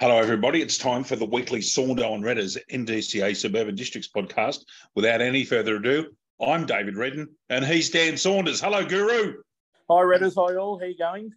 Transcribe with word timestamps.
Hello, 0.00 0.18
everybody. 0.18 0.60
It's 0.60 0.78
time 0.78 1.04
for 1.04 1.16
the 1.16 1.24
weekly 1.24 1.60
Saundo 1.60 2.14
and 2.14 2.24
Redders 2.24 2.58
NDCA 2.70 3.36
Suburban 3.36 3.74
Districts 3.74 4.10
podcast. 4.14 4.64
Without 4.94 5.20
any 5.20 5.44
further 5.44 5.76
ado, 5.76 6.06
I'm 6.40 6.66
David 6.66 6.96
Redden 6.96 7.28
and 7.48 7.64
he's 7.64 7.90
Dan 7.90 8.16
Saunders. 8.16 8.60
Hello, 8.60 8.84
Guru. 8.84 9.34
Hi, 9.88 10.02
Redders. 10.02 10.34
Hi, 10.36 10.56
all. 10.56 10.78
How 10.78 10.86
you 10.86 10.98
going? 10.98 11.30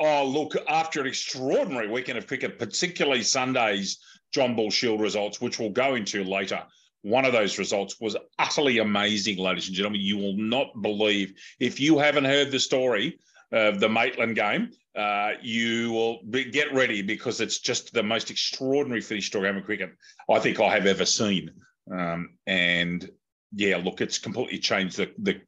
Oh, 0.00 0.26
look, 0.26 0.54
after 0.68 1.00
an 1.00 1.06
extraordinary 1.06 1.88
weekend 1.88 2.18
of 2.18 2.26
cricket, 2.26 2.58
particularly 2.58 3.22
Sunday's 3.22 3.98
John 4.32 4.56
Bull 4.56 4.70
Shield 4.70 5.00
results, 5.00 5.40
which 5.40 5.58
we'll 5.58 5.70
go 5.70 5.94
into 5.94 6.24
later, 6.24 6.62
one 7.02 7.24
of 7.26 7.32
those 7.32 7.58
results 7.58 8.00
was 8.00 8.16
utterly 8.38 8.78
amazing, 8.78 9.38
ladies 9.38 9.68
and 9.68 9.76
gentlemen. 9.76 10.00
You 10.00 10.16
will 10.16 10.36
not 10.36 10.80
believe, 10.80 11.34
if 11.60 11.78
you 11.78 11.98
haven't 11.98 12.24
heard 12.24 12.50
the 12.50 12.58
story 12.58 13.18
of 13.54 13.78
the 13.78 13.88
Maitland 13.88 14.34
game, 14.34 14.70
uh, 14.96 15.32
you 15.40 15.92
will 15.92 16.20
be, 16.28 16.44
get 16.44 16.74
ready 16.74 17.02
because 17.02 17.40
it's 17.40 17.58
just 17.58 17.92
the 17.92 18.02
most 18.02 18.30
extraordinary 18.30 19.00
finish 19.00 19.30
to 19.30 19.38
a 19.38 19.42
game 19.42 19.56
of 19.56 19.64
cricket 19.64 19.90
I 20.28 20.40
think 20.40 20.60
I 20.60 20.70
have 20.74 20.86
ever 20.86 21.06
seen. 21.06 21.50
Um, 21.90 22.36
and 22.46 23.08
yeah, 23.52 23.76
look, 23.76 24.00
it's 24.00 24.18
completely 24.18 24.58
changed 24.58 24.96
the 24.96 25.12
the 25.18 25.40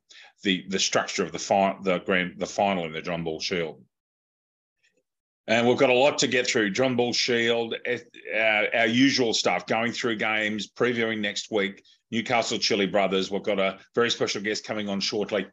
the, 0.43 0.65
the 0.69 0.79
structure 0.79 1.25
of 1.25 1.33
the 1.33 1.39
fi- 1.39 1.77
the 1.83 1.99
grand 1.99 2.35
the 2.39 2.47
final 2.47 2.85
in 2.85 2.93
the 2.93 3.03
John 3.03 3.25
Bull 3.25 3.41
Shield. 3.41 3.83
And 5.49 5.67
we've 5.67 5.79
got 5.79 5.91
a 5.91 5.95
lot 5.95 6.19
to 6.19 6.27
get 6.27 6.47
through. 6.47 6.71
John 6.71 6.97
Bull 6.97 7.13
Shield, 7.13 7.75
our, 7.87 8.65
uh, 8.65 8.67
our 8.75 8.87
usual 8.87 9.33
stuff, 9.33 9.67
going 9.67 9.93
through 9.93 10.17
games, 10.17 10.71
previewing 10.71 11.21
next 11.21 11.51
week. 11.53 11.85
Newcastle 12.11 12.59
Chili 12.59 12.87
Brothers. 12.87 13.31
We've 13.31 13.43
got 13.43 13.59
a 13.59 13.79
very 13.95 14.11
special 14.11 14.43
guest 14.43 14.65
coming 14.65 14.89
on 14.89 15.01
shortly, 15.01 15.47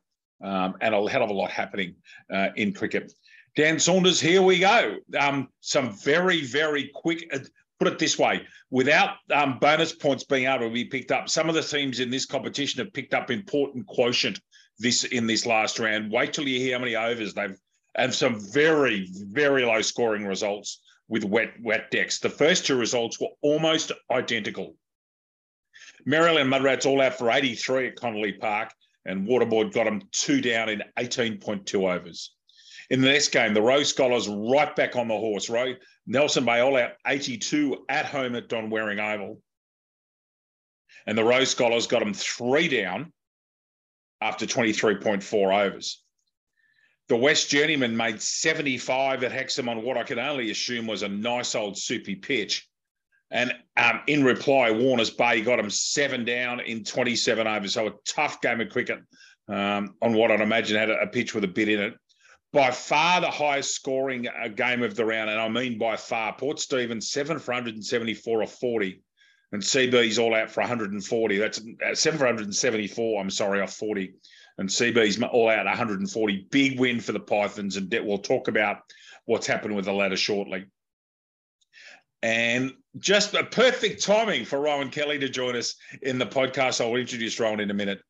um, 0.43 0.75
and 0.81 0.93
a 0.93 1.09
hell 1.09 1.23
of 1.23 1.29
a 1.29 1.33
lot 1.33 1.49
happening 1.49 1.95
uh, 2.31 2.49
in 2.55 2.73
cricket. 2.73 3.11
Dan 3.55 3.79
Saunders, 3.79 4.19
here 4.19 4.41
we 4.41 4.59
go. 4.59 4.97
Um, 5.17 5.47
some 5.61 5.95
very, 5.97 6.43
very 6.43 6.89
quick, 6.93 7.29
uh, 7.33 7.39
put 7.79 7.87
it 7.87 7.99
this 7.99 8.17
way, 8.17 8.45
without 8.71 9.17
um, 9.31 9.59
bonus 9.59 9.93
points 9.93 10.23
being 10.23 10.47
able 10.47 10.67
to 10.67 10.73
be 10.73 10.85
picked 10.85 11.11
up, 11.11 11.29
some 11.29 11.49
of 11.49 11.55
the 11.55 11.61
teams 11.61 11.99
in 11.99 12.09
this 12.09 12.25
competition 12.25 12.83
have 12.83 12.93
picked 12.93 13.13
up 13.13 13.29
important 13.31 13.85
quotient 13.87 14.39
this 14.79 15.03
in 15.03 15.27
this 15.27 15.45
last 15.45 15.79
round. 15.79 16.11
Wait 16.11 16.33
till 16.33 16.47
you 16.47 16.59
hear 16.59 16.77
how 16.77 16.79
many 16.79 16.95
overs 16.95 17.33
they've 17.33 17.57
and 17.95 18.13
some 18.13 18.39
very, 18.51 19.07
very 19.11 19.63
low 19.65 19.81
scoring 19.81 20.25
results 20.25 20.81
with 21.07 21.23
wet 21.23 21.53
wet 21.61 21.91
decks. 21.91 22.19
The 22.19 22.29
first 22.29 22.65
two 22.65 22.75
results 22.75 23.19
were 23.19 23.29
almost 23.41 23.91
identical. 24.11 24.75
Maryland 26.05 26.51
Mudrats 26.51 26.85
all 26.85 27.01
out 27.01 27.17
for 27.17 27.31
83 27.31 27.87
at 27.87 27.95
Connolly 27.95 28.33
Park, 28.33 28.71
and 29.05 29.27
Waterboard 29.27 29.73
got 29.73 29.85
them 29.85 30.01
two 30.11 30.41
down 30.41 30.69
in 30.69 30.83
18.2 30.97 31.95
overs. 31.95 32.33
In 32.89 33.01
the 33.01 33.07
next 33.07 33.29
game, 33.29 33.53
the 33.53 33.61
Rogue 33.61 33.85
Scholars 33.85 34.27
right 34.27 34.75
back 34.75 34.95
on 34.95 35.07
the 35.07 35.17
horse. 35.17 35.49
Right, 35.49 35.77
Nelson 36.05 36.45
Bay 36.45 36.59
all 36.59 36.77
out 36.77 36.91
82 37.07 37.85
at 37.89 38.05
home 38.05 38.35
at 38.35 38.49
Don 38.49 38.69
Waring 38.69 38.99
Oval. 38.99 39.41
And 41.05 41.17
the 41.17 41.23
Rogue 41.23 41.47
Scholars 41.47 41.87
got 41.87 41.99
them 41.99 42.13
three 42.13 42.67
down 42.67 43.11
after 44.21 44.45
23.4 44.45 45.65
overs. 45.65 46.01
The 47.09 47.17
West 47.17 47.49
Journeyman 47.49 47.97
made 47.97 48.21
75 48.21 49.23
at 49.23 49.31
Hexham 49.31 49.67
on 49.67 49.83
what 49.83 49.97
I 49.97 50.03
can 50.03 50.19
only 50.19 50.51
assume 50.51 50.87
was 50.87 51.03
a 51.03 51.09
nice 51.09 51.55
old 51.55 51.77
soupy 51.77 52.15
pitch. 52.15 52.67
And 53.33 53.51
um, 53.75 54.01
in 54.05 54.23
reply, 54.23 54.69
Warners 54.69 55.09
Bay 55.09 55.41
got 55.41 55.59
him 55.59 55.71
seven 55.71 56.23
down 56.23 56.59
in 56.59 56.83
27 56.83 57.47
overs. 57.47 57.73
So 57.73 57.87
a 57.87 57.93
tough 58.07 58.39
game 58.41 58.61
of 58.61 58.69
cricket 58.69 58.99
um, 59.49 59.95
on 60.03 60.13
what 60.13 60.31
I'd 60.31 60.39
imagine 60.39 60.77
had 60.77 60.91
a, 60.91 61.07
pitch 61.07 61.33
with 61.33 61.43
a 61.43 61.47
bit 61.47 61.67
in 61.67 61.79
it 61.79 61.95
by 62.53 62.69
far 62.69 63.19
the 63.19 63.31
highest 63.31 63.73
scoring 63.73 64.27
uh, 64.27 64.47
game 64.49 64.83
of 64.83 64.95
the 64.95 65.03
round, 65.03 65.31
and 65.31 65.41
I 65.41 65.49
mean 65.49 65.79
by 65.79 65.97
far. 65.97 66.35
Port 66.35 66.59
Stephens 66.59 67.09
seven 67.09 67.39
for 67.39 67.51
174 67.53 68.43
or 68.43 68.45
40, 68.45 69.01
and 69.51 69.61
CB's 69.61 70.19
all 70.19 70.35
out 70.35 70.51
for 70.51 70.61
140. 70.61 71.37
That's 71.39 71.59
uh, 71.59 71.95
seven 71.95 72.19
for 72.19 72.25
174. 72.25 73.19
I'm 73.19 73.31
sorry, 73.31 73.59
off 73.59 73.73
40, 73.73 74.13
and 74.59 74.69
CB's 74.69 75.19
all 75.23 75.49
out 75.49 75.65
140. 75.65 76.47
Big 76.51 76.79
win 76.79 76.99
for 76.99 77.11
the 77.11 77.19
Pythons, 77.19 77.77
and 77.77 77.91
we'll 78.03 78.19
talk 78.19 78.47
about 78.47 78.81
what's 79.25 79.47
happened 79.47 79.75
with 79.75 79.85
the 79.85 79.93
ladder 79.93 80.17
shortly. 80.17 80.65
And 82.21 82.73
just 82.99 83.33
a 83.33 83.43
perfect 83.43 84.03
timing 84.03 84.45
for 84.45 84.59
Rowan 84.59 84.89
Kelly 84.89 85.17
to 85.19 85.29
join 85.29 85.55
us 85.55 85.75
in 86.01 86.19
the 86.19 86.25
podcast. 86.25 86.81
I'll 86.81 86.95
introduce 86.95 87.39
Rowan 87.39 87.59
in 87.59 87.71
a 87.71 87.73
minute. 87.73 88.01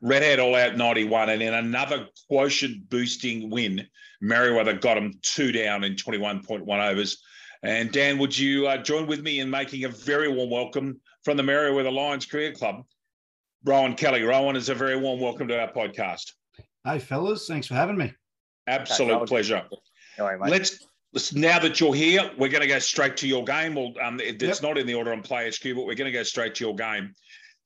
Redhead 0.00 0.38
all 0.40 0.54
out 0.54 0.76
91. 0.76 1.30
And 1.30 1.42
in 1.42 1.54
another 1.54 2.08
quotient 2.28 2.88
boosting 2.88 3.50
win, 3.50 3.86
Merewether 4.22 4.80
got 4.80 4.96
him 4.96 5.14
two 5.22 5.52
down 5.52 5.84
in 5.84 5.94
21.1 5.94 6.90
overs. 6.90 7.22
And 7.62 7.92
Dan, 7.92 8.18
would 8.18 8.36
you 8.36 8.66
uh, 8.66 8.78
join 8.78 9.06
with 9.06 9.22
me 9.22 9.40
in 9.40 9.50
making 9.50 9.84
a 9.84 9.88
very 9.88 10.28
warm 10.28 10.50
welcome 10.50 11.00
from 11.24 11.36
the 11.36 11.42
Merewether 11.42 11.92
Lions 11.92 12.24
Cricket 12.24 12.56
Club? 12.56 12.84
Rowan 13.64 13.94
Kelly. 13.94 14.22
Rowan 14.22 14.56
is 14.56 14.70
a 14.70 14.74
very 14.74 14.96
warm 14.96 15.20
welcome 15.20 15.46
to 15.48 15.60
our 15.60 15.70
podcast. 15.70 16.32
Hey, 16.84 16.98
fellas. 16.98 17.46
Thanks 17.46 17.66
for 17.66 17.74
having 17.74 17.98
me. 17.98 18.14
Absolute 18.66 19.26
pleasure. 19.26 19.62
let's, 20.18 20.86
let's, 21.12 21.34
now 21.34 21.58
that 21.58 21.80
you're 21.80 21.94
here, 21.94 22.30
we're 22.38 22.50
going 22.50 22.62
to 22.62 22.68
go 22.68 22.78
straight 22.78 23.16
to 23.18 23.28
your 23.28 23.44
game. 23.44 23.74
Well, 23.74 23.92
um, 24.02 24.20
it's 24.20 24.42
yep. 24.42 24.62
not 24.62 24.78
in 24.78 24.86
the 24.86 24.94
order 24.94 25.12
on 25.12 25.22
Play 25.22 25.48
HQ, 25.48 25.62
but 25.74 25.86
we're 25.86 25.94
going 25.94 26.10
to 26.10 26.12
go 26.12 26.22
straight 26.22 26.54
to 26.56 26.64
your 26.64 26.74
game. 26.74 27.14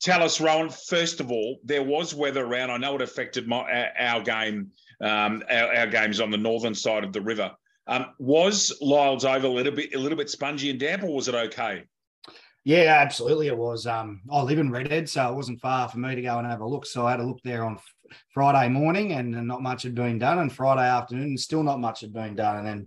Tell 0.00 0.22
us, 0.22 0.40
Rowan, 0.40 0.70
first 0.70 1.20
of 1.20 1.30
all, 1.30 1.58
there 1.64 1.82
was 1.82 2.14
weather 2.14 2.44
around. 2.44 2.70
I 2.70 2.76
know 2.76 2.96
it 2.96 3.02
affected 3.02 3.46
my, 3.46 3.90
our, 3.98 4.22
game, 4.22 4.70
um, 5.00 5.42
our, 5.50 5.74
our, 5.74 5.86
games 5.86 6.20
on 6.20 6.30
the 6.30 6.36
northern 6.36 6.74
side 6.74 7.04
of 7.04 7.12
the 7.12 7.22
river. 7.22 7.52
Um, 7.86 8.06
was 8.18 8.76
Lyles 8.80 9.24
Oval 9.24 9.52
a 9.52 9.54
little 9.54 9.72
bit 9.72 9.94
a 9.94 9.98
little 9.98 10.16
bit 10.16 10.30
spongy 10.30 10.70
and 10.70 10.80
damp, 10.80 11.02
or 11.02 11.14
was 11.14 11.28
it 11.28 11.34
okay? 11.34 11.84
Yeah, 12.64 12.98
absolutely, 13.02 13.48
it 13.48 13.56
was. 13.56 13.86
Um, 13.86 14.22
I 14.32 14.40
live 14.40 14.58
in 14.58 14.70
Redhead, 14.70 15.08
so 15.08 15.30
it 15.30 15.34
wasn't 15.34 15.60
far 15.60 15.86
for 15.88 15.98
me 15.98 16.14
to 16.14 16.22
go 16.22 16.38
and 16.38 16.46
have 16.46 16.62
a 16.62 16.66
look. 16.66 16.86
So 16.86 17.06
I 17.06 17.10
had 17.10 17.20
a 17.20 17.24
look 17.24 17.40
there 17.44 17.62
on 17.62 17.78
Friday 18.32 18.70
morning, 18.70 19.12
and, 19.12 19.46
not 19.46 19.62
much 19.62 19.82
had 19.82 19.94
been 19.94 20.18
done. 20.18 20.38
And 20.38 20.50
Friday 20.52 20.88
afternoon, 20.88 21.36
still 21.36 21.62
not 21.62 21.78
much 21.78 22.00
had 22.00 22.14
been 22.14 22.34
done. 22.34 22.58
And 22.58 22.66
then 22.66 22.86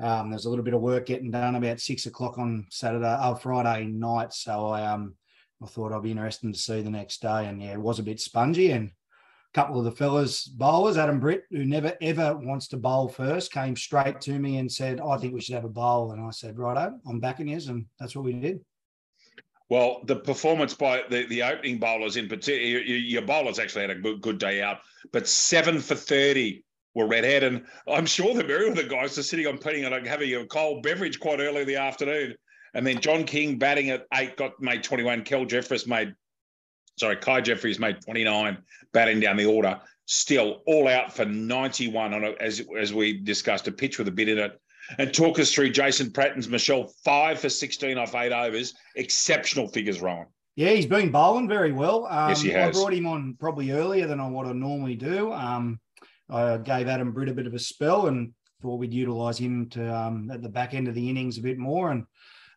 um, 0.00 0.30
there's 0.30 0.46
a 0.46 0.50
little 0.50 0.64
bit 0.64 0.74
of 0.74 0.80
work 0.80 1.06
getting 1.06 1.30
done 1.30 1.56
about 1.56 1.80
six 1.80 2.06
o'clock 2.06 2.38
on 2.38 2.66
Saturday, 2.70 3.16
oh 3.20 3.34
Friday 3.34 3.86
night. 3.86 4.32
So 4.32 4.66
I 4.68 4.86
um 4.86 5.14
I 5.62 5.66
thought 5.66 5.92
I'd 5.92 6.02
be 6.02 6.10
interested 6.10 6.52
to 6.52 6.58
see 6.58 6.80
the 6.80 6.90
next 6.90 7.20
day. 7.20 7.46
And 7.46 7.62
yeah, 7.62 7.72
it 7.72 7.80
was 7.80 7.98
a 7.98 8.02
bit 8.02 8.18
spongy. 8.18 8.70
And 8.70 8.88
a 8.88 9.54
couple 9.54 9.78
of 9.78 9.84
the 9.84 9.92
fellas 9.92 10.44
bowlers, 10.44 10.96
Adam 10.96 11.20
Britt, 11.20 11.44
who 11.50 11.66
never 11.66 11.92
ever 12.00 12.34
wants 12.36 12.68
to 12.68 12.78
bowl 12.78 13.08
first, 13.08 13.52
came 13.52 13.76
straight 13.76 14.22
to 14.22 14.38
me 14.38 14.56
and 14.56 14.72
said, 14.72 15.00
I 15.00 15.18
think 15.18 15.34
we 15.34 15.40
should 15.42 15.54
have 15.54 15.64
a 15.64 15.68
bowl. 15.68 16.12
And 16.12 16.22
I 16.22 16.30
said, 16.30 16.58
Righto, 16.58 16.98
I'm 17.06 17.20
backing 17.20 17.48
you. 17.48 17.60
And 17.68 17.84
that's 17.98 18.16
what 18.16 18.24
we 18.24 18.32
did. 18.32 18.60
Well, 19.68 20.00
the 20.06 20.16
performance 20.16 20.74
by 20.74 21.04
the, 21.10 21.26
the 21.26 21.42
opening 21.42 21.78
bowlers 21.78 22.16
in 22.16 22.26
particular, 22.26 22.80
your, 22.80 22.98
your 22.98 23.22
bowlers 23.22 23.58
actually 23.58 23.82
had 23.82 23.90
a 23.90 24.00
good, 24.00 24.20
good 24.20 24.38
day 24.38 24.62
out, 24.62 24.78
but 25.12 25.28
seven 25.28 25.78
for 25.78 25.94
30 25.94 26.64
were 26.94 27.06
redhead. 27.06 27.42
And 27.44 27.64
I'm 27.88 28.06
sure 28.06 28.34
that 28.34 28.46
very 28.46 28.70
the 28.72 28.84
guys 28.84 29.16
are 29.18 29.22
sitting 29.22 29.46
on 29.46 29.58
putting 29.58 29.84
and 29.84 30.06
having 30.06 30.34
a 30.34 30.46
cold 30.46 30.82
beverage 30.82 31.20
quite 31.20 31.40
early 31.40 31.62
in 31.62 31.68
the 31.68 31.76
afternoon 31.76 32.34
and 32.74 32.86
then 32.86 33.00
John 33.00 33.24
King 33.24 33.58
batting 33.58 33.90
at 33.90 34.06
eight 34.14 34.36
got 34.36 34.60
made 34.60 34.82
21. 34.82 35.24
Kel 35.24 35.44
Jeffries 35.44 35.86
made, 35.86 36.14
sorry, 36.98 37.16
Kai 37.16 37.40
Jeffries 37.40 37.78
made 37.78 38.00
29, 38.02 38.58
batting 38.92 39.20
down 39.20 39.36
the 39.36 39.46
order. 39.46 39.80
Still 40.06 40.62
all 40.66 40.88
out 40.88 41.12
for 41.12 41.24
91 41.24 42.14
on 42.14 42.24
a, 42.24 42.30
as, 42.40 42.62
as 42.78 42.92
we 42.92 43.20
discussed, 43.20 43.68
a 43.68 43.72
pitch 43.72 43.98
with 43.98 44.08
a 44.08 44.12
bit 44.12 44.28
in 44.28 44.38
it. 44.38 44.60
And 44.98 45.14
talk 45.14 45.38
us 45.38 45.52
through 45.52 45.70
Jason 45.70 46.10
Pratton's 46.10 46.48
Michelle, 46.48 46.92
five 47.04 47.38
for 47.38 47.48
16 47.48 47.96
off 47.96 48.14
eight 48.14 48.32
overs. 48.32 48.74
Exceptional 48.96 49.68
figures, 49.68 50.00
Ryan. 50.00 50.26
Yeah, 50.56 50.70
he's 50.70 50.86
been 50.86 51.10
bowling 51.10 51.48
very 51.48 51.70
well. 51.70 52.06
Um, 52.06 52.30
yes, 52.30 52.42
he 52.42 52.50
has. 52.50 52.76
I 52.76 52.80
brought 52.80 52.92
him 52.92 53.06
on 53.06 53.36
probably 53.38 53.70
earlier 53.70 54.06
than 54.08 54.32
what 54.32 54.46
I 54.46 54.52
normally 54.52 54.96
do. 54.96 55.32
Um, 55.32 55.78
I 56.30 56.58
gave 56.58 56.88
Adam 56.88 57.12
Britt 57.12 57.28
a 57.28 57.34
bit 57.34 57.46
of 57.46 57.54
a 57.54 57.58
spell 57.58 58.06
and 58.06 58.32
thought 58.60 58.78
we'd 58.78 58.92
utilise 58.92 59.38
him 59.38 59.68
to 59.70 59.94
um, 59.94 60.30
at 60.30 60.42
the 60.42 60.48
back 60.48 60.74
end 60.74 60.88
of 60.88 60.94
the 60.94 61.08
innings 61.08 61.38
a 61.38 61.42
bit 61.42 61.58
more. 61.58 61.90
And 61.90 62.04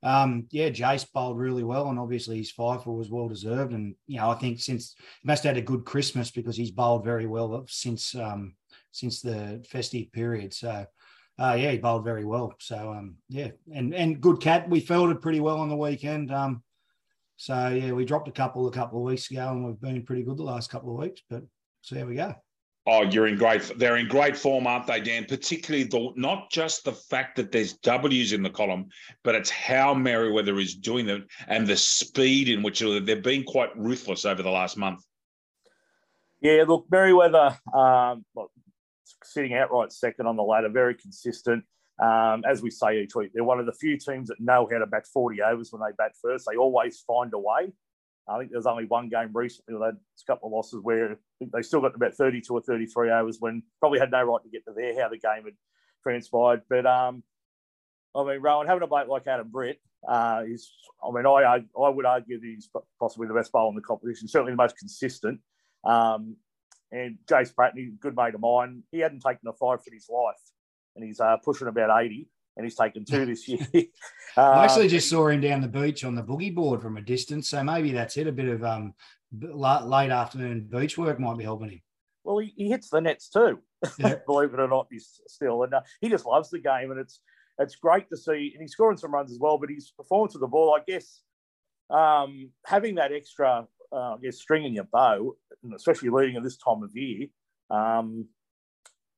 um, 0.04 0.48
yeah, 0.52 0.70
Jace 0.70 1.06
bowled 1.12 1.38
really 1.38 1.64
well, 1.64 1.90
and 1.90 1.98
obviously 1.98 2.38
his 2.38 2.52
fifer 2.52 2.92
was 2.92 3.10
well 3.10 3.30
deserved. 3.30 3.74
And 3.74 3.96
you 4.06 4.18
know, 4.18 4.30
I 4.30 4.36
think 4.36 4.60
since 4.60 4.96
he 5.22 5.28
must 5.28 5.44
have 5.44 5.56
had 5.56 5.64
a 5.64 5.66
good 5.66 5.86
Christmas 5.86 6.30
because 6.30 6.58
he's 6.58 6.72
bowled 6.72 7.06
very 7.06 7.26
well 7.26 7.66
since 7.68 8.14
um, 8.16 8.56
since 8.92 9.22
the 9.22 9.64
festive 9.70 10.12
period. 10.12 10.54
So 10.54 10.86
uh, 11.40 11.56
yeah, 11.58 11.72
he 11.72 11.78
bowled 11.78 12.04
very 12.04 12.26
well. 12.26 12.54
So 12.60 12.92
um, 12.92 13.16
yeah, 13.30 13.52
and 13.74 13.96
and 13.96 14.20
good 14.20 14.42
cat. 14.42 14.70
We 14.70 14.82
fielded 14.82 15.22
pretty 15.22 15.40
well 15.40 15.60
on 15.60 15.70
the 15.70 15.78
weekend. 15.78 16.32
Um, 16.34 16.64
so 17.38 17.70
yeah, 17.70 17.94
we 17.94 18.06
dropped 18.06 18.28
a 18.28 18.32
couple 18.32 18.68
a 18.68 18.72
couple 18.72 19.00
of 19.00 19.06
weeks 19.06 19.32
ago, 19.32 19.50
and 19.50 19.66
we've 19.66 19.80
been 19.80 20.04
pretty 20.04 20.24
good 20.24 20.38
the 20.38 20.44
last 20.44 20.70
couple 20.70 20.94
of 20.94 21.02
weeks. 21.02 21.22
But 21.30 21.44
so 21.82 21.96
there 21.96 22.06
we 22.06 22.16
go. 22.16 22.36
Oh, 22.86 23.04
you're 23.04 23.28
in 23.28 23.38
great. 23.38 23.72
They're 23.78 23.96
in 23.96 24.10
great 24.10 24.36
form, 24.36 24.68
aren't 24.68 24.88
they, 24.88 25.00
Dan? 25.00 25.26
Particularly 25.26 25.86
the 25.86 26.12
not 26.18 26.52
just 26.52 26.84
the 26.84 26.92
fact 26.92 27.38
that 27.38 27.52
there's 27.52 27.74
W's 27.74 28.34
in 28.34 28.44
the 28.44 28.50
column, 28.50 28.90
but 29.24 29.36
it's 29.36 29.50
how 29.50 29.94
Merewether 29.94 30.62
is 30.62 30.76
doing 30.76 31.06
them 31.06 31.26
and 31.48 31.66
the 31.66 31.78
speed 31.78 32.50
in 32.50 32.62
which 32.62 32.82
they've 32.82 33.24
been 33.24 33.46
quite 33.46 33.78
ruthless 33.78 34.26
over 34.26 34.44
the 34.44 34.50
last 34.50 34.76
month. 34.76 35.02
Yeah, 36.42 36.66
look, 36.68 36.86
Merewether, 36.90 37.58
um, 37.74 38.26
look, 38.36 38.52
sitting 39.24 39.54
outright 39.54 39.94
second 39.94 40.28
on 40.28 40.36
the 40.36 40.44
ladder, 40.44 40.68
very 40.68 40.94
consistent. 40.94 41.64
Um, 42.02 42.44
as 42.46 42.62
we 42.62 42.70
say 42.70 43.02
each 43.02 43.16
week, 43.16 43.32
they're 43.34 43.46
one 43.46 43.62
of 43.62 43.66
the 43.66 43.72
few 43.72 43.98
teams 43.98 44.28
that 44.28 44.42
know 44.42 44.68
how 44.70 44.80
to 44.80 44.88
bat 44.88 45.08
40 45.08 45.42
overs 45.42 45.72
when 45.72 45.82
they 45.82 45.96
bat 45.98 46.14
first. 46.22 46.46
They 46.50 46.58
always 46.58 47.00
find 47.08 47.32
a 47.34 47.40
way. 47.40 47.72
I 48.28 48.38
think 48.38 48.52
there's 48.52 48.66
only 48.66 48.86
one 48.86 49.10
game 49.10 49.32
recently, 49.34 49.76
they 49.78 49.86
had 49.86 49.96
a 49.96 50.26
couple 50.26 50.48
of 50.48 50.54
losses 50.54 50.80
where 50.82 51.18
they 51.42 51.62
still 51.62 51.82
got 51.82 51.96
about 51.96 52.14
32 52.14 52.54
or 52.54 52.62
33 52.62 53.12
overs 53.12 53.38
when 53.40 53.64
probably 53.80 54.00
had 54.00 54.12
no 54.12 54.24
right 54.24 54.42
to 54.44 54.50
get 54.50 54.64
to 54.66 54.74
there, 54.74 55.00
how 55.02 55.10
the 55.10 55.18
game 55.18 55.44
had 55.44 55.56
transpired. 56.02 56.62
But 56.70 56.86
um, 56.86 57.24
I 58.16 58.24
mean, 58.24 58.42
Rowan, 58.42 58.68
having 58.68 58.84
a 58.84 58.88
bloke 58.88 59.10
like 59.10 59.28
Adam 59.28 59.50
Britt, 59.50 59.80
uh, 60.08 60.44
is, 60.48 60.72
I 61.04 61.12
mean, 61.12 61.26
I, 61.26 61.64
I 61.82 61.90
would 61.90 62.06
argue 62.06 62.40
that 62.40 62.46
he's 62.46 62.70
possibly 63.00 63.28
the 63.28 63.34
best 63.34 63.52
bowler 63.52 63.70
in 63.70 63.76
the 63.76 63.82
competition, 63.82 64.28
certainly 64.28 64.54
the 64.54 64.58
most 64.58 64.78
consistent. 64.78 65.40
Um, 65.84 66.38
and 66.92 67.18
Jace 67.26 67.54
Pratney, 67.54 68.00
good 68.00 68.16
mate 68.16 68.36
of 68.36 68.42
mine, 68.42 68.84
he 68.92 69.00
hadn't 69.00 69.22
taken 69.22 69.48
a 69.48 69.54
five 69.54 69.84
for 69.84 69.94
his 69.94 70.08
life, 70.10 70.40
and 70.96 71.04
he's 71.04 71.20
uh, 71.20 71.38
pushing 71.44 71.68
about 71.68 72.04
80 72.04 72.28
and 72.56 72.66
he's 72.66 72.76
taken 72.76 73.06
two 73.06 73.26
this 73.26 73.48
year. 73.48 73.66
I 74.38 74.64
actually 74.64 74.88
just 74.88 75.10
saw 75.10 75.28
him 75.28 75.42
down 75.42 75.62
the 75.62 75.68
beach 75.68 76.04
on 76.04 76.16
the 76.16 76.24
boogie 76.24 76.54
board 76.54 76.82
from 76.82 76.98
a 76.98 77.02
distance, 77.02 77.50
so 77.50 77.64
maybe 77.64 77.92
that's 77.92 78.18
it. 78.18 78.28
A 78.28 78.32
bit 78.32 78.48
of 78.48 78.64
um, 78.64 78.94
late 79.32 80.12
afternoon 80.12 80.68
beach 80.70 80.98
work 80.98 81.20
might 81.20 81.38
be 81.38 81.44
helping 81.44 81.70
him. 81.70 81.82
Well, 82.24 82.40
he, 82.40 82.54
he 82.56 82.70
hits 82.70 82.90
the 82.90 83.02
nets 83.02 83.30
too, 83.30 83.60
yeah. 84.00 84.16
believe 84.26 84.54
it 84.54 84.60
or 84.60 84.68
not. 84.68 84.88
He's 84.90 85.22
still, 85.28 85.64
and 85.64 85.74
uh, 85.74 85.82
he 86.02 86.10
just 86.10 86.26
loves 86.26 86.50
the 86.50 86.60
game, 86.60 86.92
and 86.92 87.00
it's 87.00 87.20
it's 87.60 87.76
great 87.76 88.10
to 88.10 88.18
see. 88.18 88.52
And 88.54 88.62
he's 88.62 88.72
scoring 88.72 88.98
some 88.98 89.14
runs 89.14 89.32
as 89.32 89.40
well, 89.40 89.58
but 89.58 89.70
his 89.70 89.92
performance 89.92 90.34
with 90.34 90.42
the 90.42 90.48
ball, 90.48 90.76
I 90.76 90.84
guess, 90.90 91.22
um, 91.90 92.50
having 92.66 92.96
that 92.96 93.12
extra, 93.12 93.68
uh, 93.92 94.14
I 94.14 94.18
guess, 94.24 94.40
string 94.40 94.64
in 94.64 94.74
your 94.74 94.86
bow, 94.86 95.36
especially 95.76 96.10
leading 96.10 96.38
at 96.38 96.44
this 96.44 96.58
time 96.58 96.82
of 96.82 96.96
year, 96.96 97.28
um, 97.70 98.26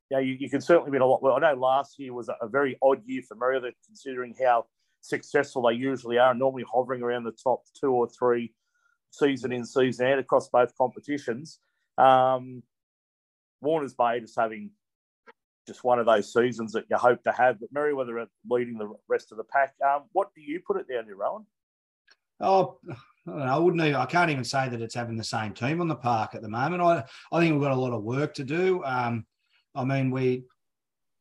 you, 0.10 0.18
know, 0.18 0.22
you, 0.22 0.38
you, 0.40 0.50
can 0.50 0.62
certainly 0.62 0.92
win 0.92 1.02
a 1.02 1.06
lot. 1.06 1.22
Well, 1.24 1.36
I 1.36 1.40
know 1.40 1.60
last 1.60 1.98
year 2.00 2.13
was 2.13 2.30
a, 2.30 2.48
very 2.48 2.78
odd 2.81 3.02
year 3.06 3.22
for 3.28 3.36
Merida, 3.36 3.72
considering 3.86 4.36
how 4.42 4.66
successful 5.02 5.68
they 5.68 5.75
usually 5.75 6.18
are, 6.18 6.34
normally 6.34 6.66
hovering 6.72 7.02
around 7.02 7.24
the 7.24 7.31
top 7.31 7.63
two 7.80 7.92
or 7.92 8.07
three 8.07 8.54
season 9.12 9.52
in, 9.52 9.66
season 9.66 10.07
out 10.07 10.19
across 10.19 10.50
both 10.50 10.75
competitions. 10.78 11.60
Um, 11.98 12.63
Warners 13.62 13.94
Bay 13.94 14.19
just 14.19 14.38
having 14.38 14.72
just 15.66 15.84
one 15.84 16.00
of 16.00 16.06
those 16.06 16.31
seasons 16.31 16.74
that 16.74 16.86
you 16.90 16.98
hope 16.98 17.24
to 17.24 17.31
have, 17.31 17.60
but 17.60 17.74
Merewether 17.74 18.22
are 18.22 18.28
leading 18.48 18.78
the 18.78 18.94
rest 19.07 19.31
of 19.31 19.38
the 19.38 19.44
pack. 19.46 19.74
Um, 19.86 20.04
what 20.12 20.30
do 20.36 20.42
you 20.42 20.62
put 20.66 20.78
it 20.78 20.88
down 20.88 21.06
to, 21.06 21.16
Rowan? 21.16 21.46
Oh, 22.40 22.78
I 22.90 22.96
don't 23.25 23.40
know. 23.40 23.46
I 23.46 23.57
wouldn't. 23.57 23.81
Even, 23.81 23.96
I 23.96 24.06
can't 24.06 24.30
even 24.30 24.44
say 24.44 24.69
that 24.69 24.81
it's 24.81 24.94
having 24.94 25.18
the 25.18 25.24
same 25.24 25.54
team 25.54 25.81
on 25.81 25.88
the 25.88 25.96
park 25.96 26.36
at 26.36 26.42
the 26.42 26.50
moment. 26.50 26.81
I, 26.81 27.04
I 27.31 27.40
think 27.40 27.54
we've 27.54 27.62
got 27.62 27.72
a 27.72 27.75
lot 27.75 27.94
of 27.94 28.04
work 28.04 28.34
to 28.36 28.44
do. 28.44 28.84
Um, 28.84 29.25
I 29.75 29.83
mean, 29.83 30.12
we, 30.12 30.44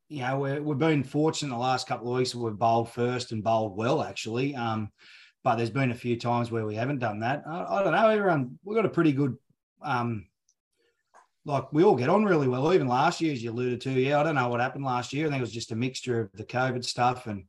you 0.09 0.21
know, 0.21 0.39
we 0.39 0.49
have 0.51 0.79
been 0.79 1.03
fortunate 1.03 1.49
the 1.49 1.57
last 1.57 1.87
couple 1.87 2.11
of 2.11 2.17
weeks. 2.17 2.33
We've 2.33 2.57
bowled 2.57 2.89
first 2.89 3.31
and 3.31 3.43
bowled 3.43 3.75
well, 3.75 4.03
actually. 4.03 4.55
Um, 4.55 4.91
but 5.43 5.55
there's 5.55 5.69
been 5.69 5.91
a 5.91 5.95
few 5.95 6.17
times 6.17 6.51
where 6.51 6.65
we 6.65 6.75
haven't 6.75 6.99
done 6.99 7.19
that. 7.19 7.43
I, 7.47 7.65
I 7.65 7.83
don't 7.83 7.93
know. 7.93 8.09
Everyone, 8.09 8.57
we've 8.63 8.75
got 8.75 8.85
a 8.85 8.89
pretty 8.89 9.11
good, 9.11 9.37
um, 9.83 10.25
like 11.45 11.71
we 11.71 11.83
all 11.83 11.95
get 11.95 12.09
on 12.09 12.25
really 12.25 12.47
well. 12.47 12.73
Even 12.73 12.87
last 12.87 13.21
year, 13.21 13.33
as 13.33 13.43
you 13.43 13.51
alluded 13.51 13.81
to, 13.81 13.91
yeah, 13.91 14.19
I 14.19 14.23
don't 14.23 14.35
know 14.35 14.47
what 14.47 14.59
happened 14.59 14.85
last 14.85 15.13
year. 15.13 15.27
I 15.27 15.29
think 15.29 15.39
it 15.39 15.41
was 15.41 15.51
just 15.51 15.71
a 15.71 15.75
mixture 15.75 16.21
of 16.21 16.31
the 16.33 16.43
COVID 16.43 16.83
stuff 16.83 17.27
and 17.27 17.45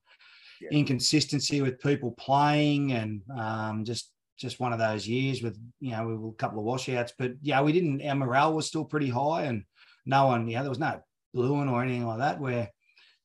yeah. 0.60 0.68
inconsistency 0.70 1.62
with 1.62 1.80
people 1.80 2.12
playing, 2.12 2.92
and 2.92 3.22
um, 3.38 3.84
just 3.84 4.12
just 4.38 4.60
one 4.60 4.72
of 4.72 4.78
those 4.78 5.08
years 5.08 5.42
with 5.42 5.58
you 5.80 5.92
know 5.92 6.06
we 6.06 6.16
were 6.16 6.28
a 6.28 6.34
couple 6.34 6.58
of 6.58 6.64
washouts. 6.64 7.14
But 7.18 7.32
yeah, 7.40 7.62
we 7.62 7.72
didn't. 7.72 8.02
Our 8.06 8.14
morale 8.14 8.54
was 8.54 8.66
still 8.66 8.84
pretty 8.84 9.08
high, 9.08 9.44
and 9.44 9.64
no 10.06 10.26
one, 10.26 10.48
you 10.48 10.56
know, 10.56 10.62
there 10.62 10.70
was 10.70 10.78
no 10.78 11.00
blueing 11.34 11.68
or 11.68 11.82
anything 11.82 12.06
like 12.06 12.18
that. 12.18 12.40
Where 12.40 12.70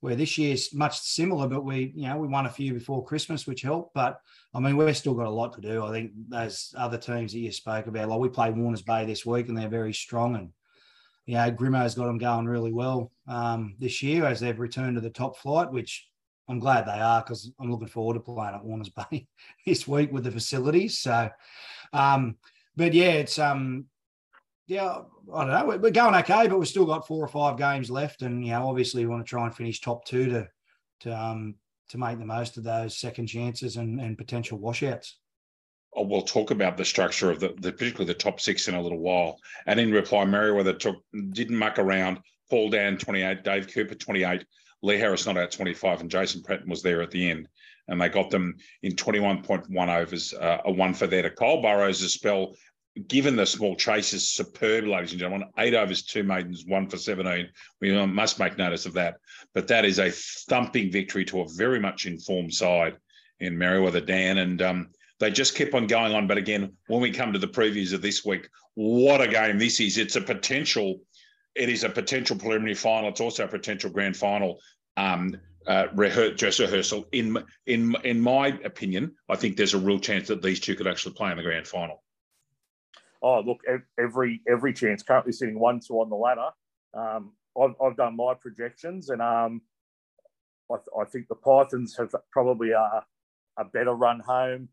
where 0.01 0.16
this 0.16 0.38
year's 0.38 0.74
much 0.74 1.00
similar, 1.00 1.48
but 1.48 1.63
we, 1.63 1.94
you 1.95 2.07
know, 2.07 2.18
we 2.18 2.28
won 2.28 2.48
a 2.48 2.50
few 2.50 2.74
before 2.74 3.06
Christmas, 3.06 3.45
which 3.45 3.62
helped. 3.62 3.94
But 3.94 4.19
I 4.54 4.60
mean, 4.60 4.75
we've 4.75 4.98
still 4.98 5.13
got 5.13 5.28
a 5.28 5.30
lot 5.30 5.54
to 5.54 5.62
do. 5.62 5.86
I 5.86 5.92
think 5.92 6.12
those 6.28 6.74
other 6.75 6.98
teams 6.98 7.31
that 7.31 7.39
you 7.39 7.51
spoke 7.51 7.86
about, 7.86 8.10
like 8.10 8.19
we 8.19 8.30
play 8.30 8.50
Warners 8.50 8.81
Bay 8.81 9.06
this 9.06 9.25
week, 9.25 9.48
and 9.48 9.57
they're 9.57 9.69
very 9.69 9.94
strong. 9.94 10.36
And 10.36 10.50
you 11.28 11.36
know, 11.36 11.51
Grimo's 11.51 11.95
got 11.95 12.07
them 12.07 12.18
going 12.18 12.48
really 12.48 12.74
well 12.74 13.12
um, 13.27 13.75
this 13.80 14.01
year 14.01 14.25
as 14.25 14.39
they've 14.39 14.60
returned 14.60 14.95
to 14.95 15.01
the 15.01 15.12
top 15.12 15.38
flight, 15.38 15.72
which 15.72 16.07
I'm 16.50 16.60
glad 16.60 16.86
they 16.86 17.00
are 17.00 17.22
because 17.22 17.51
I'm 17.60 17.72
looking 17.72 17.88
forward 17.88 18.16
to 18.16 18.19
playing 18.19 18.56
at 18.56 18.66
Warners 18.66 18.89
Bay 18.89 19.27
this 19.66 19.88
week 19.88 20.12
with 20.12 20.24
the 20.24 20.31
facilities. 20.31 20.98
So, 20.98 21.30
um, 21.94 22.38
but 22.75 22.94
yeah, 22.94 23.12
it's 23.12 23.38
um, 23.38 23.86
yeah, 24.72 25.00
I 25.34 25.46
don't 25.46 25.68
know. 25.68 25.78
We're 25.78 25.92
going 25.92 26.16
okay, 26.16 26.48
but 26.48 26.58
we've 26.58 26.68
still 26.68 26.86
got 26.86 27.06
four 27.06 27.22
or 27.22 27.28
five 27.28 27.58
games 27.58 27.92
left, 27.92 28.22
and 28.22 28.44
you 28.46 28.52
know, 28.52 28.70
obviously, 28.70 29.06
we 29.06 29.12
want 29.12 29.26
to 29.26 29.30
try 29.30 29.46
and 29.46 29.54
finish 29.54 29.82
top 29.82 30.06
two 30.06 30.30
to 30.30 30.48
to 31.02 31.12
um 31.12 31.56
to 31.90 31.98
make 31.98 32.18
the 32.18 32.26
most 32.26 32.56
of 32.56 32.64
those 32.64 32.98
second 32.98 33.28
chances 33.28 33.76
and, 33.76 34.00
and 34.00 34.18
potential 34.18 34.58
washouts. 34.58 35.18
Oh, 35.94 36.04
we'll 36.04 36.22
talk 36.22 36.52
about 36.52 36.78
the 36.78 36.86
structure 36.86 37.30
of 37.30 37.42
the, 37.42 37.50
the, 37.60 37.74
particularly 37.74 38.06
the 38.06 38.14
top 38.14 38.40
six 38.40 38.70
in 38.70 38.76
a 38.76 38.82
little 38.82 39.00
while. 39.00 39.38
And 39.66 39.78
in 39.78 39.92
reply, 39.92 40.24
Merewether 40.24 40.80
took 40.80 40.96
didn't 41.34 41.58
muck 41.58 41.78
around. 41.78 42.22
Paul 42.50 42.70
Dan 42.70 42.98
28, 42.98 43.44
Dave 43.44 43.68
Cooper 43.74 43.96
28, 43.96 44.46
Lee 44.84 44.98
Harris 44.98 45.26
not 45.26 45.38
out 45.38 45.52
25, 45.52 46.00
and 46.00 46.10
Jason 46.10 46.44
Pratton 46.44 46.70
was 46.70 46.82
there 46.82 47.02
at 47.02 47.12
the 47.12 47.30
end. 47.30 47.50
And 47.90 48.00
they 48.00 48.08
got 48.08 48.30
them 48.30 48.56
in 48.84 48.94
21.1 48.94 50.02
overs, 50.02 50.34
uh, 50.34 50.60
a 50.64 50.72
one 50.72 50.94
for 50.94 51.08
there 51.08 51.24
to 51.24 51.30
Cole 51.30 51.62
Burrows' 51.62 52.14
spell 52.14 52.56
given 53.08 53.36
the 53.36 53.46
small 53.46 53.76
chase 53.76 54.14
is 54.14 54.28
superb, 54.28 54.86
ladies 54.86 55.12
and 55.12 55.20
gentlemen. 55.20 55.50
Eight 55.58 55.74
overs, 55.74 56.04
two 56.04 56.24
maidens, 56.24 56.66
one 56.66 56.90
for 56.90 56.98
17. 56.98 57.50
We 57.80 58.06
must 58.06 58.40
make 58.40 58.58
notice 58.58 58.86
of 58.86 58.94
that. 58.94 59.16
But 59.54 59.68
that 59.70 59.86
is 59.86 60.00
a 60.00 60.12
thumping 60.12 60.92
victory 60.92 61.24
to 61.26 61.42
a 61.42 61.50
very 61.56 61.80
much 61.80 62.06
informed 62.06 62.54
side 62.54 62.98
in 63.40 63.56
Merewether, 63.56 64.06
Dan. 64.06 64.40
And 64.40 64.62
um, 64.62 64.90
they 65.20 65.32
just 65.32 65.56
kept 65.56 65.74
on 65.74 65.88
going 65.88 66.14
on. 66.14 66.28
But 66.28 66.38
again, 66.38 66.74
when 66.88 67.02
we 67.02 67.12
come 67.12 67.32
to 67.32 67.40
the 67.40 67.48
previews 67.48 67.94
of 67.94 68.02
this 68.02 68.26
week, 68.26 68.50
what 68.74 69.22
a 69.22 69.28
game 69.28 69.58
this 69.58 69.80
is. 69.80 69.98
It's 69.98 70.18
a 70.18 70.22
potential, 70.22 71.02
it 71.56 71.70
is 71.70 71.86
a 71.86 71.90
potential 71.90 72.36
preliminary 72.36 72.76
final. 72.76 73.10
It's 73.10 73.22
also 73.22 73.46
a 73.46 73.48
potential 73.48 73.90
grand 73.90 74.18
final. 74.18 74.60
Um, 74.98 75.38
uh, 75.68 75.86
dress 75.86 76.60
rehearsal. 76.60 77.06
In 77.12 77.38
in 77.68 77.96
in 78.04 78.20
my 78.20 78.48
opinion, 78.66 79.14
I 79.30 79.36
think 79.36 79.56
there's 79.56 79.76
a 79.76 79.78
real 79.78 80.00
chance 80.00 80.28
that 80.30 80.42
these 80.42 80.60
two 80.60 80.74
could 80.74 80.88
actually 80.88 81.14
play 81.14 81.30
in 81.30 81.38
the 81.38 81.44
grand 81.44 81.68
final 81.68 82.02
oh, 83.22 83.42
look, 83.42 83.62
every 84.00 84.42
every 84.48 84.74
chance. 84.74 85.04
Currently 85.04 85.32
sitting 85.32 85.60
one 85.60 85.80
two 85.80 86.00
on 86.00 86.10
the 86.10 86.16
ladder. 86.16 86.50
Um, 86.94 87.34
I've, 87.62 87.76
I've 87.84 87.98
done 87.98 88.16
my 88.16 88.34
projections, 88.34 89.10
and 89.10 89.22
um, 89.22 89.62
I, 90.72 90.76
th- 90.76 90.88
I 91.00 91.06
think 91.06 91.28
the 91.28 91.36
Pythons 91.36 91.96
have 91.98 92.14
probably 92.32 92.72
a, 92.72 93.04
a 93.58 93.66
better 93.66 93.94
run 93.94 94.20
home. 94.20 94.70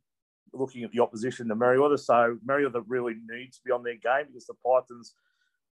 Looking 0.54 0.82
at 0.84 0.92
the 0.92 1.00
opposition 1.00 1.48
to 1.48 1.56
Merewether, 1.56 1.98
so 1.98 2.38
Merewether 2.48 2.82
really 2.88 3.14
needs 3.28 3.58
to 3.58 3.62
be 3.66 3.70
on 3.70 3.82
their 3.82 3.96
game 3.96 4.28
because 4.28 4.46
the 4.46 4.54
Pythons, 4.64 5.14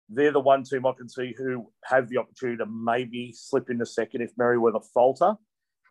they're 0.08 0.32
the 0.32 0.40
one 0.40 0.64
team 0.64 0.86
I 0.86 0.94
can 0.94 1.10
see 1.10 1.36
who 1.38 1.70
have 1.84 2.08
the 2.08 2.20
opportunity 2.20 2.58
to 2.60 2.66
maybe 2.66 3.34
slip 3.36 3.70
in 3.70 3.74
into 3.74 3.86
second 3.86 4.22
if 4.22 4.34
Merewether 4.36 4.82
falter. 4.94 5.36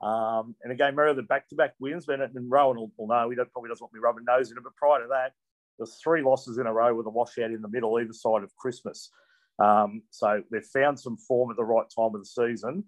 Um, 0.01 0.55
and 0.63 0.73
again, 0.73 0.97
Merewether 0.97 1.29
back-to-back 1.29 1.75
wins, 1.79 2.09
and, 2.09 2.23
and 2.23 2.51
Rowan 2.51 2.79
will, 2.79 2.91
will 2.97 3.09
know 3.09 3.29
he 3.29 3.37
probably 3.37 3.69
doesn't 3.69 3.83
want 3.83 3.93
me 3.93 4.01
rubbing 4.01 4.25
nose 4.25 4.51
in 4.51 4.57
it, 4.57 4.65
but 4.65 4.75
prior 4.77 5.03
to 5.03 5.09
that, 5.09 5.33
there's 5.81 5.99
three 6.03 6.23
losses 6.23 6.59
in 6.59 6.67
a 6.67 6.73
row 6.73 6.95
with 6.95 7.07
a 7.07 7.11
washout 7.11 7.51
in 7.51 7.63
the 7.63 7.69
middle, 7.69 7.99
either 7.99 8.13
side 8.13 8.45
of 8.45 8.55
Christmas. 8.57 9.11
Um, 9.59 10.03
so 10.11 10.43
they've 10.53 10.63
found 10.63 11.01
some 11.01 11.17
form 11.17 11.51
at 11.51 11.57
the 11.57 11.65
right 11.65 11.87
time 11.97 12.15
of 12.15 12.21
the 12.21 12.27
season, 12.27 12.85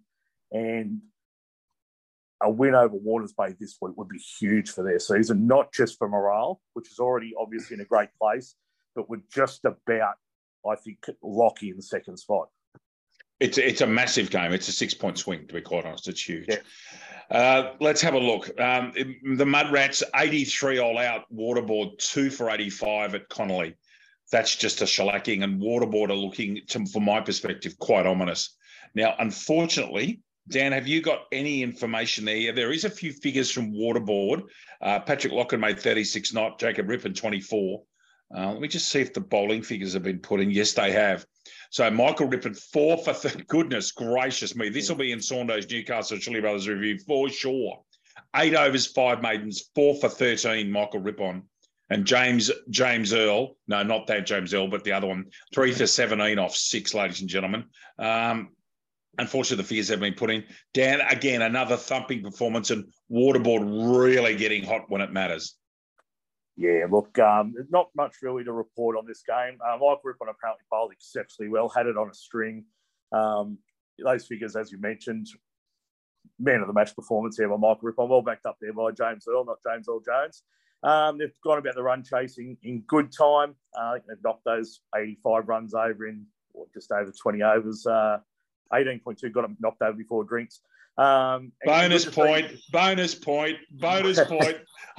and 0.53 1.01
a 2.43 2.51
win 2.51 2.75
over 2.75 2.95
Warners 2.95 3.33
Bay 3.33 3.55
this 3.59 3.77
week 3.81 3.97
would 3.97 4.09
be 4.09 4.19
huge 4.19 4.71
for 4.71 4.85
their 4.85 4.99
season, 4.99 5.47
not 5.47 5.73
just 5.73 5.97
for 5.99 6.09
morale, 6.09 6.61
which 6.75 6.91
is 6.91 6.99
already 6.99 7.33
obviously 7.41 7.75
in 7.75 7.81
a 7.81 7.87
great 7.87 8.09
place, 8.21 8.57
but 8.95 9.09
would 9.09 9.23
just 9.33 9.65
about, 9.65 10.15
I 10.69 10.77
think, 10.77 10.99
lock 11.23 11.63
in 11.63 11.81
second 11.81 12.19
spot. 12.19 12.49
It's 13.41 13.59
it's 13.59 13.81
a 13.81 13.87
massive 13.87 14.31
game. 14.31 14.53
It's 14.53 14.69
a 14.69 14.73
six 14.73 14.95
point 14.95 15.19
swing, 15.19 15.47
to 15.49 15.55
be 15.55 15.61
quite 15.61 15.85
honest. 15.85 16.09
It's 16.09 16.29
huge. 16.29 16.47
Yeah. 16.49 16.59
Uh, 17.33 17.73
let's 17.81 18.03
have 18.03 18.13
a 18.13 18.19
look. 18.19 18.49
Um, 18.61 18.93
the 19.37 19.47
Mud 19.47 19.73
Rats, 19.73 20.03
83 20.15 20.79
all 20.79 20.99
out, 20.99 21.25
Waterboard, 21.35 21.97
two 21.97 22.29
for 22.29 22.51
85 22.51 23.15
at 23.15 23.29
Connolly. 23.31 23.75
That's 24.31 24.55
just 24.55 24.83
a 24.83 24.85
shellacking, 24.85 25.43
and 25.43 25.61
Waterboard 25.61 26.11
are 26.11 26.15
looking, 26.15 26.61
to, 26.69 26.85
from 26.85 27.07
my 27.07 27.23
perspective, 27.23 27.79
quite 27.79 28.05
ominous. 28.05 28.55
Now, 28.95 29.15
unfortunately, 29.19 30.21
Dan, 30.49 30.73
have 30.73 30.87
you 30.87 31.01
got 31.01 31.21
any 31.33 31.63
information 31.63 32.27
there? 32.27 32.53
There 32.53 32.73
is 32.73 32.85
a 32.85 32.91
few 32.91 33.13
figures 33.13 33.51
from 33.51 33.73
Waterboard. 33.73 34.43
Uh, 34.83 35.01
Patrick 35.01 35.33
Locken 35.33 35.61
made 35.61 35.81
36 35.81 36.35
not, 36.35 36.61
Jacob 36.61 36.89
Rippon 36.89 37.15
24. 37.15 37.83
Uh, 38.37 38.51
let 38.53 38.61
me 38.61 38.69
just 38.69 38.89
see 38.89 39.01
if 39.01 39.13
the 39.13 39.21
bowling 39.21 39.63
figures 39.63 39.93
have 39.93 40.03
been 40.03 40.19
put 40.19 40.41
in. 40.41 40.51
Yes, 40.51 40.73
they 40.73 40.91
have. 40.93 41.27
So 41.71 41.91
Michael 41.91 42.29
Rippon, 42.29 42.55
four 42.55 42.99
for 42.99 43.13
th- 43.13 43.47
goodness 43.47 43.93
gracious 43.93 44.57
me. 44.57 44.69
This 44.69 44.89
will 44.89 44.97
be 44.97 45.13
in 45.13 45.21
Saunders 45.21 45.69
Newcastle 45.71 46.19
Chili 46.19 46.41
Brothers 46.41 46.69
review 46.69 46.99
for 47.07 47.29
sure. 47.29 47.83
Eight 48.37 48.55
overs, 48.55 48.87
five 48.87 49.23
maidens, 49.23 49.71
four 49.75 49.95
for 49.97 50.09
13, 50.09 50.71
Michael 50.71 51.01
Rippon. 51.01 51.43
And 51.91 52.07
James 52.07 52.51
James 52.71 53.13
Earl, 53.13 53.57
no, 53.69 53.83
not 53.83 54.07
that 54.07 54.25
James 54.25 54.55
Earl, 54.55 54.69
but 54.69 54.83
the 54.83 54.93
other 54.93 55.07
one, 55.07 55.27
three 55.53 55.73
for 55.73 55.87
17 55.87 56.39
off 56.39 56.57
six, 56.57 56.95
ladies 56.95 57.21
and 57.21 57.29
gentlemen. 57.29 57.65
Um, 57.99 58.51
unfortunately, 59.19 59.63
the 59.63 59.69
figures 59.69 59.89
have 59.89 60.01
been 60.01 60.15
put 60.15 60.31
in. 60.31 60.45
Dan, 60.73 61.03
again, 61.03 61.43
another 61.43 61.77
thumping 61.77 62.23
performance 62.23 62.71
and 62.71 62.91
Waterboard 63.11 64.03
really 64.03 64.37
getting 64.37 64.65
hot 64.65 64.85
when 64.89 65.03
it 65.03 65.13
matters. 65.13 65.55
Yeah, 66.57 66.87
look, 66.91 67.19
um, 67.19 67.55
not 67.71 67.89
much 67.97 68.17
really 68.23 68.45
to 68.45 68.53
report 68.53 68.97
on 68.97 69.07
this 69.07 69.23
game. 69.27 69.59
Uh, 69.65 69.79
Mike 69.81 69.99
Rippon 70.05 70.29
apparently 70.29 70.65
bowled 70.71 70.93
exceptionally 70.93 71.49
well, 71.49 71.69
had 71.69 71.87
it 71.87 71.97
on 71.97 72.11
a 72.11 72.15
string. 72.15 72.65
Um, 73.11 73.59
those 73.99 74.27
figures, 74.27 74.55
as 74.55 74.71
you 74.71 74.79
mentioned, 74.79 75.29
man 76.39 76.61
of 76.61 76.67
the 76.67 76.73
match 76.73 76.95
performance 76.95 77.39
here 77.39 77.49
by 77.49 77.57
Michael 77.57 77.81
Rippon, 77.83 78.09
well 78.09 78.23
backed 78.23 78.47
up 78.47 78.59
there 78.61 78.73
by 78.73 78.91
James 78.91 79.27
Earl, 79.29 79.45
not 79.45 79.59
James 79.67 79.89
Earl 79.89 80.01
Jones. 80.01 80.43
Um, 80.83 81.19
they've 81.19 81.33
gone 81.45 81.59
about 81.59 81.75
the 81.75 81.83
run 81.83 82.03
chasing 82.03 82.57
in 82.63 82.81
good 82.87 83.13
time. 83.17 83.55
Uh, 83.79 83.95
they've 84.07 84.23
knocked 84.23 84.45
those 84.45 84.81
85 84.95 85.49
runs 85.49 85.75
over 85.75 86.07
in 86.07 86.27
just 86.75 86.91
over 86.91 87.13
20 87.13 87.43
overs. 87.43 87.87
Uh, 87.87 88.19
18.2 88.73 89.33
got 89.33 89.43
them 89.43 89.57
knocked 89.61 89.83
over 89.83 89.97
before 89.97 90.25
drinks. 90.25 90.61
Um, 90.99 91.53
bonus 91.65 92.05
point, 92.05 92.47
bonus 92.71 93.15
point, 93.15 93.57
bonus 93.71 94.21
point. 94.25 94.59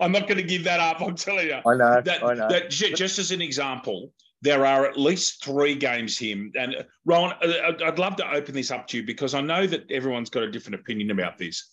I'm 0.00 0.12
not 0.12 0.28
going 0.28 0.36
to 0.36 0.42
give 0.42 0.64
that 0.64 0.80
up. 0.80 1.00
I'm 1.00 1.16
telling 1.16 1.48
you. 1.48 1.60
I 1.66 1.74
know. 1.74 2.00
That, 2.00 2.22
I 2.22 2.34
know. 2.34 2.48
That, 2.48 2.70
just 2.70 3.18
as 3.18 3.30
an 3.32 3.42
example, 3.42 4.12
there 4.40 4.66
are 4.66 4.86
at 4.86 4.98
least 4.98 5.44
three 5.44 5.74
games 5.74 6.18
here. 6.18 6.50
And 6.54 6.84
Ron, 7.04 7.34
I'd 7.42 7.98
love 7.98 8.16
to 8.16 8.30
open 8.30 8.54
this 8.54 8.70
up 8.70 8.86
to 8.88 8.98
you 8.98 9.06
because 9.06 9.34
I 9.34 9.40
know 9.40 9.66
that 9.66 9.90
everyone's 9.90 10.30
got 10.30 10.42
a 10.42 10.50
different 10.50 10.80
opinion 10.80 11.10
about 11.10 11.38
this. 11.38 11.70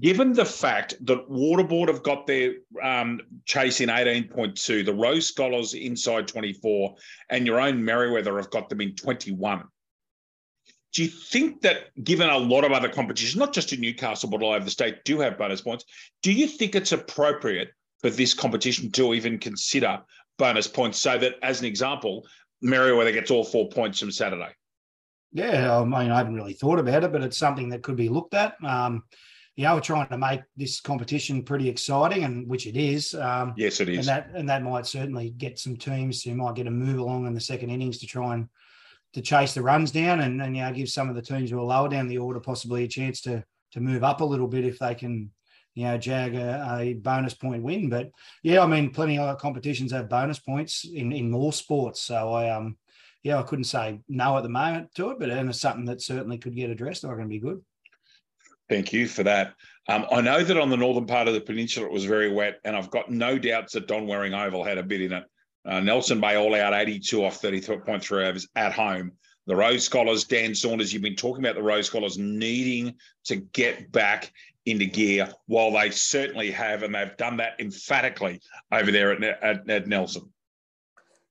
Given 0.00 0.32
the 0.32 0.44
fact 0.44 0.94
that 1.06 1.28
Waterboard 1.28 1.88
have 1.88 2.04
got 2.04 2.26
their 2.26 2.54
um, 2.80 3.20
chase 3.44 3.80
in 3.80 3.88
18.2, 3.88 4.84
the 4.84 4.94
Rogue 4.94 5.22
Scholars 5.22 5.74
inside 5.74 6.28
24, 6.28 6.94
and 7.30 7.44
your 7.44 7.60
own 7.60 7.82
Merewether 7.82 8.36
have 8.36 8.50
got 8.50 8.68
them 8.68 8.80
in 8.80 8.94
21. 8.94 9.64
Do 10.92 11.04
you 11.04 11.08
think 11.08 11.62
that, 11.62 11.94
given 12.02 12.28
a 12.28 12.36
lot 12.36 12.64
of 12.64 12.72
other 12.72 12.88
competitions, 12.88 13.36
not 13.36 13.52
just 13.52 13.72
in 13.72 13.80
Newcastle 13.80 14.28
but 14.28 14.42
all 14.42 14.52
over 14.52 14.64
the 14.64 14.70
state, 14.70 15.04
do 15.04 15.20
have 15.20 15.38
bonus 15.38 15.60
points? 15.60 15.84
Do 16.22 16.32
you 16.32 16.46
think 16.46 16.74
it's 16.74 16.92
appropriate 16.92 17.70
for 18.00 18.10
this 18.10 18.34
competition 18.34 18.90
to 18.92 19.14
even 19.14 19.38
consider 19.38 20.00
bonus 20.38 20.66
points 20.66 20.98
so 20.98 21.16
that, 21.18 21.34
as 21.42 21.60
an 21.60 21.66
example, 21.66 22.26
Merewether 22.64 23.12
gets 23.12 23.30
all 23.30 23.44
four 23.44 23.68
points 23.68 24.00
from 24.00 24.10
Saturday? 24.10 24.50
Yeah, 25.32 25.78
I 25.78 25.84
mean, 25.84 26.10
I 26.10 26.18
haven't 26.18 26.34
really 26.34 26.54
thought 26.54 26.80
about 26.80 27.04
it, 27.04 27.12
but 27.12 27.22
it's 27.22 27.38
something 27.38 27.68
that 27.68 27.82
could 27.82 27.96
be 27.96 28.08
looked 28.08 28.34
at. 28.34 28.54
Um, 28.64 29.04
you 29.54 29.64
know, 29.64 29.74
we're 29.74 29.80
trying 29.80 30.08
to 30.08 30.18
make 30.18 30.40
this 30.56 30.80
competition 30.80 31.42
pretty 31.42 31.68
exciting, 31.68 32.24
and 32.24 32.48
which 32.48 32.66
it 32.66 32.76
is. 32.76 33.14
Um, 33.14 33.54
yes, 33.56 33.80
it 33.80 33.88
is, 33.88 33.98
and 33.98 34.08
that 34.08 34.30
and 34.34 34.48
that 34.48 34.62
might 34.62 34.86
certainly 34.86 35.30
get 35.30 35.58
some 35.58 35.76
teams 35.76 36.22
who 36.22 36.34
might 36.34 36.54
get 36.54 36.66
a 36.66 36.70
move 36.70 36.98
along 36.98 37.26
in 37.26 37.34
the 37.34 37.40
second 37.40 37.70
innings 37.70 37.98
to 37.98 38.06
try 38.06 38.34
and 38.34 38.48
to 39.14 39.22
chase 39.22 39.54
the 39.54 39.62
runs 39.62 39.90
down, 39.90 40.20
and, 40.20 40.40
and 40.40 40.56
you 40.56 40.62
know, 40.62 40.72
give 40.72 40.88
some 40.88 41.08
of 41.08 41.16
the 41.16 41.22
teams 41.22 41.50
who 41.50 41.58
are 41.58 41.64
lower 41.64 41.88
down 41.88 42.08
the 42.08 42.18
order 42.18 42.40
possibly 42.40 42.84
a 42.84 42.88
chance 42.88 43.20
to 43.22 43.44
to 43.72 43.80
move 43.80 44.02
up 44.02 44.20
a 44.20 44.24
little 44.24 44.48
bit 44.48 44.64
if 44.64 44.78
they 44.78 44.94
can 44.94 45.30
you 45.74 45.84
know, 45.84 45.98
jag 45.98 46.34
a, 46.34 46.78
a, 46.78 46.94
bonus 46.94 47.34
point 47.34 47.62
win. 47.62 47.88
But 47.88 48.10
yeah, 48.42 48.62
I 48.62 48.66
mean, 48.66 48.90
plenty 48.90 49.18
of 49.18 49.38
competitions 49.38 49.92
have 49.92 50.08
bonus 50.08 50.38
points 50.38 50.84
in, 50.84 51.12
in 51.12 51.30
more 51.30 51.52
sports. 51.52 52.02
So 52.02 52.32
I, 52.32 52.50
um, 52.50 52.76
yeah, 53.22 53.38
I 53.38 53.42
couldn't 53.42 53.64
say 53.64 54.00
no 54.08 54.36
at 54.36 54.42
the 54.42 54.48
moment 54.48 54.94
to 54.96 55.10
it, 55.10 55.18
but 55.18 55.28
it's 55.28 55.60
something 55.60 55.84
that 55.86 56.02
certainly 56.02 56.38
could 56.38 56.56
get 56.56 56.70
addressed. 56.70 57.02
Going 57.02 57.18
to 57.18 57.26
be 57.26 57.38
good. 57.38 57.60
Thank 58.68 58.92
you 58.92 59.08
for 59.08 59.22
that. 59.24 59.54
Um, 59.88 60.06
I 60.12 60.20
know 60.20 60.44
that 60.44 60.56
on 60.56 60.70
the 60.70 60.76
northern 60.76 61.06
part 61.06 61.28
of 61.28 61.34
the 61.34 61.40
peninsula 61.40 61.86
it 61.86 61.92
was 61.92 62.04
very 62.04 62.30
wet, 62.32 62.60
and 62.64 62.76
I've 62.76 62.90
got 62.90 63.10
no 63.10 63.38
doubts 63.38 63.72
that 63.72 63.88
Don 63.88 64.06
Waring 64.06 64.34
Oval 64.34 64.64
had 64.64 64.78
a 64.78 64.82
bit 64.82 65.00
in 65.00 65.12
it. 65.12 65.24
Uh, 65.64 65.80
Nelson 65.80 66.20
Bay 66.20 66.36
all 66.36 66.54
out 66.54 66.72
82 66.72 67.24
off 67.24 67.40
30.3 67.40 68.26
overs 68.26 68.48
at 68.56 68.72
home. 68.72 69.12
The 69.46 69.56
Rogue 69.56 69.80
Scholars, 69.80 70.24
Dan 70.24 70.54
Saunders, 70.54 70.92
you've 70.92 71.02
been 71.02 71.16
talking 71.16 71.44
about 71.44 71.56
the 71.56 71.62
Rogue 71.62 71.84
Scholars 71.84 72.18
needing 72.18 72.94
to 73.24 73.36
get 73.36 73.90
back 73.90 74.32
into 74.66 74.86
gear 74.86 75.32
while 75.46 75.72
they 75.72 75.90
certainly 75.90 76.50
have, 76.50 76.82
and 76.82 76.94
they've 76.94 77.16
done 77.16 77.38
that 77.38 77.54
emphatically 77.58 78.40
over 78.72 78.90
there 78.90 79.12
at, 79.12 79.42
at, 79.42 79.68
at 79.68 79.86
Nelson. 79.86 80.32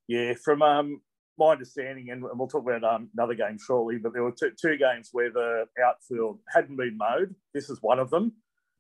Yeah, 0.07 0.33
from 0.43 0.61
um, 0.61 1.01
my 1.37 1.51
understanding, 1.51 2.09
and 2.09 2.23
we'll 2.23 2.47
talk 2.47 2.63
about 2.63 2.83
um, 2.83 3.09
another 3.15 3.35
game 3.35 3.57
shortly, 3.65 3.97
but 3.97 4.13
there 4.13 4.23
were 4.23 4.33
two, 4.37 4.51
two, 4.59 4.77
games 4.77 5.09
where 5.11 5.31
the 5.31 5.65
outfield 5.83 6.39
hadn't 6.53 6.75
been 6.75 6.97
mowed. 6.97 7.33
This 7.53 7.69
is 7.69 7.79
one 7.81 7.99
of 7.99 8.09
them, 8.09 8.33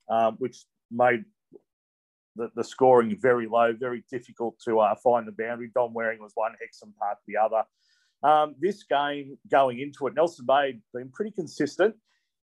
um, 0.09 0.35
which 0.39 0.65
made 0.91 1.23
the, 2.39 2.49
the, 2.55 2.63
scoring 2.63 3.15
very 3.19 3.47
low, 3.47 3.73
very 3.73 4.03
difficult 4.09 4.57
to 4.65 4.79
uh, 4.79 4.95
find 4.95 5.27
the 5.27 5.31
boundary. 5.31 5.69
Don 5.75 5.93
Waring 5.93 6.21
was 6.21 6.31
one, 6.35 6.53
Hexham 6.59 6.93
Park 6.97 7.17
the 7.27 7.37
other. 7.37 7.63
Um, 8.23 8.55
this 8.59 8.83
game 8.83 9.37
going 9.51 9.79
into 9.79 10.07
it, 10.07 10.15
Nelson 10.15 10.45
Bay 10.45 10.79
been 10.93 11.09
pretty 11.09 11.31
consistent. 11.31 11.95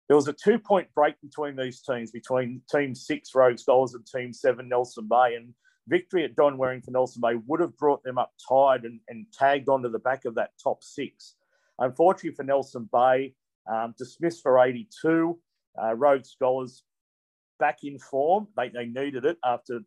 There 0.07 0.15
was 0.15 0.27
a 0.27 0.33
two 0.33 0.59
point 0.59 0.87
break 0.95 1.15
between 1.21 1.55
these 1.55 1.81
teams, 1.81 2.11
between 2.11 2.61
Team 2.69 2.95
Six, 2.95 3.33
Rogue 3.35 3.59
Scholars, 3.59 3.93
and 3.93 4.05
Team 4.05 4.33
Seven, 4.33 4.67
Nelson 4.67 5.07
Bay. 5.07 5.35
And 5.35 5.53
victory 5.87 6.25
at 6.25 6.35
Don 6.35 6.57
Waring 6.57 6.81
for 6.81 6.91
Nelson 6.91 7.21
Bay 7.21 7.35
would 7.47 7.59
have 7.59 7.77
brought 7.77 8.03
them 8.03 8.17
up 8.17 8.31
tied 8.47 8.83
and, 8.83 8.99
and 9.07 9.25
tagged 9.31 9.69
onto 9.69 9.89
the 9.89 9.99
back 9.99 10.25
of 10.25 10.35
that 10.35 10.51
top 10.61 10.83
six. 10.83 11.35
Unfortunately 11.79 12.35
for 12.35 12.43
Nelson 12.43 12.89
Bay, 12.91 13.33
um, 13.71 13.93
dismissed 13.97 14.41
for 14.41 14.59
82. 14.59 15.39
Uh, 15.81 15.95
Rogue 15.95 16.25
Scholars 16.25 16.83
back 17.61 17.79
in 17.83 17.97
form. 17.99 18.47
They, 18.57 18.69
they 18.69 18.87
needed 18.87 19.23
it 19.23 19.37
after 19.45 19.79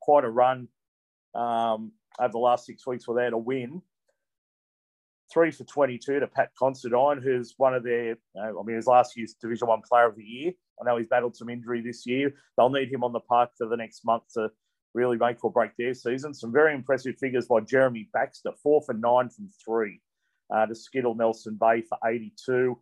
quite 0.00 0.24
a 0.24 0.28
run 0.28 0.68
um, 1.34 1.92
over 2.20 2.32
the 2.32 2.38
last 2.38 2.66
six 2.66 2.86
weeks 2.86 3.06
had 3.06 3.32
a 3.32 3.38
win 3.38 3.80
three 5.32 5.50
for 5.50 5.64
22 5.64 6.20
to 6.20 6.26
Pat 6.26 6.50
Considine, 6.58 7.22
who's 7.22 7.54
one 7.56 7.74
of 7.74 7.82
their, 7.82 8.16
I 8.38 8.50
mean, 8.64 8.76
his 8.76 8.86
last 8.86 9.16
year's 9.16 9.34
Division 9.40 9.68
One 9.68 9.80
Player 9.88 10.06
of 10.08 10.16
the 10.16 10.22
Year. 10.22 10.52
I 10.80 10.84
know 10.84 10.98
he's 10.98 11.06
battled 11.06 11.36
some 11.36 11.48
injury 11.48 11.80
this 11.80 12.06
year. 12.06 12.34
They'll 12.56 12.68
need 12.68 12.92
him 12.92 13.04
on 13.04 13.12
the 13.12 13.20
park 13.20 13.50
for 13.56 13.66
the 13.66 13.76
next 13.76 14.04
month 14.04 14.24
to 14.34 14.50
really 14.94 15.16
make 15.16 15.42
or 15.42 15.50
break 15.50 15.70
their 15.78 15.94
season. 15.94 16.34
Some 16.34 16.52
very 16.52 16.74
impressive 16.74 17.16
figures 17.18 17.46
by 17.46 17.60
Jeremy 17.60 18.08
Baxter, 18.12 18.50
four 18.62 18.82
for 18.82 18.92
nine 18.92 19.30
from 19.30 19.48
three 19.64 20.00
uh, 20.54 20.66
to 20.66 20.74
Skittle 20.74 21.14
Nelson 21.14 21.56
Bay 21.58 21.82
for 21.82 21.96
82. 22.06 22.78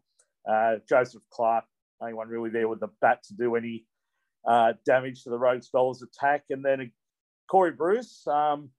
Uh, 0.50 0.76
Joseph 0.88 1.22
Clark, 1.30 1.64
only 2.00 2.14
one 2.14 2.28
really 2.28 2.50
there 2.50 2.66
with 2.66 2.80
the 2.80 2.88
bat 3.00 3.22
to 3.24 3.34
do 3.34 3.54
any 3.54 3.84
uh, 4.46 4.74
damage 4.86 5.24
to 5.24 5.30
the 5.30 5.38
Rogue 5.38 5.62
Scholars 5.62 6.02
attack. 6.02 6.44
And 6.50 6.64
then 6.64 6.92
Corey 7.50 7.72
Bruce, 7.72 8.26
um, 8.26 8.70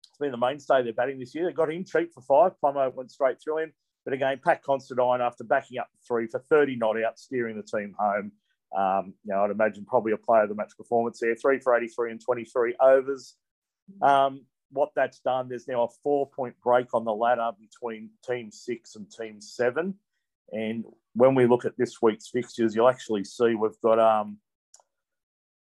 it's 0.00 0.18
been 0.18 0.30
the 0.30 0.36
mainstay 0.36 0.82
their 0.82 0.92
batting 0.92 1.18
this 1.18 1.34
year. 1.34 1.46
They 1.46 1.52
got 1.52 1.70
him 1.70 1.84
cheap 1.84 2.12
for 2.12 2.20
five. 2.20 2.58
Plummer 2.60 2.90
went 2.90 3.10
straight 3.10 3.38
through 3.42 3.58
him. 3.58 3.72
But 4.04 4.14
again, 4.14 4.40
Pat 4.44 4.62
Considine, 4.62 5.20
after 5.20 5.44
backing 5.44 5.78
up 5.78 5.88
three 6.06 6.26
for 6.26 6.38
30 6.38 6.76
not 6.76 7.02
out, 7.02 7.18
steering 7.18 7.56
the 7.56 7.62
team 7.62 7.94
home. 7.98 8.32
Um, 8.76 9.14
you 9.24 9.32
know, 9.32 9.44
I'd 9.44 9.50
imagine 9.50 9.84
probably 9.84 10.12
a 10.12 10.16
player 10.16 10.42
of 10.42 10.48
the 10.48 10.54
match 10.54 10.72
performance 10.76 11.20
there. 11.20 11.34
Three 11.36 11.58
for 11.58 11.76
83 11.76 12.10
and 12.10 12.20
23 12.20 12.74
overs. 12.80 13.36
Um, 14.02 14.42
what 14.70 14.90
that's 14.96 15.20
done, 15.20 15.48
there's 15.48 15.68
now 15.68 15.84
a 15.84 15.88
four 16.02 16.28
point 16.28 16.54
break 16.62 16.92
on 16.94 17.04
the 17.04 17.14
ladder 17.14 17.50
between 17.58 18.10
team 18.26 18.50
six 18.50 18.96
and 18.96 19.10
team 19.10 19.40
seven. 19.40 19.94
And 20.52 20.84
when 21.14 21.34
we 21.34 21.46
look 21.46 21.64
at 21.64 21.78
this 21.78 22.02
week's 22.02 22.28
fixtures, 22.28 22.74
you'll 22.74 22.88
actually 22.88 23.24
see 23.24 23.54
we've 23.54 23.80
got 23.82 23.98
um, 23.98 24.38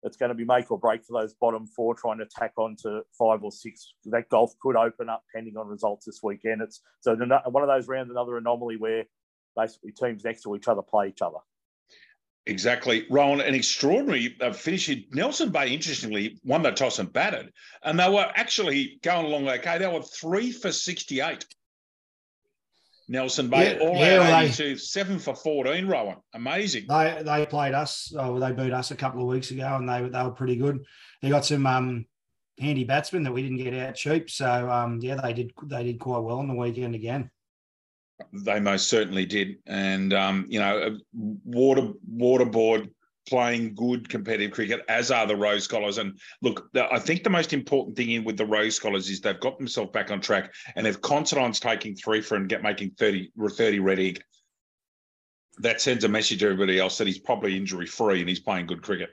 it's 0.05 0.17
going 0.17 0.29
to 0.29 0.35
be 0.35 0.45
make 0.45 0.71
or 0.71 0.79
break 0.79 1.03
for 1.03 1.19
those 1.19 1.33
bottom 1.33 1.65
four 1.65 1.95
trying 1.95 2.19
to 2.19 2.25
tack 2.25 2.53
on 2.57 2.75
to 2.83 3.01
five 3.17 3.43
or 3.43 3.51
six. 3.51 3.93
That 4.05 4.29
golf 4.29 4.53
could 4.61 4.75
open 4.75 5.09
up 5.09 5.23
pending 5.33 5.57
on 5.57 5.67
results 5.67 6.05
this 6.05 6.21
weekend. 6.21 6.61
It's 6.61 6.81
so 7.01 7.15
one 7.15 7.63
of 7.63 7.67
those 7.67 7.87
rounds, 7.87 8.11
another 8.11 8.37
anomaly 8.37 8.77
where 8.77 9.05
basically 9.55 9.91
teams 9.91 10.23
next 10.23 10.43
to 10.43 10.55
each 10.55 10.67
other 10.67 10.83
play 10.83 11.07
each 11.09 11.21
other. 11.21 11.39
Exactly. 12.45 13.07
Rowan, 13.09 13.41
an 13.41 13.55
extraordinary 13.55 14.37
uh, 14.39 14.53
finish. 14.53 14.91
Nelson 15.11 15.49
Bay, 15.49 15.73
interestingly, 15.73 16.39
won 16.43 16.61
the 16.61 16.71
toss 16.71 16.99
and 16.99 17.11
batted, 17.11 17.51
and 17.81 17.99
they 17.99 18.07
were 18.07 18.31
actually 18.35 18.99
going 19.01 19.25
along 19.25 19.49
okay. 19.49 19.79
They 19.79 19.87
were 19.87 20.03
three 20.03 20.51
for 20.51 20.71
68. 20.71 21.43
Nelson 23.07 23.49
Bay, 23.49 23.75
yeah, 23.75 23.87
all 23.87 23.97
yeah, 23.97 24.35
out 24.35 24.43
82, 24.43 24.63
they, 24.63 24.75
seven 24.77 25.19
for 25.19 25.35
14, 25.35 25.85
Rowan. 25.85 26.17
Amazing. 26.33 26.85
They 26.89 27.21
they 27.23 27.45
played 27.45 27.73
us, 27.73 28.11
oh, 28.17 28.39
they 28.39 28.51
beat 28.51 28.73
us 28.73 28.91
a 28.91 28.95
couple 28.95 29.21
of 29.21 29.27
weeks 29.27 29.51
ago 29.51 29.75
and 29.75 29.87
they, 29.87 30.01
they 30.09 30.23
were 30.23 30.31
pretty 30.31 30.55
good. 30.55 30.83
They 31.21 31.29
got 31.29 31.45
some 31.45 31.67
um, 31.67 32.05
handy 32.59 32.83
batsmen 32.83 33.23
that 33.23 33.31
we 33.31 33.43
didn't 33.43 33.57
get 33.57 33.73
out 33.73 33.95
cheap. 33.95 34.29
So 34.29 34.69
um, 34.69 34.99
yeah, 35.01 35.15
they 35.15 35.33
did 35.33 35.51
they 35.65 35.83
did 35.83 35.99
quite 35.99 36.19
well 36.19 36.39
on 36.39 36.47
the 36.47 36.55
weekend 36.55 36.95
again. 36.95 37.29
They 38.31 38.59
most 38.59 38.87
certainly 38.87 39.25
did. 39.25 39.57
And 39.65 40.13
um, 40.13 40.45
you 40.47 40.59
know, 40.59 40.97
water 41.13 41.89
waterboard 42.11 42.89
playing 43.25 43.75
good 43.75 44.07
competitive 44.07 44.51
cricket, 44.51 44.81
as 44.87 45.11
are 45.11 45.25
the 45.27 45.35
Rogue 45.35 45.61
Scholars. 45.61 45.97
And 45.97 46.19
look, 46.41 46.69
I 46.75 46.99
think 46.99 47.23
the 47.23 47.29
most 47.29 47.53
important 47.53 47.97
thing 47.97 48.11
in 48.11 48.23
with 48.23 48.37
the 48.37 48.45
Rogue 48.45 48.71
Scholars 48.71 49.09
is 49.09 49.21
they've 49.21 49.39
got 49.39 49.57
themselves 49.57 49.91
back 49.91 50.11
on 50.11 50.21
track, 50.21 50.53
and 50.75 50.85
if 50.85 51.01
Considine's 51.01 51.59
taking 51.59 51.95
three 51.95 52.21
for 52.21 52.35
and 52.35 52.49
get 52.49 52.63
making 52.63 52.91
30, 52.97 53.31
30 53.37 53.79
red 53.79 53.99
egg, 53.99 54.23
that 55.59 55.81
sends 55.81 56.03
a 56.03 56.09
message 56.09 56.39
to 56.39 56.45
everybody 56.45 56.79
else 56.79 56.97
that 56.97 57.07
he's 57.07 57.19
probably 57.19 57.55
injury 57.55 57.85
free 57.85 58.19
and 58.19 58.27
he's 58.29 58.41
playing 58.41 58.65
good 58.65 58.81
cricket. 58.81 59.09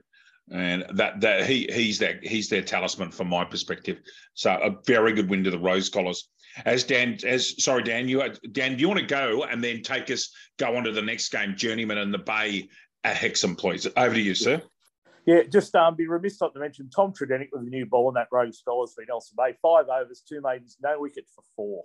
and 0.51 0.85
that 0.95 1.21
that 1.21 1.47
he 1.47 1.69
he's 1.73 1.99
their 1.99 2.19
he's 2.23 2.49
their 2.49 2.63
talisman 2.63 3.11
from 3.11 3.29
my 3.29 3.45
perspective. 3.45 4.01
So 4.35 4.51
a 4.51 4.77
very 4.87 5.13
good 5.13 5.31
win 5.31 5.45
to 5.45 5.51
the 5.51 5.59
Rogue 5.59 5.83
Scholars. 5.83 6.29
As 6.65 6.85
Dan, 6.85 7.17
as 7.25 7.63
sorry, 7.63 7.83
Dan, 7.83 8.09
you 8.09 8.23
Dan, 8.51 8.77
do 8.77 8.81
you 8.81 8.89
want 8.89 9.01
to 9.01 9.07
go 9.07 9.45
and 9.45 9.63
then 9.63 9.83
take 9.83 10.11
us 10.11 10.31
go 10.59 10.77
on 10.77 10.85
to 10.85 10.93
the 10.93 11.01
next 11.01 11.31
game, 11.31 11.57
Journeyman 11.57 11.99
and 11.99 12.13
the 12.13 12.19
Bay 12.19 12.69
at 13.05 13.17
Hexham, 13.17 13.57
please. 13.57 13.87
Over 13.97 14.15
to 14.15 14.21
you, 14.21 14.35
sir. 14.35 14.63
Yeah, 15.25 15.43
just 15.45 15.75
um, 15.77 15.95
be 15.95 16.09
remiss 16.09 16.41
not 16.41 16.53
to 16.55 16.61
mention 16.61 16.91
Tom 16.91 17.13
Tredenick 17.13 17.49
with 17.53 17.65
the 17.65 17.71
new 17.71 17.87
ball 17.87 18.09
in 18.09 18.15
that 18.15 18.29
Rogue 18.33 18.55
Scholars 18.55 18.93
for 18.95 19.05
Nelson 19.07 19.37
Bay. 19.39 19.55
Five 19.63 19.87
overs, 19.89 20.23
two 20.29 20.41
maidens, 20.41 20.77
no 20.83 21.01
wicket 21.01 21.27
for 21.35 21.45
four. 21.55 21.85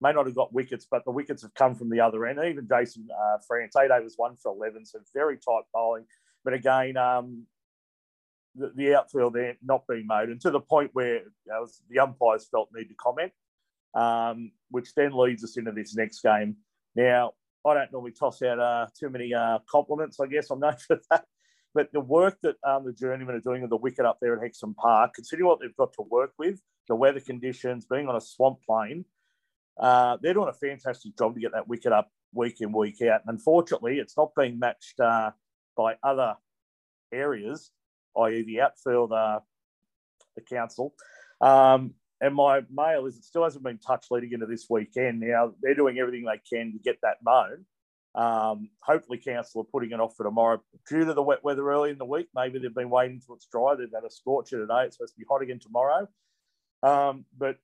May 0.00 0.12
not 0.12 0.26
have 0.26 0.34
got 0.34 0.52
wickets, 0.52 0.86
but 0.90 1.04
the 1.04 1.10
wickets 1.10 1.42
have 1.42 1.54
come 1.54 1.74
from 1.74 1.90
the 1.90 2.00
other 2.00 2.24
end. 2.26 2.40
Even 2.42 2.66
Jason 2.66 3.06
uh, 3.16 3.38
France, 3.46 3.76
eight 3.76 3.90
overs, 3.90 4.14
one 4.16 4.36
for 4.42 4.52
11, 4.52 4.86
so 4.86 4.98
very 5.14 5.36
tight 5.36 5.64
bowling. 5.74 6.06
But 6.42 6.54
again, 6.54 6.96
um, 6.96 7.46
the, 8.56 8.72
the, 8.74 8.94
outfield 8.96 9.34
there 9.34 9.56
not 9.62 9.86
being 9.86 10.06
made, 10.08 10.30
and 10.30 10.40
to 10.40 10.50
the 10.50 10.60
point 10.60 10.90
where 10.94 11.16
you 11.16 11.30
know, 11.46 11.66
the 11.88 12.00
umpires 12.00 12.48
felt 12.50 12.70
need 12.74 12.88
to 12.88 12.94
comment, 12.94 13.32
um, 13.94 14.52
which 14.70 14.94
then 14.94 15.12
leads 15.12 15.44
us 15.44 15.56
into 15.56 15.70
this 15.70 15.94
next 15.94 16.20
game. 16.22 16.56
Now, 16.96 17.32
I 17.64 17.74
don't 17.74 17.92
normally 17.92 18.12
toss 18.12 18.42
out 18.42 18.58
uh, 18.58 18.86
too 18.98 19.08
many 19.08 19.32
uh, 19.34 19.58
compliments, 19.68 20.18
I 20.20 20.26
guess 20.26 20.50
I'm 20.50 20.60
known 20.60 20.76
for 20.86 21.00
that. 21.10 21.24
But 21.74 21.92
the 21.92 22.00
work 22.00 22.38
that 22.42 22.56
um, 22.64 22.84
the 22.84 22.92
journeymen 22.92 23.34
are 23.34 23.40
doing 23.40 23.62
with 23.62 23.70
the 23.70 23.76
wicket 23.76 24.04
up 24.04 24.18
there 24.20 24.36
at 24.36 24.42
Hexham 24.42 24.74
Park, 24.74 25.14
considering 25.14 25.48
what 25.48 25.60
they've 25.60 25.76
got 25.76 25.94
to 25.94 26.02
work 26.02 26.32
with, 26.38 26.60
the 26.88 26.94
weather 26.94 27.20
conditions, 27.20 27.86
being 27.86 28.08
on 28.08 28.16
a 28.16 28.20
swamp 28.20 28.58
plain, 28.66 29.06
uh, 29.78 30.18
they're 30.20 30.34
doing 30.34 30.48
a 30.48 30.52
fantastic 30.52 31.16
job 31.16 31.34
to 31.34 31.40
get 31.40 31.52
that 31.52 31.68
wicket 31.68 31.92
up 31.92 32.10
week 32.34 32.60
in, 32.60 32.72
week 32.72 33.00
out. 33.02 33.22
And 33.26 33.36
unfortunately, 33.36 33.98
it's 33.98 34.16
not 34.16 34.34
being 34.36 34.58
matched 34.58 35.00
uh, 35.00 35.30
by 35.76 35.96
other 36.02 36.36
areas, 37.10 37.70
i.e., 38.18 38.42
the 38.42 38.60
outfield, 38.60 39.12
uh, 39.12 39.40
the 40.34 40.42
council. 40.42 40.94
Um, 41.40 41.94
and 42.22 42.36
my 42.36 42.60
mail 42.72 43.06
is 43.06 43.18
it 43.18 43.24
still 43.24 43.42
hasn't 43.42 43.64
been 43.64 43.78
touched 43.78 44.12
leading 44.12 44.32
into 44.32 44.46
this 44.46 44.66
weekend. 44.70 45.20
Now, 45.20 45.52
they're 45.60 45.74
doing 45.74 45.98
everything 45.98 46.24
they 46.24 46.40
can 46.48 46.72
to 46.72 46.78
get 46.78 46.98
that 47.02 47.16
mown. 47.22 47.66
Um, 48.14 48.70
hopefully, 48.80 49.18
council 49.18 49.62
are 49.62 49.64
putting 49.64 49.90
it 49.90 49.98
off 49.98 50.14
for 50.16 50.22
tomorrow 50.22 50.62
due 50.88 51.04
to 51.04 51.14
the 51.14 51.22
wet 51.22 51.42
weather 51.42 51.68
early 51.68 51.90
in 51.90 51.98
the 51.98 52.04
week. 52.04 52.28
Maybe 52.32 52.60
they've 52.60 52.72
been 52.72 52.90
waiting 52.90 53.16
until 53.16 53.34
it's 53.34 53.48
dry. 53.50 53.74
They've 53.74 53.90
had 53.92 54.04
a 54.04 54.10
scorcher 54.10 54.60
today. 54.60 54.84
It's 54.84 54.96
supposed 54.96 55.14
to 55.14 55.18
be 55.18 55.26
hot 55.28 55.42
again 55.42 55.58
tomorrow. 55.58 56.08
Um, 56.84 57.24
but 57.36 57.56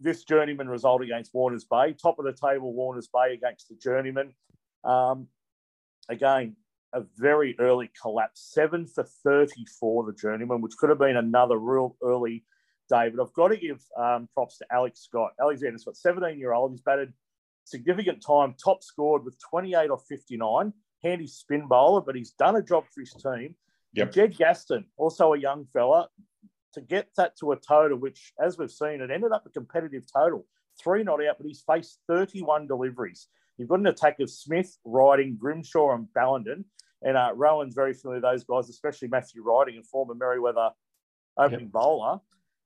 this 0.00 0.24
journeyman 0.24 0.68
result 0.68 1.02
against 1.02 1.32
Warners 1.32 1.64
Bay, 1.64 1.92
top 1.92 2.18
of 2.18 2.24
the 2.24 2.32
table, 2.32 2.72
Warners 2.72 3.08
Bay 3.12 3.34
against 3.34 3.68
the 3.68 3.76
journeyman. 3.76 4.34
Um, 4.82 5.28
again, 6.08 6.56
a 6.92 7.02
very 7.16 7.54
early 7.60 7.90
collapse, 8.02 8.50
seven 8.52 8.88
for 8.88 9.04
34, 9.22 10.06
the 10.06 10.12
journeyman, 10.14 10.62
which 10.62 10.76
could 10.78 10.88
have 10.88 10.98
been 10.98 11.16
another 11.16 11.56
real 11.56 11.96
early 12.02 12.44
But 12.90 13.22
I've 13.22 13.32
got 13.32 13.48
to 13.48 13.56
give 13.56 13.82
um, 13.96 14.28
props 14.34 14.58
to 14.58 14.66
Alex 14.70 15.00
Scott. 15.00 15.32
Alexander 15.40 15.78
Scott, 15.78 15.96
17 15.96 16.38
year 16.38 16.52
old, 16.52 16.72
he's 16.72 16.80
batted 16.80 17.12
significant 17.64 18.22
time, 18.24 18.54
top 18.62 18.82
scored 18.82 19.24
with 19.24 19.38
28 19.38 19.90
off 19.90 20.04
59, 20.08 20.72
handy 21.02 21.26
spin 21.26 21.66
bowler, 21.66 22.00
but 22.00 22.16
he's 22.16 22.32
done 22.32 22.56
a 22.56 22.62
job 22.62 22.84
for 22.92 23.00
his 23.00 23.14
team. 23.14 23.54
Yep. 23.94 24.12
Jed 24.12 24.36
Gaston, 24.36 24.84
also 24.96 25.32
a 25.32 25.38
young 25.38 25.66
fella, 25.72 26.08
to 26.74 26.80
get 26.80 27.08
that 27.16 27.36
to 27.38 27.52
a 27.52 27.56
total, 27.56 27.98
which, 27.98 28.32
as 28.42 28.58
we've 28.58 28.70
seen, 28.70 29.00
it 29.00 29.10
ended 29.10 29.32
up 29.32 29.46
a 29.46 29.50
competitive 29.50 30.04
total. 30.12 30.46
Three 30.82 31.02
not 31.02 31.24
out, 31.24 31.36
but 31.38 31.46
he's 31.46 31.62
faced 31.62 31.98
31 32.06 32.66
deliveries. 32.66 33.26
You've 33.58 33.68
got 33.68 33.80
an 33.80 33.86
attack 33.88 34.20
of 34.20 34.30
Smith, 34.30 34.78
Riding, 34.84 35.36
Grimshaw, 35.36 35.94
and 35.94 36.06
Ballenden. 36.16 36.64
And 37.02 37.16
uh, 37.16 37.32
Rowan's 37.34 37.74
very 37.74 37.92
familiar 37.92 38.20
with 38.20 38.30
those 38.30 38.44
guys, 38.44 38.68
especially 38.68 39.08
Matthew 39.08 39.42
Riding, 39.42 39.78
a 39.78 39.82
former 39.82 40.14
Merewether 40.14 40.70
opening 41.36 41.66
yep. 41.66 41.72
bowler. 41.72 42.20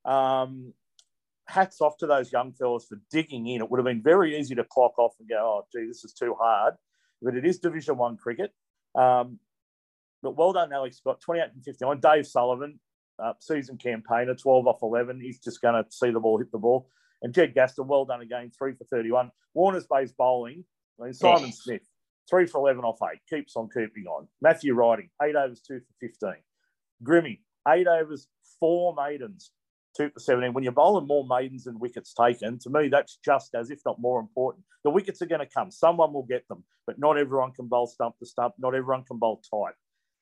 Um, 0.05 0.73
hats 1.47 1.81
off 1.81 1.97
to 1.99 2.07
those 2.07 2.33
young 2.33 2.53
fellas 2.53 2.87
for 2.87 2.99
digging 3.11 3.47
in. 3.47 3.61
It 3.61 3.71
would 3.71 3.79
have 3.79 3.85
been 3.85 4.03
very 4.03 4.39
easy 4.39 4.55
to 4.55 4.65
clock 4.65 4.99
off 4.99 5.15
and 5.19 5.29
go, 5.29 5.37
oh, 5.37 5.67
gee, 5.73 5.87
this 5.87 6.05
is 6.05 6.13
too 6.13 6.35
hard. 6.39 6.75
But 7.23 7.37
it 7.37 7.45
is 7.45 7.59
Division 7.59 7.97
One 7.97 8.17
cricket. 8.17 8.53
Um, 8.95 9.39
but 10.23 10.37
well 10.37 10.53
done, 10.53 10.73
Alex 10.73 10.99
Scott, 10.99 11.21
28 11.21 11.51
and 11.55 11.65
59. 11.65 12.01
Dave 12.01 12.27
Sullivan, 12.27 12.81
uh, 13.23 13.35
season 13.41 13.77
campaigner, 13.77 14.35
12 14.35 14.67
off 14.67 14.83
11. 14.83 15.21
He's 15.21 15.39
just 15.39 15.61
going 15.61 15.83
to 15.83 15.91
see 15.91 16.11
the 16.11 16.21
ball 16.21 16.39
hit 16.39 16.51
the 16.51 16.59
ball. 16.59 16.89
And 17.23 17.33
Jed 17.33 17.55
Gaston, 17.55 17.87
well 17.87 18.05
done 18.05 18.21
again, 18.21 18.51
three 18.57 18.75
for 18.75 18.85
31. 18.85 19.31
Warner's 19.55 19.87
Bay's 19.87 20.13
bowling. 20.13 20.65
I 21.01 21.05
mean, 21.05 21.15
Simon 21.15 21.47
yes. 21.47 21.59
Smith, 21.59 21.83
three 22.29 22.47
for 22.47 22.59
11 22.59 22.85
off 22.85 22.99
eight, 23.13 23.21
keeps 23.29 23.57
on 23.57 23.69
keeping 23.69 24.07
on. 24.07 24.29
Matthew 24.41 24.75
Riding, 24.75 25.11
eight 25.23 25.37
overs, 25.37 25.61
two 25.61 25.81
for 25.81 25.95
15. 26.01 26.35
Grimmy, 27.03 27.41
eight 27.69 27.87
overs, 27.87 28.29
four 28.61 28.95
maidens, 28.95 29.51
two 29.97 30.11
for 30.11 30.21
17. 30.21 30.53
When 30.53 30.65
you're 30.65 30.73
bowling 30.73 31.07
more 31.07 31.27
maidens 31.27 31.65
than 31.65 31.79
wickets 31.79 32.13
taken, 32.15 32.59
to 32.61 32.71
me, 32.71 32.89
that's 32.89 33.19
just 33.25 33.55
as, 33.55 33.71
if 33.71 33.81
not 33.87 34.01
more 34.01 34.21
important. 34.21 34.65
The 34.83 34.91
wickets 34.91 35.23
are 35.23 35.27
going 35.27 35.41
to 35.41 35.47
come. 35.47 35.71
Someone 35.71 36.13
will 36.13 36.25
get 36.25 36.47
them, 36.49 36.65
but 36.87 36.99
not 36.99 37.19
everyone 37.19 37.53
can 37.53 37.67
bowl 37.67 37.87
stump 37.87 38.19
to 38.19 38.27
stump. 38.27 38.55
Not 38.59 38.75
everyone 38.75 39.05
can 39.05 39.19
bowl 39.19 39.43
tight. 39.51 39.75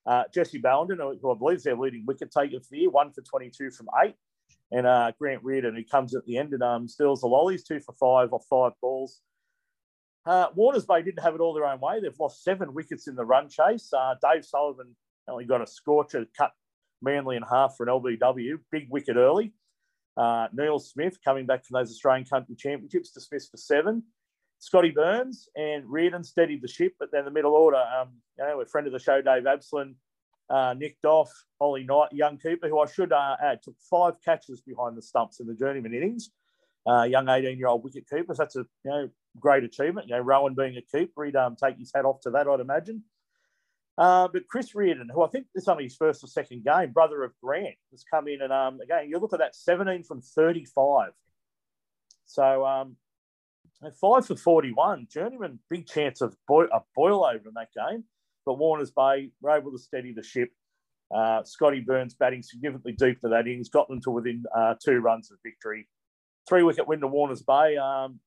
Uh, 0.05 0.25
Jesse 0.35 0.61
Ballenden, 0.61 0.99
who 1.21 1.31
I 1.31 1.39
believe 1.39 1.59
is 1.59 1.65
their 1.65 1.77
leading 1.77 2.05
wicket 2.07 2.31
taker 2.31 2.61
for 2.61 2.67
the 2.71 2.79
year, 2.79 2.91
one 2.91 3.13
for 3.13 3.23
22 3.23 3.71
from 3.71 3.89
eight. 4.05 4.15
And 4.71 4.87
uh, 4.87 5.13
Grant 5.19 5.45
Reardon, 5.45 5.77
who 5.77 5.85
comes 5.85 6.15
at 6.15 6.25
the 6.27 6.39
end 6.39 6.53
and 6.53 6.63
um, 6.63 6.89
steals 6.89 7.21
the 7.21 7.27
lollies, 7.27 7.63
two 7.63 7.81
for 7.81 7.93
five 7.93 8.33
off 8.33 8.45
five 8.49 8.73
balls. 8.81 9.21
Uh, 10.25 10.47
Warners 10.55 10.87
Bay 10.87 11.03
didn't 11.03 11.23
have 11.23 11.35
it 11.35 11.41
all 11.41 11.53
their 11.53 11.67
own 11.67 11.81
way. 11.81 12.01
They've 12.01 12.19
lost 12.19 12.45
seven 12.45 12.73
wickets 12.75 13.09
in 13.09 13.17
the 13.17 13.25
run 13.25 13.49
chase. 13.49 13.93
Uh, 13.93 14.15
Dave 14.23 14.45
Sullivan 14.45 14.95
only 15.29 15.45
got 15.45 15.63
a 15.63 15.67
scorcher, 15.67 16.25
cut 16.37 16.53
Manly 17.03 17.37
in 17.37 17.43
half 17.43 17.77
for 17.77 17.85
an 17.85 17.89
LBW. 17.89 18.61
Big 18.71 18.87
wicket 18.89 19.17
early. 19.17 19.53
Uh, 20.17 20.49
Neil 20.53 20.79
Smith 20.79 21.19
coming 21.25 21.47
back 21.47 21.65
from 21.65 21.79
those 21.81 21.91
Australian 21.91 22.27
Country 22.27 22.55
Championships, 22.57 23.11
dismissed 23.11 23.51
for 23.51 23.57
seven. 23.57 24.03
Scotty 24.59 24.91
Burns 24.91 25.49
and 25.57 25.85
Reardon 25.87 26.23
steadied 26.23 26.63
the 26.63 26.69
ship, 26.69 26.95
but 26.99 27.11
then 27.11 27.25
the 27.25 27.31
middle 27.31 27.55
order, 27.55 27.79
um, 27.79 28.11
you 28.39 28.45
know, 28.45 28.61
a 28.61 28.67
friend 28.67 28.87
of 28.87 28.93
the 28.93 28.99
show, 28.99 29.21
Dave 29.21 29.47
Absalon, 29.47 29.97
uh, 30.51 30.75
nicked 30.75 31.05
off 31.05 31.31
Ollie 31.61 31.85
Knight, 31.85 32.13
young 32.13 32.39
keeper, 32.39 32.69
who 32.69 32.79
I 32.79 32.87
should 32.87 33.13
uh, 33.13 33.37
add 33.43 33.63
took 33.63 33.75
five 33.91 34.15
catches 34.25 34.61
behind 34.61 34.97
the 34.97 35.03
stumps 35.03 35.41
in 35.41 35.47
the 35.47 35.55
journeyman 35.55 35.95
innings. 35.95 36.31
Uh, 36.87 37.05
young 37.05 37.29
18 37.29 37.59
year 37.59 37.69
old 37.69 37.85
wicket 37.85 38.09
keeper. 38.09 38.35
So 38.35 38.43
that's 38.43 38.57
a 38.57 38.67
you 38.85 38.91
know, 38.91 39.09
great 39.39 39.65
achievement. 39.65 40.09
You 40.09 40.17
know, 40.17 40.23
Rowan 40.23 40.55
being 40.55 40.77
a 40.77 40.83
keeper, 40.83 41.25
he'd 41.25 41.37
um, 41.37 41.57
take 41.57 41.79
his 41.79 41.93
hat 41.95 42.05
off 42.05 42.21
to 42.23 42.31
that, 42.31 42.49
I'd 42.49 42.61
imagine. 42.61 43.03
Uh, 43.99 44.29
but 44.33 44.49
Chris 44.49 44.75
Reardon, 44.75 45.11
who 45.13 45.23
I 45.23 45.29
think 45.29 45.47
this 45.55 45.65
is 45.65 45.69
only 45.69 45.85
his 45.85 45.97
first 45.97 46.25
or 46.25 46.27
second 46.27 46.65
game, 46.65 46.93
brother 46.93 47.23
of 47.23 47.33
Grant, 47.43 47.75
has 47.91 48.05
come 48.11 48.27
in 48.27 48.41
and 48.41 48.53
um, 48.53 48.81
again, 48.81 49.09
you 49.09 49.19
look 49.19 49.33
at 49.33 49.41
that 49.41 49.55
17 49.55 50.05
from 50.05 50.23
35. 50.23 51.11
So 52.25 52.65
um, 52.65 52.97
five 54.01 54.27
for 54.27 54.37
41. 54.37 55.09
Journeyman, 55.11 55.59
big 55.69 55.87
chance 55.87 56.21
of 56.21 56.35
a 56.51 56.81
boil 56.97 57.25
over 57.25 57.49
in 57.49 57.55
that 57.55 57.69
game. 57.75 58.05
But 58.47 58.59
Warners 58.59 58.91
Bay 58.91 59.31
were 59.41 59.57
able 59.57 59.73
to 59.73 59.79
steady 59.79 60.13
the 60.13 60.23
ship. 60.23 60.51
Uh, 61.15 61.43
Scotty 61.45 61.81
Burns 61.81 62.15
batting 62.15 62.43
significantly 62.43 62.93
deep 62.93 63.21
to 63.21 63.29
that 63.29 63.47
innings, 63.47 63.69
got 63.69 63.89
them 63.89 64.01
to 64.01 64.11
within 64.11 64.45
uh, 64.57 64.75
two 64.83 64.99
runs 64.99 65.31
of 65.31 65.39
victory. 65.45 65.87
Three 66.49 66.63
wicket 66.63 66.89
win 66.89 67.01
to 67.01 67.07
Warners 67.07 67.43
Bay. 67.43 67.77
Um, 67.77 68.19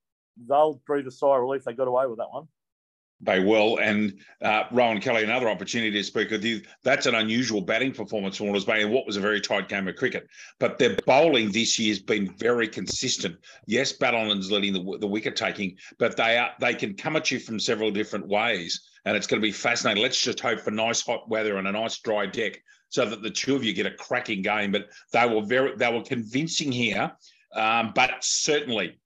they'll 0.47 0.79
breathe 0.85 1.07
a 1.07 1.11
sigh 1.11 1.35
of 1.35 1.41
relief. 1.41 1.63
They 1.63 1.73
got 1.73 1.87
away 1.87 2.05
with 2.05 2.19
that 2.19 2.29
one. 2.31 2.47
They 3.21 3.39
will. 3.39 3.77
And 3.77 4.19
uh, 4.41 4.63
Rowan 4.71 4.99
Kelly, 4.99 5.23
another 5.23 5.49
opportunity 5.49 5.91
to 5.91 6.03
speak 6.03 6.31
with 6.31 6.43
you. 6.43 6.61
That's 6.83 7.05
an 7.05 7.15
unusual 7.15 7.61
batting 7.61 7.93
performance 7.93 8.37
for 8.37 8.43
Warners 8.43 8.65
Bay 8.65 8.81
in 8.81 8.91
what 8.91 9.07
was 9.07 9.15
a 9.15 9.21
very 9.21 9.39
tight 9.39 9.69
game 9.69 9.87
of 9.87 9.95
cricket. 9.95 10.27
But 10.59 10.77
their 10.77 10.97
bowling 11.05 11.51
this 11.51 11.79
year 11.79 11.89
has 11.89 11.99
been 11.99 12.35
very 12.37 12.67
consistent. 12.67 13.37
Yes, 13.67 13.93
Ballenden's 13.93 14.51
leading 14.51 14.73
the, 14.73 14.97
the 14.99 15.07
wicket 15.07 15.35
taking, 15.35 15.77
but 15.97 16.17
they 16.17 16.37
are 16.37 16.51
they 16.59 16.73
can 16.73 16.93
come 16.93 17.15
at 17.15 17.31
you 17.31 17.39
from 17.39 17.59
several 17.59 17.89
different 17.89 18.27
ways. 18.27 18.81
And 19.05 19.15
it's 19.15 19.27
going 19.27 19.41
to 19.41 19.45
be 19.45 19.51
fascinating. 19.51 20.03
Let's 20.03 20.19
just 20.19 20.39
hope 20.39 20.59
for 20.59 20.71
nice 20.71 21.01
hot 21.01 21.29
weather 21.29 21.57
and 21.57 21.67
a 21.67 21.71
nice 21.71 21.99
dry 21.99 22.25
deck 22.25 22.61
so 22.89 23.05
that 23.05 23.21
the 23.21 23.29
two 23.29 23.55
of 23.55 23.63
you 23.63 23.73
get 23.73 23.85
a 23.85 23.91
cracking 23.91 24.41
game. 24.41 24.71
But 24.71 24.89
they 25.13 25.27
were 25.27 25.41
very 25.41 25.75
they 25.77 25.91
were 25.91 26.03
convincing 26.03 26.71
here. 26.71 27.11
Um, 27.53 27.93
but 27.95 28.11
certainly 28.19 28.99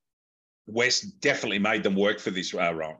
West 0.65 1.19
definitely 1.21 1.59
made 1.59 1.83
them 1.83 1.95
work 1.95 2.19
for 2.19 2.31
this 2.31 2.53
uh, 2.55 2.73
Rowan. 2.73 2.97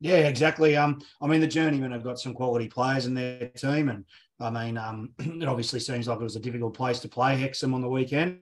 Yeah, 0.00 0.28
exactly. 0.28 0.76
Um, 0.76 1.00
I 1.22 1.26
mean, 1.26 1.40
the 1.40 1.46
journeymen 1.46 1.92
have 1.92 2.04
got 2.04 2.20
some 2.20 2.34
quality 2.34 2.68
players 2.68 3.06
in 3.06 3.14
their 3.14 3.48
team, 3.48 3.88
and 3.88 4.04
I 4.40 4.50
mean, 4.50 4.76
um, 4.76 5.10
it 5.18 5.48
obviously 5.48 5.80
seems 5.80 6.06
like 6.06 6.20
it 6.20 6.24
was 6.24 6.36
a 6.36 6.40
difficult 6.40 6.74
place 6.74 7.00
to 7.00 7.08
play 7.08 7.36
Hexham 7.36 7.74
on 7.74 7.80
the 7.80 7.88
weekend. 7.88 8.40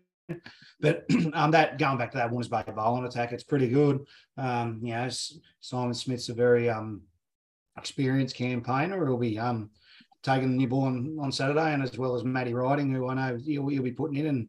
But 0.80 1.04
um, 1.34 1.52
that 1.52 1.78
going 1.78 1.98
back 1.98 2.10
to 2.12 2.18
that 2.18 2.30
Warners 2.30 2.48
Bay 2.48 2.64
bowling 2.74 3.04
attack, 3.04 3.32
it's 3.32 3.44
pretty 3.44 3.68
good. 3.68 4.04
Um, 4.36 4.80
you 4.82 4.94
know, 4.94 5.08
Simon 5.60 5.94
Smith's 5.94 6.28
a 6.28 6.34
very 6.34 6.68
um, 6.68 7.02
experienced 7.78 8.36
campaigner. 8.36 9.06
He'll 9.06 9.16
be 9.16 9.38
um, 9.38 9.70
taking 10.22 10.50
the 10.50 10.56
new 10.56 10.68
ball 10.68 10.84
on, 10.84 11.16
on 11.20 11.30
Saturday, 11.30 11.72
and 11.72 11.82
as 11.82 11.96
well 11.96 12.16
as 12.16 12.24
Matty 12.24 12.54
Riding, 12.54 12.92
who 12.92 13.08
I 13.08 13.14
know 13.14 13.36
he'll, 13.36 13.68
he'll 13.68 13.82
be 13.82 13.92
putting 13.92 14.16
in, 14.16 14.26
and 14.26 14.48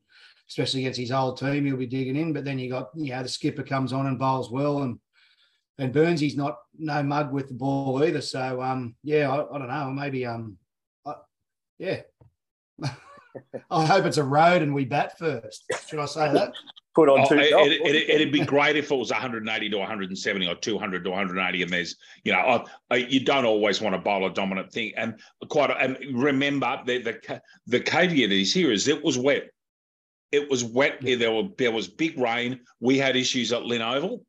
especially 0.49 0.81
against 0.81 0.99
his 0.99 1.11
old 1.11 1.37
team, 1.37 1.65
he'll 1.65 1.77
be 1.77 1.85
digging 1.85 2.15
in. 2.15 2.33
But 2.33 2.45
then 2.45 2.57
you 2.57 2.69
got, 2.69 2.89
you 2.95 3.11
know, 3.11 3.21
the 3.21 3.29
skipper 3.29 3.63
comes 3.63 3.93
on 3.93 4.07
and 4.07 4.17
bowls 4.17 4.49
well, 4.49 4.81
and 4.81 4.99
and 5.77 5.93
Burnsy's 5.93 6.37
not 6.37 6.57
no 6.77 7.03
mug 7.03 7.31
with 7.31 7.47
the 7.47 7.53
ball 7.53 8.03
either. 8.03 8.21
So 8.21 8.61
um, 8.61 8.95
yeah, 9.03 9.31
I, 9.31 9.55
I, 9.55 9.57
don't 9.57 9.67
know. 9.67 9.91
Maybe 9.91 10.25
um, 10.25 10.57
I, 11.05 11.15
yeah. 11.77 12.01
I 13.71 13.85
hope 13.85 14.05
it's 14.05 14.17
a 14.17 14.23
road 14.23 14.61
and 14.61 14.73
we 14.73 14.85
bat 14.85 15.17
first. 15.17 15.65
Should 15.87 15.99
I 15.99 16.05
say 16.05 16.31
that? 16.31 16.53
Put 16.93 17.09
on 17.09 17.21
Oh, 17.21 17.25
two. 17.27 17.37
It, 17.37 17.51
it, 17.51 17.95
it, 17.95 18.09
it'd 18.09 18.31
be 18.31 18.45
great 18.45 18.77
if 18.77 18.89
it 18.89 18.95
was 18.95 19.11
180 19.11 19.69
to 19.69 19.77
170 19.77 20.47
or 20.47 20.55
200 20.55 21.03
to 21.03 21.09
180, 21.09 21.61
and 21.61 21.71
there's, 21.71 21.97
you 22.23 22.31
know, 22.31 22.39
I, 22.39 22.63
I, 22.89 22.95
you 22.95 23.25
don't 23.25 23.43
always 23.43 23.81
want 23.81 23.95
to 23.95 23.99
bowl 23.99 24.25
a 24.25 24.33
dominant 24.33 24.71
thing. 24.71 24.93
And 24.95 25.19
quite, 25.49 25.71
and 25.77 25.97
remember 26.13 26.81
the 26.85 27.01
the 27.01 27.41
the 27.67 27.81
caveat 27.81 28.31
is 28.31 28.53
here 28.53 28.71
is 28.71 28.87
it 28.87 29.03
was 29.03 29.17
wet. 29.17 29.49
It 30.31 30.49
was 30.49 30.63
wet. 30.63 30.99
There 31.01 31.31
were 31.33 31.49
there 31.57 31.73
was 31.73 31.89
big 31.89 32.17
rain. 32.17 32.61
We 32.79 32.97
had 32.97 33.17
issues 33.17 33.51
at 33.51 33.65
Lynn 33.65 33.81
Oval. 33.81 34.25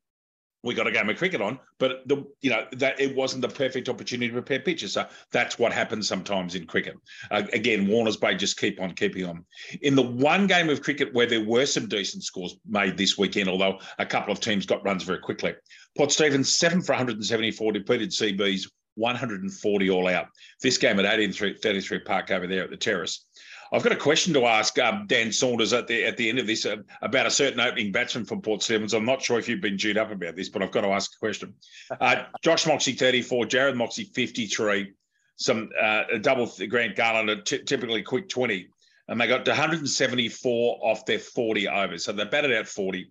We 0.62 0.74
got 0.74 0.86
a 0.86 0.90
game 0.90 1.08
of 1.08 1.16
cricket 1.16 1.40
on, 1.40 1.60
but 1.78 2.06
the 2.06 2.24
you 2.40 2.50
know 2.50 2.66
that 2.72 2.98
it 3.00 3.14
wasn't 3.14 3.42
the 3.42 3.48
perfect 3.48 3.88
opportunity 3.88 4.28
to 4.28 4.32
prepare 4.32 4.60
pitches. 4.60 4.94
So 4.94 5.06
that's 5.30 5.58
what 5.58 5.72
happens 5.72 6.08
sometimes 6.08 6.54
in 6.54 6.66
cricket. 6.66 6.96
Uh, 7.30 7.42
again, 7.52 7.86
Warners 7.86 8.16
Bay 8.16 8.34
just 8.34 8.58
keep 8.58 8.80
on 8.80 8.92
keeping 8.92 9.26
on. 9.26 9.44
In 9.82 9.94
the 9.94 10.02
one 10.02 10.46
game 10.46 10.68
of 10.68 10.82
cricket 10.82 11.14
where 11.14 11.26
there 11.26 11.44
were 11.44 11.66
some 11.66 11.88
decent 11.88 12.24
scores 12.24 12.56
made 12.68 12.96
this 12.96 13.16
weekend, 13.16 13.48
although 13.48 13.78
a 13.98 14.06
couple 14.06 14.32
of 14.32 14.40
teams 14.40 14.66
got 14.66 14.84
runs 14.84 15.04
very 15.04 15.20
quickly, 15.20 15.54
Port 15.96 16.10
Stephens 16.10 16.54
seven 16.54 16.82
for 16.82 16.92
174 16.92 17.72
depleted 17.72 18.10
CB's 18.10 18.70
140 18.96 19.90
all 19.90 20.08
out. 20.08 20.28
This 20.62 20.78
game 20.78 20.98
at 20.98 21.04
1833 21.04 22.00
Park 22.00 22.30
over 22.30 22.46
there 22.46 22.64
at 22.64 22.70
the 22.70 22.76
Terrace. 22.76 23.24
I've 23.72 23.82
got 23.82 23.92
a 23.92 23.96
question 23.96 24.32
to 24.34 24.46
ask 24.46 24.78
um, 24.78 25.06
Dan 25.06 25.32
Saunders 25.32 25.72
at 25.72 25.86
the 25.86 26.04
at 26.04 26.16
the 26.16 26.28
end 26.28 26.38
of 26.38 26.46
this 26.46 26.64
uh, 26.64 26.76
about 27.02 27.26
a 27.26 27.30
certain 27.30 27.60
opening 27.60 27.92
batsman 27.92 28.24
from 28.24 28.40
Port 28.40 28.62
Stephens. 28.62 28.94
I'm 28.94 29.04
not 29.04 29.22
sure 29.22 29.38
if 29.38 29.48
you've 29.48 29.60
been 29.60 29.78
chewed 29.78 29.98
up 29.98 30.10
about 30.10 30.36
this, 30.36 30.48
but 30.48 30.62
I've 30.62 30.70
got 30.70 30.82
to 30.82 30.88
ask 30.88 31.12
a 31.14 31.18
question. 31.18 31.54
Uh, 32.00 32.24
Josh 32.42 32.66
Moxey 32.66 32.92
34, 32.92 33.46
Jared 33.46 33.76
Moxey 33.76 34.04
53, 34.04 34.92
some 35.36 35.70
uh, 35.80 36.04
double 36.20 36.50
Grant 36.68 36.96
Garland 36.96 37.30
a 37.30 37.42
t- 37.42 37.62
typically 37.64 38.02
quick 38.02 38.28
20, 38.28 38.68
and 39.08 39.20
they 39.20 39.26
got 39.26 39.44
to 39.44 39.50
174 39.50 40.78
off 40.82 41.04
their 41.06 41.18
40 41.18 41.68
overs, 41.68 42.04
so 42.04 42.12
they 42.12 42.24
batted 42.24 42.52
out 42.52 42.66
40. 42.66 43.10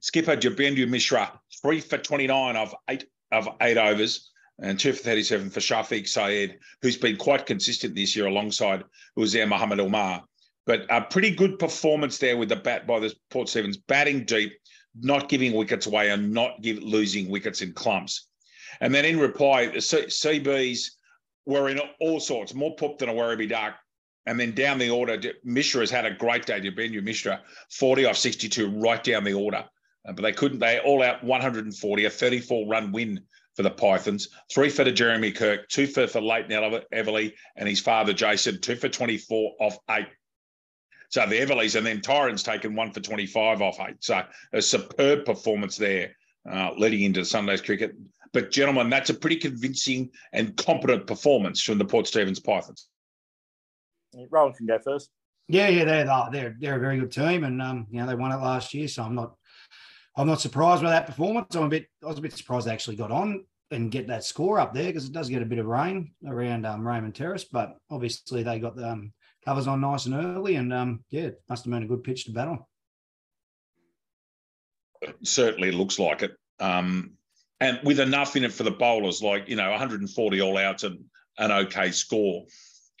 Skipper 0.00 0.36
Jubendra 0.36 0.88
Mishra 0.88 1.38
three 1.60 1.80
for 1.80 1.98
29 1.98 2.56
of 2.56 2.74
eight 2.88 3.04
of 3.32 3.48
eight 3.60 3.76
overs 3.76 4.30
and 4.60 4.78
two 4.78 4.92
for 4.92 5.02
37 5.02 5.50
for 5.50 5.60
Shafiq 5.60 6.06
Syed, 6.06 6.58
who's 6.82 6.96
been 6.96 7.16
quite 7.16 7.46
consistent 7.46 7.94
this 7.94 8.14
year 8.14 8.26
alongside 8.26 8.84
Uzair 9.18 9.48
Muhammad 9.48 9.80
Umar. 9.80 10.24
But 10.66 10.86
a 10.90 11.00
pretty 11.00 11.30
good 11.30 11.58
performance 11.58 12.18
there 12.18 12.36
with 12.36 12.50
the 12.50 12.56
bat 12.56 12.86
by 12.86 13.00
the 13.00 13.14
Port 13.30 13.48
Stephens, 13.48 13.78
batting 13.78 14.24
deep, 14.24 14.52
not 14.98 15.28
giving 15.28 15.52
wickets 15.52 15.86
away 15.86 16.10
and 16.10 16.32
not 16.32 16.60
give, 16.62 16.82
losing 16.82 17.28
wickets 17.28 17.62
in 17.62 17.72
clumps. 17.72 18.28
And 18.80 18.94
then 18.94 19.04
in 19.04 19.18
reply, 19.18 19.66
the 19.66 19.78
CBs 19.78 20.90
were 21.46 21.68
in 21.68 21.80
all 22.00 22.20
sorts, 22.20 22.54
more 22.54 22.76
pup 22.76 22.98
than 22.98 23.08
a 23.08 23.12
Werribee 23.12 23.48
Duck. 23.48 23.74
And 24.26 24.38
then 24.38 24.52
down 24.52 24.78
the 24.78 24.90
order, 24.90 25.18
Mishra 25.44 25.80
has 25.80 25.90
had 25.90 26.04
a 26.04 26.14
great 26.14 26.44
day. 26.44 26.60
Jubendra 26.60 27.02
Mishra, 27.02 27.40
40 27.70 28.04
off 28.04 28.16
62, 28.18 28.68
right 28.78 29.02
down 29.02 29.24
the 29.24 29.32
order. 29.32 29.64
Uh, 30.06 30.12
but 30.12 30.22
they 30.22 30.32
couldn't, 30.32 30.58
they 30.58 30.78
all 30.78 31.02
out 31.02 31.24
140, 31.24 32.04
a 32.04 32.10
34 32.10 32.68
run 32.68 32.92
win 32.92 33.20
for 33.56 33.62
the 33.62 33.70
Pythons, 33.70 34.28
three 34.52 34.70
for 34.70 34.84
the 34.84 34.92
Jeremy 34.92 35.32
Kirk, 35.32 35.68
two 35.68 35.86
for, 35.86 36.06
for 36.06 36.20
Leighton 36.20 36.50
Everly 36.92 37.32
and 37.56 37.68
his 37.68 37.80
father 37.80 38.12
Jason, 38.12 38.60
two 38.60 38.76
for 38.76 38.88
24 38.88 39.54
off 39.60 39.78
eight. 39.90 40.08
So 41.10 41.26
the 41.26 41.40
Everleys 41.40 41.74
and 41.74 41.84
then 41.84 42.00
Tyrant's 42.00 42.44
taken 42.44 42.76
one 42.76 42.92
for 42.92 43.00
25 43.00 43.62
off 43.62 43.80
eight. 43.80 43.96
So 44.00 44.22
a 44.52 44.62
superb 44.62 45.24
performance 45.24 45.76
there 45.76 46.16
uh, 46.50 46.70
leading 46.76 47.02
into 47.02 47.24
Sunday's 47.24 47.60
cricket. 47.60 47.94
But 48.32 48.52
gentlemen, 48.52 48.90
that's 48.90 49.10
a 49.10 49.14
pretty 49.14 49.36
convincing 49.36 50.10
and 50.32 50.56
competent 50.56 51.06
performance 51.06 51.62
from 51.62 51.78
the 51.78 51.84
Port 51.84 52.06
Stephens 52.06 52.38
Pythons. 52.38 52.88
Roland 54.30 54.56
can 54.56 54.66
go 54.66 54.78
first. 54.78 55.10
Yeah, 55.48 55.68
yeah, 55.68 55.84
they're 55.84 56.28
they're 56.30 56.56
they're 56.60 56.76
a 56.76 56.80
very 56.80 57.00
good 57.00 57.10
team, 57.10 57.42
and 57.42 57.60
um, 57.60 57.86
you 57.90 58.00
know 58.00 58.06
they 58.06 58.14
won 58.14 58.30
it 58.30 58.36
last 58.36 58.72
year, 58.72 58.86
so 58.86 59.02
I'm 59.02 59.16
not 59.16 59.34
I'm 60.20 60.26
not 60.26 60.42
surprised 60.42 60.82
by 60.82 60.90
that 60.90 61.06
performance. 61.06 61.54
I'm 61.54 61.62
a 61.62 61.68
bit 61.68 61.86
I 62.04 62.08
was 62.08 62.18
a 62.18 62.20
bit 62.20 62.36
surprised 62.36 62.66
they 62.66 62.72
actually 62.72 62.96
got 62.96 63.10
on 63.10 63.42
and 63.70 63.90
get 63.90 64.06
that 64.08 64.22
score 64.22 64.60
up 64.60 64.74
there 64.74 64.84
because 64.84 65.06
it 65.06 65.12
does 65.12 65.30
get 65.30 65.40
a 65.40 65.46
bit 65.46 65.58
of 65.58 65.64
rain 65.64 66.12
around 66.26 66.66
um, 66.66 66.86
Raymond 66.86 67.14
Terrace, 67.14 67.44
but 67.44 67.78
obviously 67.90 68.42
they 68.42 68.58
got 68.58 68.76
the 68.76 68.86
um, 68.86 69.14
covers 69.46 69.66
on 69.66 69.80
nice 69.80 70.04
and 70.04 70.14
early, 70.14 70.56
and 70.56 70.74
um, 70.74 71.02
yeah, 71.08 71.30
must 71.48 71.64
have 71.64 71.72
been 71.72 71.84
a 71.84 71.86
good 71.86 72.04
pitch 72.04 72.26
to 72.26 72.32
bat 72.32 72.48
on. 72.48 72.58
It 75.00 75.16
certainly 75.22 75.72
looks 75.72 75.98
like 75.98 76.22
it. 76.22 76.32
Um, 76.58 77.12
and 77.60 77.80
with 77.82 77.98
enough 77.98 78.36
in 78.36 78.44
it 78.44 78.52
for 78.52 78.64
the 78.64 78.70
bowlers, 78.70 79.22
like, 79.22 79.48
you 79.48 79.56
know, 79.56 79.70
140 79.70 80.40
all 80.42 80.58
outs 80.58 80.82
and 80.82 81.02
an 81.38 81.50
okay 81.50 81.92
score. 81.92 82.44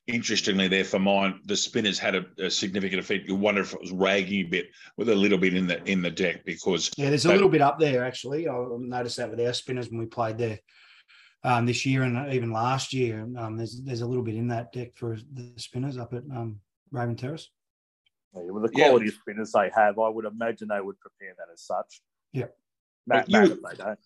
Interestingly, 0.06 0.68
there 0.68 0.84
for 0.84 0.98
mine, 0.98 1.40
the 1.44 1.56
spinners 1.56 1.98
had 1.98 2.14
a, 2.14 2.24
a, 2.38 2.50
significant 2.50 3.00
effect. 3.00 3.28
You 3.28 3.34
wonder 3.34 3.60
if 3.60 3.74
it 3.74 3.80
was 3.80 3.92
ragging 3.92 4.46
a 4.46 4.48
bit 4.48 4.66
with 4.96 5.08
a 5.08 5.14
little 5.14 5.38
bit 5.38 5.54
in 5.54 5.66
the 5.66 5.82
in 5.84 6.02
the 6.02 6.10
deck 6.10 6.44
because 6.44 6.90
yeah, 6.96 7.10
there's 7.10 7.26
a 7.26 7.32
little 7.32 7.48
bit 7.48 7.60
up 7.60 7.78
there 7.78 8.04
actually. 8.04 8.48
I 8.48 8.54
noticed 8.78 9.18
that 9.18 9.30
with 9.30 9.40
our 9.40 9.52
spinners 9.52 9.88
when 9.90 10.00
we 10.00 10.06
played 10.06 10.38
there 10.38 10.58
um, 11.44 11.66
this 11.66 11.86
year 11.86 12.02
and 12.02 12.32
even 12.32 12.52
last 12.52 12.92
year. 12.92 13.26
Um, 13.36 13.56
there's 13.56 13.80
there's 13.82 14.00
a 14.02 14.06
little 14.06 14.24
bit 14.24 14.34
in 14.34 14.48
that 14.48 14.72
deck 14.72 14.92
for 14.96 15.16
the 15.32 15.52
spinners 15.56 15.98
up 15.98 16.12
at 16.12 16.22
um, 16.34 16.60
Raymond 16.90 17.18
Terrace. 17.18 17.50
Yeah, 18.34 18.50
with 18.50 18.62
the 18.62 18.68
quality 18.70 19.06
yeah. 19.06 19.12
of 19.12 19.14
spinners 19.14 19.52
they 19.52 19.70
have, 19.74 19.98
I 19.98 20.08
would 20.08 20.24
imagine 20.24 20.68
they 20.68 20.80
would 20.80 21.00
prepare 21.00 21.34
that 21.36 21.52
as 21.52 21.62
such. 21.62 22.00
Yeah, 22.32 22.46
Matt, 23.06 23.28
you, 23.28 23.40
Matt, 23.40 23.58
they 23.62 23.84
don't. 23.84 23.98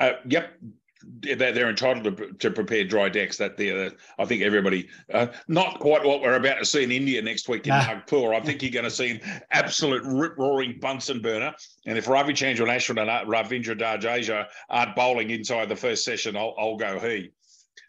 Uh, 0.00 0.12
yep, 0.28 0.52
they're 1.02 1.68
entitled 1.68 2.16
to, 2.16 2.32
to 2.32 2.50
prepare 2.50 2.84
dry 2.84 3.08
decks. 3.08 3.36
That 3.36 3.56
the 3.56 3.92
I 4.18 4.24
think 4.24 4.42
everybody, 4.42 4.88
uh, 5.12 5.28
not 5.46 5.78
quite 5.78 6.04
what 6.04 6.20
we're 6.20 6.34
about 6.34 6.58
to 6.58 6.64
see 6.64 6.82
in 6.82 6.92
India 6.92 7.22
next 7.22 7.48
week 7.48 7.66
in 7.66 7.70
nah. 7.70 7.86
Nagpur. 7.86 8.34
I 8.34 8.40
think 8.40 8.62
you're 8.62 8.72
going 8.72 8.84
to 8.84 8.90
see 8.90 9.10
an 9.10 9.42
absolute 9.50 10.02
rip 10.04 10.36
roaring 10.38 10.78
Bunsen 10.80 11.20
burner. 11.20 11.54
And 11.86 11.96
if 11.96 12.06
Ravichandran 12.06 12.68
Ashwin 12.68 13.00
and 13.00 13.30
Ravindra 13.30 13.78
Jadeja 13.78 14.46
aren't 14.68 14.96
bowling 14.96 15.30
inside 15.30 15.68
the 15.68 15.76
first 15.76 16.04
session, 16.04 16.36
I'll, 16.36 16.54
I'll 16.58 16.76
go 16.76 16.98
he. 16.98 17.30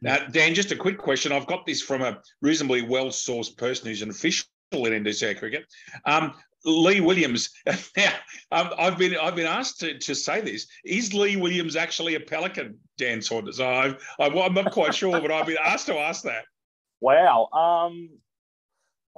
Now, 0.01 0.19
Dan, 0.31 0.53
just 0.53 0.71
a 0.71 0.75
quick 0.75 0.97
question. 0.97 1.31
I've 1.31 1.47
got 1.47 1.65
this 1.65 1.81
from 1.81 2.01
a 2.01 2.21
reasonably 2.41 2.81
well 2.81 3.07
sourced 3.07 3.55
person 3.57 3.87
who's 3.87 4.01
an 4.01 4.09
official 4.09 4.45
in 4.71 5.03
NDCA 5.03 5.37
cricket. 5.37 5.65
Um, 6.05 6.33
Lee 6.65 7.01
Williams. 7.01 7.49
Now, 7.97 8.13
um, 8.51 8.71
I've 8.77 8.97
been 8.97 9.15
I've 9.15 9.35
been 9.35 9.45
asked 9.45 9.79
to, 9.81 9.97
to 9.99 10.15
say 10.15 10.41
this. 10.41 10.67
Is 10.83 11.13
Lee 11.13 11.35
Williams 11.35 11.75
actually 11.75 12.15
a 12.15 12.19
pelican, 12.19 12.79
Dan 12.97 13.21
Saunders? 13.21 13.59
I, 13.59 13.95
I, 14.19 14.27
I'm 14.27 14.53
not 14.53 14.71
quite 14.71 14.95
sure, 14.95 15.19
but 15.21 15.31
I've 15.31 15.45
been 15.45 15.57
asked 15.63 15.85
to 15.87 15.97
ask 15.97 16.23
that. 16.23 16.45
Wow. 17.01 17.49
Um, 17.53 18.09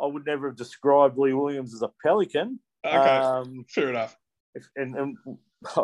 I 0.02 0.06
would 0.06 0.26
never 0.26 0.50
have 0.50 0.58
described 0.58 1.18
Lee 1.18 1.34
Williams 1.34 1.74
as 1.74 1.82
a 1.82 1.92
pelican. 2.04 2.60
Okay, 2.86 2.96
um, 2.96 3.66
fair 3.70 3.90
enough. 3.90 4.18
If, 4.56 4.68
and, 4.76 4.96
and 4.96 5.18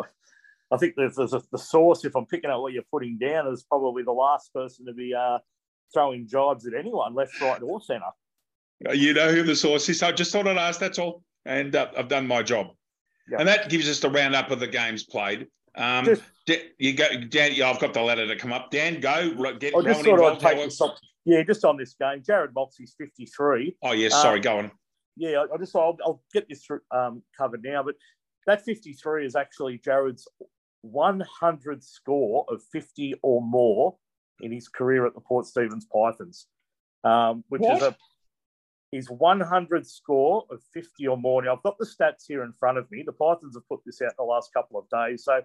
I 0.70 0.76
think 0.76 0.94
there's, 0.96 1.16
there's 1.16 1.32
a, 1.32 1.42
the 1.52 1.58
source. 1.58 2.04
If 2.04 2.16
I'm 2.16 2.26
picking 2.26 2.50
up 2.50 2.60
what 2.60 2.72
you're 2.72 2.82
putting 2.90 3.18
down, 3.18 3.46
is 3.52 3.64
probably 3.64 4.02
the 4.02 4.12
last 4.12 4.52
person 4.52 4.84
to 4.86 4.92
be 4.92 5.14
uh, 5.14 5.38
throwing 5.94 6.26
jibes 6.26 6.66
at 6.66 6.74
anyone, 6.74 7.14
left, 7.14 7.40
right, 7.40 7.62
or 7.62 7.80
centre. 7.80 8.04
You 8.92 9.14
know 9.14 9.32
who 9.32 9.42
the 9.42 9.56
source 9.56 9.88
is. 9.88 10.02
I 10.02 10.12
just 10.12 10.32
thought 10.32 10.46
I'd 10.46 10.56
ask. 10.56 10.78
That's 10.78 10.98
all 10.98 11.22
and 11.44 11.74
uh, 11.74 11.88
I've 11.96 12.08
done 12.08 12.26
my 12.26 12.42
job. 12.42 12.68
Yep. 13.30 13.40
And 13.40 13.48
that 13.48 13.68
gives 13.68 13.88
us 13.88 14.00
the 14.00 14.10
roundup 14.10 14.50
of 14.50 14.60
the 14.60 14.66
games 14.66 15.04
played. 15.04 15.48
Um, 15.76 16.04
just, 16.04 16.22
you 16.78 16.94
go, 16.94 17.06
Dan. 17.28 17.52
Yeah, 17.54 17.70
I've 17.70 17.78
got 17.78 17.94
the 17.94 18.02
ladder 18.02 18.26
to 18.26 18.36
come 18.36 18.52
up. 18.52 18.70
Dan, 18.70 19.00
go 19.00 19.30
get. 19.58 19.74
I 19.74 19.82
just 19.82 20.04
thought 20.04 20.32
I'd 20.32 20.40
take 20.40 20.58
this 20.58 20.82
Yeah, 21.24 21.42
just 21.42 21.64
on 21.64 21.76
this 21.76 21.94
game, 21.94 22.22
Jarrod 22.22 22.54
Moxey's 22.54 22.94
fifty-three. 22.98 23.76
Oh 23.82 23.92
yes, 23.92 24.12
sorry, 24.12 24.38
um, 24.38 24.42
go 24.42 24.58
on. 24.58 24.70
Yeah, 25.16 25.44
I, 25.50 25.54
I 25.54 25.58
just 25.58 25.74
I'll, 25.76 25.96
I'll, 26.04 26.22
get 26.32 26.48
this 26.48 26.64
through, 26.64 26.80
um, 26.90 27.22
covered 27.36 27.62
now, 27.62 27.82
but 27.82 27.96
that 28.46 28.64
fifty-three 28.64 29.26
is 29.26 29.36
actually 29.36 29.78
Jared's 29.78 30.26
one 30.80 31.22
hundredth 31.40 31.84
score 31.84 32.44
of 32.48 32.62
fifty 32.72 33.14
or 33.22 33.42
more 33.42 33.96
in 34.40 34.52
his 34.52 34.68
career 34.68 35.06
at 35.06 35.14
the 35.14 35.20
Port 35.20 35.46
Stephens 35.46 35.86
Pythons, 35.92 36.46
um, 37.04 37.44
which 37.48 37.60
what? 37.60 37.76
is 37.76 37.82
a 37.82 37.96
his 38.92 39.10
100 39.10 39.86
score 39.86 40.44
of 40.50 40.62
50 40.72 41.08
or 41.08 41.16
more. 41.16 41.42
Now, 41.42 41.54
I've 41.54 41.62
got 41.62 41.78
the 41.78 41.86
stats 41.86 42.26
here 42.26 42.42
in 42.42 42.52
front 42.52 42.76
of 42.78 42.90
me. 42.90 43.02
The 43.04 43.12
Pythons 43.12 43.54
have 43.56 43.68
put 43.68 43.80
this 43.84 44.00
out 44.00 44.10
in 44.10 44.14
the 44.18 44.24
last 44.24 44.54
couple 44.54 44.78
of 44.78 44.88
days. 44.88 45.24
So, 45.24 45.42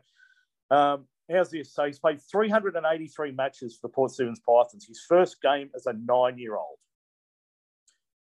um, 0.71 1.05
how's 1.29 1.51
this? 1.51 1.73
So, 1.73 1.83
he's 1.85 1.99
played 1.99 2.21
383 2.21 3.31
matches 3.31 3.75
for 3.75 3.87
the 3.87 3.91
Port 3.91 4.11
Stephens 4.11 4.39
Pythons. 4.39 4.85
His 4.85 5.03
first 5.07 5.41
game 5.41 5.71
as 5.75 5.87
a 5.87 5.93
nine 5.93 6.37
year 6.37 6.55
old. 6.55 6.77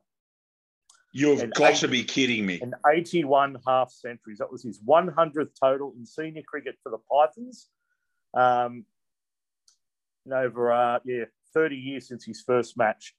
You've 1.12 1.40
And 1.40 1.54
got 1.54 1.72
eight- 1.72 1.76
to 1.78 1.88
be 1.88 2.04
kidding 2.04 2.44
me. 2.44 2.60
and 2.60 2.74
81 2.86 3.56
half 3.66 3.90
centuries. 3.90 4.38
That 4.38 4.50
was 4.52 4.62
his 4.62 4.78
100th 4.82 5.54
total 5.58 5.94
in 5.96 6.04
senior 6.04 6.42
cricket 6.42 6.76
for 6.82 6.90
the 6.90 6.98
Pythons. 7.10 7.70
Um, 8.34 8.84
over, 10.30 10.72
uh, 10.72 10.98
yeah, 11.04 11.24
30 11.54 11.76
years 11.76 12.08
since 12.08 12.24
his 12.24 12.42
first 12.42 12.76
match. 12.76 13.14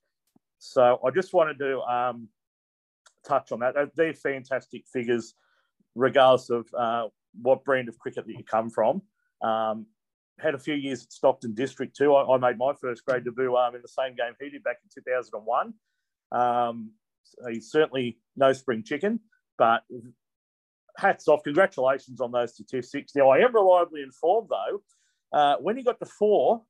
So 0.59 0.99
I 1.05 1.09
just 1.11 1.33
wanted 1.33 1.57
to 1.59 1.79
um, 1.81 2.29
touch 3.25 3.51
on 3.51 3.59
that. 3.61 3.75
They're 3.95 4.13
fantastic 4.13 4.85
figures, 4.87 5.33
regardless 5.95 6.49
of 6.49 6.67
uh, 6.77 7.07
what 7.41 7.63
brand 7.63 7.89
of 7.89 7.97
cricket 7.97 8.25
that 8.27 8.33
you 8.33 8.43
come 8.43 8.69
from. 8.69 9.01
Um, 9.41 9.85
had 10.39 10.53
a 10.53 10.59
few 10.59 10.73
years 10.73 11.03
at 11.03 11.13
Stockton 11.13 11.53
District 11.53 11.95
too. 11.95 12.13
I, 12.13 12.35
I 12.35 12.37
made 12.37 12.57
my 12.57 12.73
first 12.79 13.05
grade 13.05 13.23
debut 13.23 13.55
um, 13.55 13.73
in 13.75 13.81
the 13.81 13.87
same 13.87 14.15
game 14.15 14.33
he 14.39 14.49
did 14.49 14.63
back 14.63 14.77
in 14.83 15.01
2001. 15.03 15.73
Um, 16.31 16.91
he's 17.49 17.71
certainly 17.71 18.17
no 18.35 18.51
spring 18.51 18.83
chicken, 18.83 19.21
but 19.57 19.83
hats 20.97 21.27
off. 21.27 21.43
Congratulations 21.43 22.19
on 22.19 22.31
those 22.31 22.53
statistics. 22.53 23.13
Now, 23.15 23.29
I 23.29 23.39
am 23.39 23.53
reliably 23.55 24.01
informed, 24.01 24.49
though, 24.49 25.37
uh, 25.37 25.55
when 25.61 25.77
he 25.77 25.83
got 25.83 25.99
to 25.99 26.05
four 26.05 26.63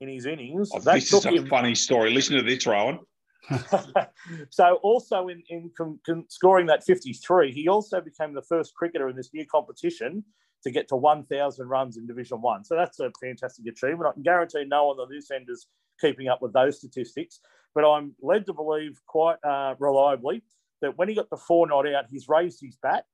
in 0.00 0.08
his 0.08 0.26
innings, 0.26 0.70
Oh, 0.74 0.80
that 0.80 0.94
this 0.94 1.08
took 1.10 1.20
is 1.20 1.40
a 1.40 1.42
him. 1.42 1.46
funny 1.48 1.74
story. 1.74 2.10
Listen 2.12 2.36
to 2.36 2.42
this, 2.42 2.66
Rowan. 2.66 2.98
so, 4.50 4.74
also 4.82 5.28
in, 5.28 5.42
in 5.48 5.70
con- 5.76 5.98
con- 6.04 6.24
scoring 6.28 6.66
that 6.66 6.84
53, 6.84 7.52
he 7.52 7.68
also 7.68 8.00
became 8.00 8.34
the 8.34 8.42
first 8.42 8.74
cricketer 8.74 9.08
in 9.08 9.16
this 9.16 9.32
new 9.32 9.46
competition 9.46 10.24
to 10.62 10.70
get 10.70 10.88
to 10.88 10.96
1,000 10.96 11.68
runs 11.68 11.96
in 11.96 12.06
Division 12.06 12.40
One. 12.40 12.64
So, 12.64 12.76
that's 12.76 13.00
a 13.00 13.10
fantastic 13.20 13.66
achievement. 13.66 14.08
I 14.08 14.12
can 14.12 14.22
guarantee 14.22 14.64
no 14.64 14.86
one 14.86 14.98
on 14.98 15.08
this 15.10 15.30
end 15.30 15.46
is 15.48 15.66
keeping 16.00 16.28
up 16.28 16.42
with 16.42 16.52
those 16.52 16.78
statistics. 16.78 17.40
But 17.74 17.90
I'm 17.90 18.14
led 18.22 18.46
to 18.46 18.54
believe 18.54 19.00
quite 19.06 19.36
uh, 19.44 19.74
reliably 19.78 20.42
that 20.80 20.96
when 20.96 21.08
he 21.08 21.14
got 21.14 21.30
the 21.30 21.36
four 21.36 21.66
not 21.66 21.86
out, 21.86 22.06
he's 22.10 22.28
raised 22.28 22.60
his 22.60 22.76
bat, 22.82 23.04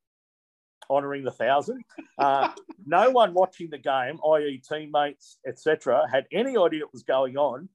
honouring 0.88 1.24
the 1.24 1.30
thousand. 1.30 1.82
Uh, 2.18 2.50
no 2.86 3.10
one 3.10 3.34
watching 3.34 3.70
the 3.70 3.78
game, 3.78 4.18
i.e., 4.34 4.62
teammates, 4.68 5.38
etc., 5.46 6.06
had 6.10 6.26
any 6.32 6.56
idea 6.56 6.84
what 6.84 6.92
was 6.92 7.02
going 7.02 7.36
on. 7.36 7.68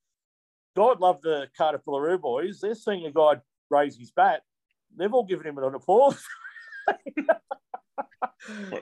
God 0.77 0.99
love 0.99 1.21
the 1.23 1.47
Cardiff 1.57 1.81
Boolaroo 1.87 2.21
boys. 2.21 2.59
They're 2.61 2.75
seeing 2.75 3.07
a 3.07 3.11
guy 3.11 3.41
raise 3.71 3.97
his 3.97 4.11
bat. 4.11 4.43
They've 4.95 5.11
all 5.11 5.25
given 5.25 5.47
him 5.47 5.57
an 5.57 5.73
applause. 5.73 6.23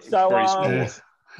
so 0.01 0.35
um, 0.35 0.87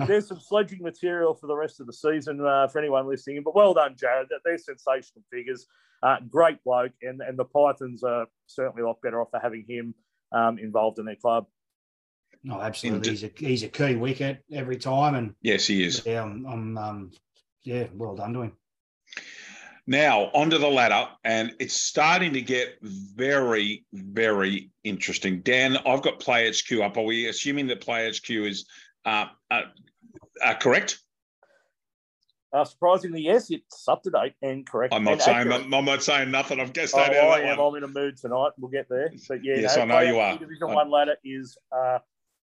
there's 0.08 0.28
some 0.30 0.40
sledging 0.40 0.82
material 0.82 1.34
for 1.34 1.48
the 1.48 1.56
rest 1.56 1.82
of 1.82 1.88
the 1.88 1.94
season 1.94 2.40
uh, 2.40 2.70
for 2.70 2.80
anyone 2.80 3.06
listening. 3.06 3.44
But 3.44 3.54
well 3.54 3.74
done, 3.74 3.98
Jared. 4.00 4.30
They're 4.46 4.58
sensational 4.58 5.26
figures. 5.30 5.68
Uh, 6.02 6.18
great 6.30 6.64
bloke, 6.64 6.94
and 7.02 7.20
and 7.22 7.38
the 7.38 7.44
Pythons 7.46 8.04
are 8.04 8.28
certainly 8.48 8.84
a 8.84 8.88
lot 8.88 9.02
better 9.04 9.20
off 9.20 9.32
for 9.32 9.42
having 9.42 9.66
him 9.68 9.94
um, 10.32 10.58
involved 10.58 11.00
in 11.00 11.06
their 11.06 11.18
club. 11.18 11.48
No, 12.46 12.62
absolutely. 12.62 13.10
He's 13.10 13.24
a 13.26 13.32
he's 13.36 13.64
a 13.64 13.68
key 13.68 13.96
wicket 13.96 14.42
every 14.54 14.78
time, 14.78 15.16
and 15.16 15.36
Yes, 15.42 15.68
he 15.68 15.84
is. 15.84 16.06
yeah, 16.06 16.24
I'm, 16.24 16.46
I'm 16.46 16.78
um, 16.78 17.12
yeah, 17.64 17.88
well 17.94 18.16
done 18.16 18.34
to 18.34 18.44
him. 18.44 18.54
Now, 19.88 20.32
onto 20.34 20.58
the 20.58 20.68
ladder, 20.68 21.10
and 21.24 21.54
it's 21.60 21.80
starting 21.80 22.34
to 22.34 22.42
get 22.42 22.78
very, 22.82 23.86
very 23.94 24.72
interesting. 24.84 25.42
Dan, 25.42 25.78
I've 25.86 26.02
got 26.02 26.20
Play 26.20 26.50
HQ 26.52 26.82
up. 26.82 26.98
Are 26.98 27.04
we 27.04 27.28
assuming 27.28 27.68
that 27.68 27.82
Play 27.82 28.10
HQ 28.10 28.30
is 28.32 28.66
uh, 29.06 29.26
uh, 29.52 29.62
uh, 30.44 30.54
correct? 30.56 31.00
Uh, 32.52 32.64
surprisingly, 32.64 33.22
yes, 33.22 33.52
it's 33.52 33.88
up 33.88 34.02
to 34.04 34.10
date 34.10 34.34
and 34.42 34.66
correct. 34.66 34.94
I'm 34.94 35.04
not 35.04 35.14
and 35.14 35.22
saying 35.22 35.38
accurate. 35.52 35.74
I'm 35.74 35.86
not 35.86 36.02
saying 36.02 36.32
nothing. 36.32 36.60
I've 36.60 36.74
guessed 36.74 36.96
Oh, 36.96 37.00
that 37.00 37.14
out 37.14 37.32
I 37.32 37.42
am. 37.42 37.58
one. 37.60 37.76
I'm 37.76 37.84
in 37.84 37.90
a 37.90 37.94
mood 37.94 38.18
tonight. 38.18 38.52
We'll 38.58 38.72
get 38.72 38.88
there. 38.90 39.12
But 39.28 39.44
yeah, 39.44 39.58
Yes, 39.58 39.76
no, 39.76 39.84
I 39.84 39.86
know 39.86 40.00
you 40.00 40.18
are. 40.20 40.38
Division 40.38 40.74
One 40.74 40.90
ladder 40.90 41.18
is 41.24 41.58
uh, 41.72 42.00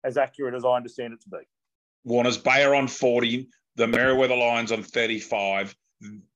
as 0.05 0.19
accurate 0.19 0.55
as 0.55 0.65
I 0.65 0.77
understand 0.77 1.15
it 1.15 1.23
to 1.23 1.31
be. 1.31 1.39
Warner's 2.05 2.37
Bay 2.37 2.63
are 2.65 2.75
on 2.75 2.87
40, 2.87 3.49
the 3.77 3.87
Merewether 3.87 4.39
Lions 4.39 4.71
on 4.73 4.83
35, 4.83 5.75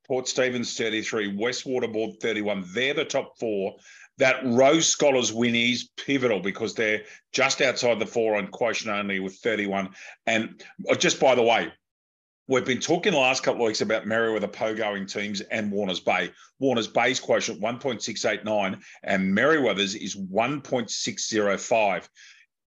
Port 0.07 0.27
Stephens 0.27 0.77
33, 0.77 1.37
West 1.37 1.67
Waterboard 1.67 2.21
31. 2.21 2.65
They're 2.73 2.95
the 2.95 3.05
top 3.05 3.39
four. 3.39 3.77
That 4.17 4.41
Rogue 4.45 4.81
Scholars 4.81 5.33
win 5.33 5.55
is 5.55 5.91
pivotal 5.97 6.41
because 6.41 6.75
they're 6.75 7.03
just 7.33 7.61
outside 7.61 7.99
the 7.99 8.07
four 8.07 8.37
on 8.37 8.49
quotient 8.49 8.97
only 8.97 9.21
with 9.21 9.37
31. 9.37 9.91
And 10.27 10.65
uh, 10.91 10.95
just 10.95 11.21
by 11.21 11.35
the 11.35 11.43
way, 11.43 11.73
we've 12.49 12.65
been 12.65 12.81
talking 12.81 13.13
the 13.13 13.19
last 13.19 13.43
couple 13.43 13.63
of 13.63 13.67
weeks 13.67 13.81
about 13.81 14.07
Merewether 14.07 14.51
Pogoing 14.51 15.13
teams 15.13 15.41
and 15.43 15.71
Warner's 15.71 16.01
Bay. 16.01 16.33
Warner's 16.59 16.89
Bay's 16.89 17.21
quotient 17.21 17.61
1.689 17.61 18.81
and 19.05 19.37
Merewether's 19.37 19.95
is 19.95 20.17
1.605 20.17 22.09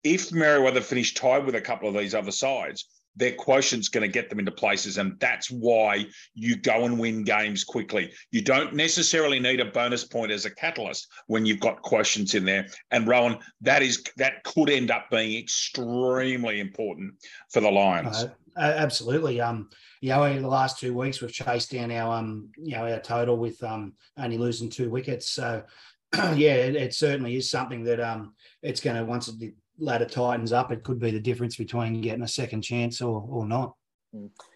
if 0.02 0.30
Merewether 0.30 0.82
finish 0.82 1.14
tied 1.14 1.44
with 1.44 1.54
a 1.54 1.60
couple 1.60 1.88
of 1.88 1.94
these 1.94 2.14
other 2.14 2.32
sides, 2.32 2.86
their 3.16 3.32
quotient's 3.32 3.88
going 3.88 4.02
to 4.02 4.12
get 4.12 4.30
them 4.30 4.38
into 4.38 4.50
places. 4.50 4.98
And 4.98 5.18
that's 5.18 5.50
why 5.50 6.06
you 6.34 6.56
go 6.56 6.84
and 6.84 6.98
win 6.98 7.24
games 7.24 7.64
quickly. 7.64 8.12
You 8.30 8.42
don't 8.42 8.74
necessarily 8.74 9.40
need 9.40 9.60
a 9.60 9.66
bonus 9.66 10.04
point 10.04 10.32
as 10.32 10.44
a 10.44 10.54
catalyst 10.54 11.08
when 11.26 11.44
you've 11.44 11.60
got 11.60 11.82
quotients 11.82 12.34
in 12.34 12.44
there. 12.44 12.66
And 12.90 13.06
Rowan, 13.06 13.38
that 13.62 13.82
is 13.82 14.02
that 14.16 14.44
could 14.44 14.70
end 14.70 14.90
up 14.90 15.10
being 15.10 15.38
extremely 15.38 16.60
important 16.60 17.14
for 17.50 17.60
the 17.60 17.70
Lions. 17.70 18.24
Uh, 18.56 18.60
absolutely. 18.60 19.40
Um, 19.40 19.68
you 20.00 20.10
know, 20.10 20.24
in 20.24 20.42
the 20.42 20.48
last 20.48 20.78
two 20.78 20.94
weeks 20.94 21.20
we've 21.20 21.32
chased 21.32 21.72
down 21.72 21.92
our 21.92 22.18
um, 22.18 22.48
you 22.56 22.72
know, 22.72 22.90
our 22.90 23.00
total 23.00 23.36
with 23.36 23.62
um 23.62 23.94
only 24.16 24.38
losing 24.38 24.70
two 24.70 24.90
wickets. 24.90 25.30
So 25.30 25.62
yeah, 26.14 26.54
it, 26.54 26.76
it 26.76 26.94
certainly 26.94 27.36
is 27.36 27.50
something 27.50 27.84
that 27.84 28.00
um 28.00 28.34
it's 28.62 28.80
going 28.80 28.96
to 28.96 29.04
once 29.04 29.26
the 29.26 29.54
ladder 29.80 30.04
tightens 30.04 30.52
up, 30.52 30.70
it 30.70 30.84
could 30.84 31.00
be 31.00 31.10
the 31.10 31.20
difference 31.20 31.56
between 31.56 32.00
getting 32.00 32.22
a 32.22 32.28
second 32.28 32.62
chance 32.62 33.00
or 33.00 33.26
or 33.28 33.46
not. 33.46 33.74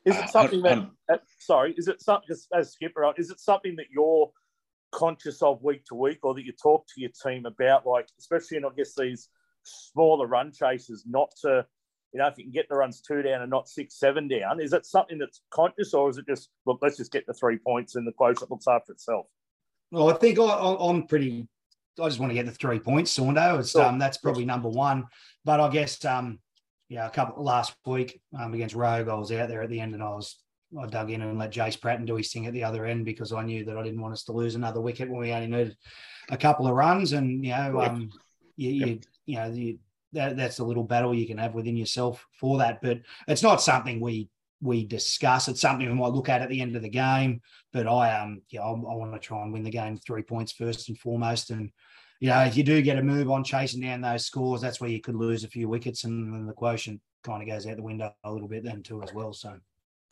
Is 0.04 0.16
Uh, 0.16 0.20
it 0.20 0.30
something 0.30 0.62
that? 0.62 0.72
um, 0.78 0.96
uh, 1.12 1.16
sorry, 1.38 1.74
is 1.76 1.88
it 1.88 2.02
something 2.02 2.28
as, 2.30 2.46
as 2.54 2.72
skipper? 2.72 3.12
Is 3.16 3.30
it 3.30 3.40
something 3.40 3.76
that 3.76 3.87
you're 3.90 4.30
conscious 4.92 5.42
of 5.42 5.62
week 5.62 5.84
to 5.87 5.94
week, 5.94 6.18
or 6.22 6.34
that 6.34 6.44
you 6.44 6.52
talk 6.52 6.87
to 6.94 7.00
your 7.00 7.10
team 7.22 7.46
about, 7.46 7.87
like 7.87 8.08
especially 8.18 8.58
in 8.58 8.64
I 8.64 8.68
guess 8.76 8.94
these 8.96 9.28
smaller 9.62 10.26
run 10.26 10.52
chases, 10.52 11.04
not 11.06 11.30
to, 11.42 11.66
you 12.12 12.20
know, 12.20 12.26
if 12.26 12.37
you 12.37 12.44
can 12.44 12.52
get 12.52 12.68
the 12.68 12.76
runs 12.76 13.00
two 13.00 13.22
down 13.22 13.42
and 13.42 13.50
not 13.50 13.68
six, 13.68 13.98
seven 13.98 14.28
down, 14.28 14.60
is 14.60 14.72
it 14.72 14.84
something 14.84 15.18
that's 15.18 15.40
conscious, 15.50 15.94
or 15.94 16.10
is 16.10 16.18
it 16.18 16.26
just 16.28 16.50
look, 16.66 16.78
let's 16.82 16.96
just 16.96 17.12
get 17.12 17.26
the 17.26 17.34
three 17.34 17.58
points 17.58 17.94
and 17.96 18.06
the 18.06 18.12
quotient 18.12 18.50
looks 18.50 18.68
after 18.68 18.92
itself? 18.92 19.26
Well, 19.90 20.10
I 20.10 20.14
think 20.14 20.38
I, 20.38 20.42
I, 20.42 20.90
I'm 20.90 21.06
pretty. 21.06 21.48
I 22.00 22.09
just 22.09 22.18
want 22.18 22.30
to 22.30 22.35
get 22.35 22.46
the 22.46 22.52
three 22.52 22.80
points, 22.80 23.16
Saundo. 23.16 23.61
It's 23.61 23.70
Sure. 23.70 23.85
um, 23.85 23.98
that's 23.98 24.18
probably 24.18 24.44
number 24.44 24.68
one. 24.68 25.04
But 25.44 25.61
I 25.61 25.68
guess 25.68 26.04
um, 26.04 26.38
yeah, 26.88 27.07
a 27.07 27.11
couple 27.11 27.42
last 27.42 27.74
week 27.87 28.20
um, 28.38 28.54
against 28.54 28.74
Rogue, 28.74 29.09
I 29.09 29.14
was 29.14 29.30
out 29.33 29.48
there 29.48 29.62
at 29.62 29.70
the 29.70 29.80
end, 29.80 29.94
and 29.94 30.02
I 30.02 30.11
was 30.11 30.38
I 30.78 30.87
dug 30.87 31.11
in 31.11 31.22
and 31.22 31.38
let 31.38 31.52
Jace 31.52 31.80
Pratton 31.80 32.04
do 32.04 32.16
his 32.16 32.33
thing 32.33 32.46
at 32.46 32.52
the 32.52 32.64
other 32.64 32.85
end 32.85 33.04
because 33.04 33.33
I 33.33 33.42
knew 33.42 33.64
that 33.64 33.76
I 33.76 33.83
didn't 33.83 34.00
want 34.00 34.14
us 34.14 34.24
to 34.24 34.33
lose 34.33 34.54
another 34.54 34.80
wicket 34.80 35.09
when 35.09 35.20
we 35.20 35.33
only 35.33 35.46
needed 35.46 35.76
a 36.30 36.37
couple 36.37 36.66
of 36.66 36.74
runs. 36.74 37.12
And 37.12 37.44
you 37.44 37.52
know, 37.52 37.80
um, 37.80 38.11
you, 38.57 38.70
you 38.70 39.00
you 39.26 39.37
know, 39.37 39.46
you, 39.46 39.78
that 40.12 40.37
that's 40.37 40.59
a 40.59 40.64
little 40.64 40.85
battle 40.85 41.14
you 41.14 41.26
can 41.26 41.38
have 41.38 41.54
within 41.54 41.76
yourself 41.76 42.26
for 42.40 42.59
that. 42.59 42.80
But 42.83 43.00
it's 43.28 43.42
not 43.42 43.62
something 43.62 44.00
we 44.00 44.28
we 44.64 44.87
discuss. 44.87 45.46
It's 45.46 45.61
something 45.61 45.87
we 45.87 45.94
might 45.94 46.12
look 46.12 46.31
at 46.31 46.40
at 46.40 46.48
the 46.48 46.62
end 46.62 46.74
of 46.74 46.83
the 46.83 46.88
game. 46.88 47.42
But 47.72 47.87
I 47.87 48.18
um 48.18 48.42
yeah, 48.48 48.62
I, 48.62 48.70
I 48.70 48.94
want 48.94 49.12
to 49.12 49.18
try 49.18 49.42
and 49.42 49.53
win 49.53 49.62
the 49.62 49.70
game 49.70 49.98
three 49.98 50.22
points 50.22 50.53
first 50.53 50.88
and 50.88 50.98
foremost. 50.98 51.50
And 51.50 51.70
you 52.20 52.31
know, 52.31 52.40
if 52.40 52.57
you 52.57 52.64
do 52.64 52.81
get 52.81 52.98
a 52.98 53.03
move 53.03 53.31
on 53.31 53.44
chasing 53.44 53.83
down 53.83 54.00
those 54.00 54.24
scores, 54.24 54.62
that's 54.62 54.81
where 54.81 54.90
you 54.90 55.00
could 55.00 55.16
lose 55.16 55.44
a 55.44 55.48
few 55.48 55.68
wickets, 55.68 56.05
and 56.05 56.33
then 56.33 56.46
the 56.46 56.55
quotient 56.55 57.00
kind 57.22 57.42
of 57.42 57.48
goes 57.48 57.66
out 57.66 57.77
the 57.77 57.83
window 57.83 58.12
a 58.24 58.33
little 58.33 58.48
bit 58.48 58.64
then 58.64 58.83
too 58.83 59.03
as 59.03 59.12
well. 59.12 59.33
So 59.33 59.57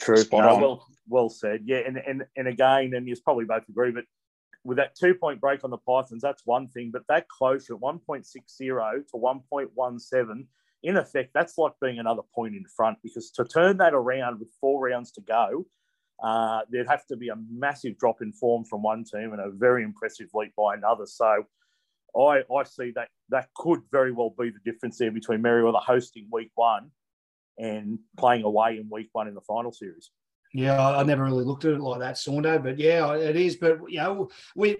True. 0.01 0.19
Spot 0.19 0.45
No, 0.45 0.55
on. 0.55 0.61
well, 0.61 0.87
well 1.09 1.29
said. 1.31 1.63
Yeah, 1.65 1.79
and, 1.87 1.97
and 1.97 2.25
and 2.37 2.49
again, 2.49 2.93
and 2.95 3.09
you 3.09 3.15
probably 3.25 3.47
both 3.47 3.69
agree, 3.69 3.93
but 3.93 4.05
with 4.65 4.77
that 4.77 4.95
two 4.95 5.15
point 5.15 5.41
break 5.41 5.65
on 5.65 5.71
the 5.71 5.79
Pythons, 5.79 6.23
that's 6.23 6.43
one 6.45 6.69
thing. 6.69 6.91
But 6.93 7.03
that 7.09 7.29
closure, 7.29 7.77
one 7.77 7.99
point 7.99 8.27
six 8.27 8.57
zero 8.57 9.03
to 9.11 9.17
one 9.17 9.41
point 9.49 9.71
one 9.75 9.99
seven, 9.99 10.49
in 10.83 10.97
effect, 10.97 11.31
that's 11.35 11.59
like 11.59 11.73
being 11.81 11.99
another 11.99 12.23
point 12.35 12.55
in 12.55 12.65
front 12.77 12.99
because 13.03 13.31
to 13.33 13.45
turn 13.45 13.79
that 13.79 13.95
around 13.95 14.39
with 14.39 14.49
four 14.61 14.89
rounds 14.89 15.13
to 15.13 15.21
go, 15.21 15.67
uh, 16.23 16.61
there'd 16.71 16.89
have 16.89 17.07
to 17.07 17.17
be 17.17 17.29
a 17.29 17.37
massive 17.51 17.99
drop 17.99 18.23
in 18.23 18.33
form 18.33 18.65
from 18.65 18.83
one 18.83 19.05
team 19.05 19.33
and 19.33 19.41
a 19.41 19.51
very 19.51 19.83
impressive 19.83 20.29
leap 20.35 20.53
by 20.57 20.75
another. 20.75 21.07
So. 21.07 21.45
I, 22.15 22.43
I 22.55 22.65
see 22.65 22.93
that 22.95 23.09
that 23.31 23.49
could 23.57 23.81
very 23.91 24.13
well 24.13 24.35
be 24.39 24.51
the 24.51 24.71
difference 24.71 24.99
there 24.99 25.11
between 25.11 25.41
Merewether 25.41 25.83
hosting 25.83 26.29
week 26.31 26.51
one 26.57 26.91
and 27.59 27.99
playing 28.19 28.45
away 28.45 28.79
in 28.79 28.89
week 28.91 29.09
one 29.13 29.29
in 29.29 29.35
the 29.35 29.41
final 29.41 29.73
series. 29.73 30.11
yeah, 30.53 30.87
I, 30.87 31.03
never 31.03 31.25
really 31.25 31.45
looked 31.45 31.65
at 31.65 31.73
it 31.73 31.81
like 31.81 32.01
that, 32.01 32.17
Saundo. 32.17 32.63
But 32.63 32.79
yeah, 32.79 33.15
it 33.15 33.37
is. 33.37 33.57
But 33.57 33.79
you 33.89 33.99
know, 33.99 34.31
we 34.55 34.77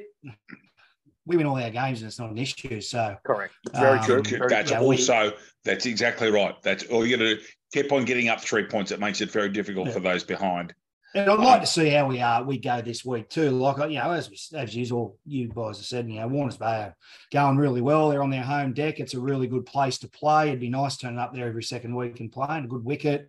we 1.27 1.37
win 1.37 1.47
all 1.47 1.57
our 1.61 1.71
games, 1.71 2.01
and 2.03 2.09
it's 2.09 2.19
not 2.19 2.31
an 2.31 2.39
issue. 2.39 2.81
So 2.81 3.17
Correct. 3.25 3.55
Very 3.75 3.99
Um, 3.99 4.05
true. 4.05 4.23
True. 4.23 4.39
Very 4.39 4.49
That's 4.51 4.71
true. 4.71 4.81
also 4.81 5.33
that's 5.65 5.87
exactly 5.87 6.31
right. 6.31 6.55
That's 6.63 6.85
all 6.85 7.07
you 7.07 7.17
got 7.17 7.25
to 7.25 7.39
keep 7.73 7.93
on 7.93 8.05
getting 8.05 8.29
up 8.29 8.41
three 8.41 8.65
points. 8.65 8.91
It 8.91 8.99
makes 9.01 9.21
it 9.21 9.31
very 9.31 9.49
difficult 9.49 9.87
Yeah. 9.89 9.93
for 9.95 10.01
those 10.01 10.25
behind. 10.25 10.75
And 11.15 11.31
I'd 11.31 11.39
like 11.41 11.61
to 11.61 11.67
see 11.67 11.91
how 11.91 12.07
we 12.09 12.23
are. 12.23 12.43
We 12.43 12.57
go 12.59 12.81
this 12.81 13.05
week 13.05 13.29
too. 13.29 13.51
Like 13.51 13.91
you 13.91 13.99
know, 13.99 14.13
as 14.13 14.31
as 14.55 14.75
usual, 14.75 15.19
you 15.27 15.49
guys 15.49 15.77
have 15.77 15.85
said, 15.87 16.09
you 16.09 16.19
know, 16.21 16.27
Warners 16.27 16.57
Bay 16.57 16.65
are 16.65 16.97
going 17.31 17.59
really 17.59 17.83
well. 17.83 18.09
They're 18.09 18.23
on 18.23 18.31
their 18.31 18.43
home 18.43 18.73
deck. 18.73 18.99
It's 18.99 19.13
a 19.15 19.21
really 19.21 19.47
good 19.47 19.67
place 19.67 19.99
to 19.99 20.09
play. 20.09 20.49
It'd 20.49 20.59
be 20.61 20.71
nice 20.71 20.97
turning 20.97 21.19
up 21.19 21.35
there 21.35 21.47
every 21.47 21.63
second 21.65 21.95
week 21.95 22.19
and 22.21 22.33
playing. 22.33 22.65
A 22.65 22.69
good 22.69 22.85
wicket, 22.85 23.29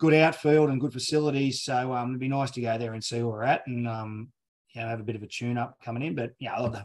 good 0.00 0.12
outfield, 0.12 0.70
and 0.70 0.80
good 0.80 0.92
facilities. 0.92 1.62
So 1.62 1.94
um, 1.94 2.10
it'd 2.10 2.20
be 2.20 2.28
nice 2.28 2.50
to 2.50 2.60
go 2.60 2.76
there 2.78 2.94
and 2.94 3.02
see 3.04 3.18
where 3.22 3.26
we're 3.26 3.42
at, 3.44 3.64
and 3.68 3.86
um, 3.86 4.32
you 4.74 4.80
know, 4.82 4.88
have 4.88 4.98
a 5.00 5.04
bit 5.04 5.14
of 5.16 5.22
a 5.22 5.28
tune 5.28 5.56
up 5.56 5.78
coming 5.84 6.02
in. 6.02 6.16
But 6.16 6.32
yeah, 6.40 6.54
I 6.54 6.60
love 6.60 6.72
the, 6.72 6.84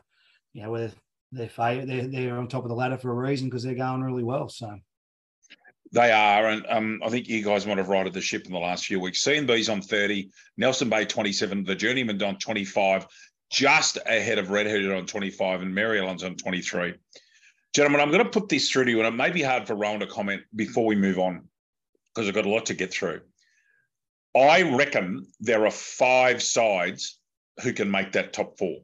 you 0.53 0.63
know, 0.63 0.71
we're 0.71 0.91
they're 1.31 1.85
they're 1.85 2.07
they're 2.07 2.38
on 2.38 2.47
top 2.47 2.63
of 2.63 2.69
the 2.69 2.75
ladder 2.75 2.97
for 2.97 3.12
a 3.12 3.15
reason 3.15 3.47
because 3.47 3.63
they're 3.63 3.75
going 3.75 4.01
really 4.01 4.23
well. 4.23 4.49
So. 4.49 4.79
They 5.91 6.12
are, 6.12 6.47
and 6.49 6.65
um, 6.69 7.01
I 7.03 7.09
think 7.09 7.27
you 7.27 7.43
guys 7.43 7.65
might 7.65 7.79
have 7.79 7.89
righted 7.89 8.13
the 8.13 8.21
ship 8.21 8.45
in 8.45 8.51
the 8.51 8.59
last 8.59 8.85
few 8.85 8.99
weeks. 8.99 9.23
CNB's 9.23 9.69
on 9.69 9.81
30, 9.81 10.29
Nelson 10.55 10.88
Bay 10.88 11.03
27, 11.03 11.63
the 11.63 11.73
Journeyman 11.73 12.21
on 12.21 12.38
25, 12.38 13.07
just 13.49 13.97
ahead 14.05 14.38
of 14.38 14.51
Redhead 14.51 14.85
on 14.91 15.07
25, 15.07 15.63
and 15.63 15.73
Mary 15.73 15.99
Ellen's 15.99 16.23
on 16.23 16.35
23. 16.35 16.93
Gentlemen, 17.73 18.01
I'm 18.01 18.12
going 18.12 18.23
to 18.23 18.29
put 18.29 18.49
this 18.49 18.69
through 18.69 18.85
to 18.85 18.91
you, 18.91 18.99
and 18.99 19.07
it 19.07 19.17
may 19.17 19.31
be 19.31 19.41
hard 19.41 19.65
for 19.65 19.75
Rowan 19.75 20.01
to 20.01 20.05
comment 20.05 20.43
before 20.55 20.85
we 20.85 20.95
move 20.95 21.17
on 21.17 21.47
because 22.13 22.27
I've 22.27 22.35
got 22.35 22.45
a 22.45 22.49
lot 22.49 22.67
to 22.67 22.75
get 22.75 22.91
through. 22.91 23.21
I 24.38 24.62
reckon 24.62 25.25
there 25.39 25.65
are 25.65 25.71
five 25.71 26.43
sides 26.43 27.19
who 27.63 27.73
can 27.73 27.89
make 27.89 28.12
that 28.12 28.33
top 28.33 28.59
four. 28.59 28.77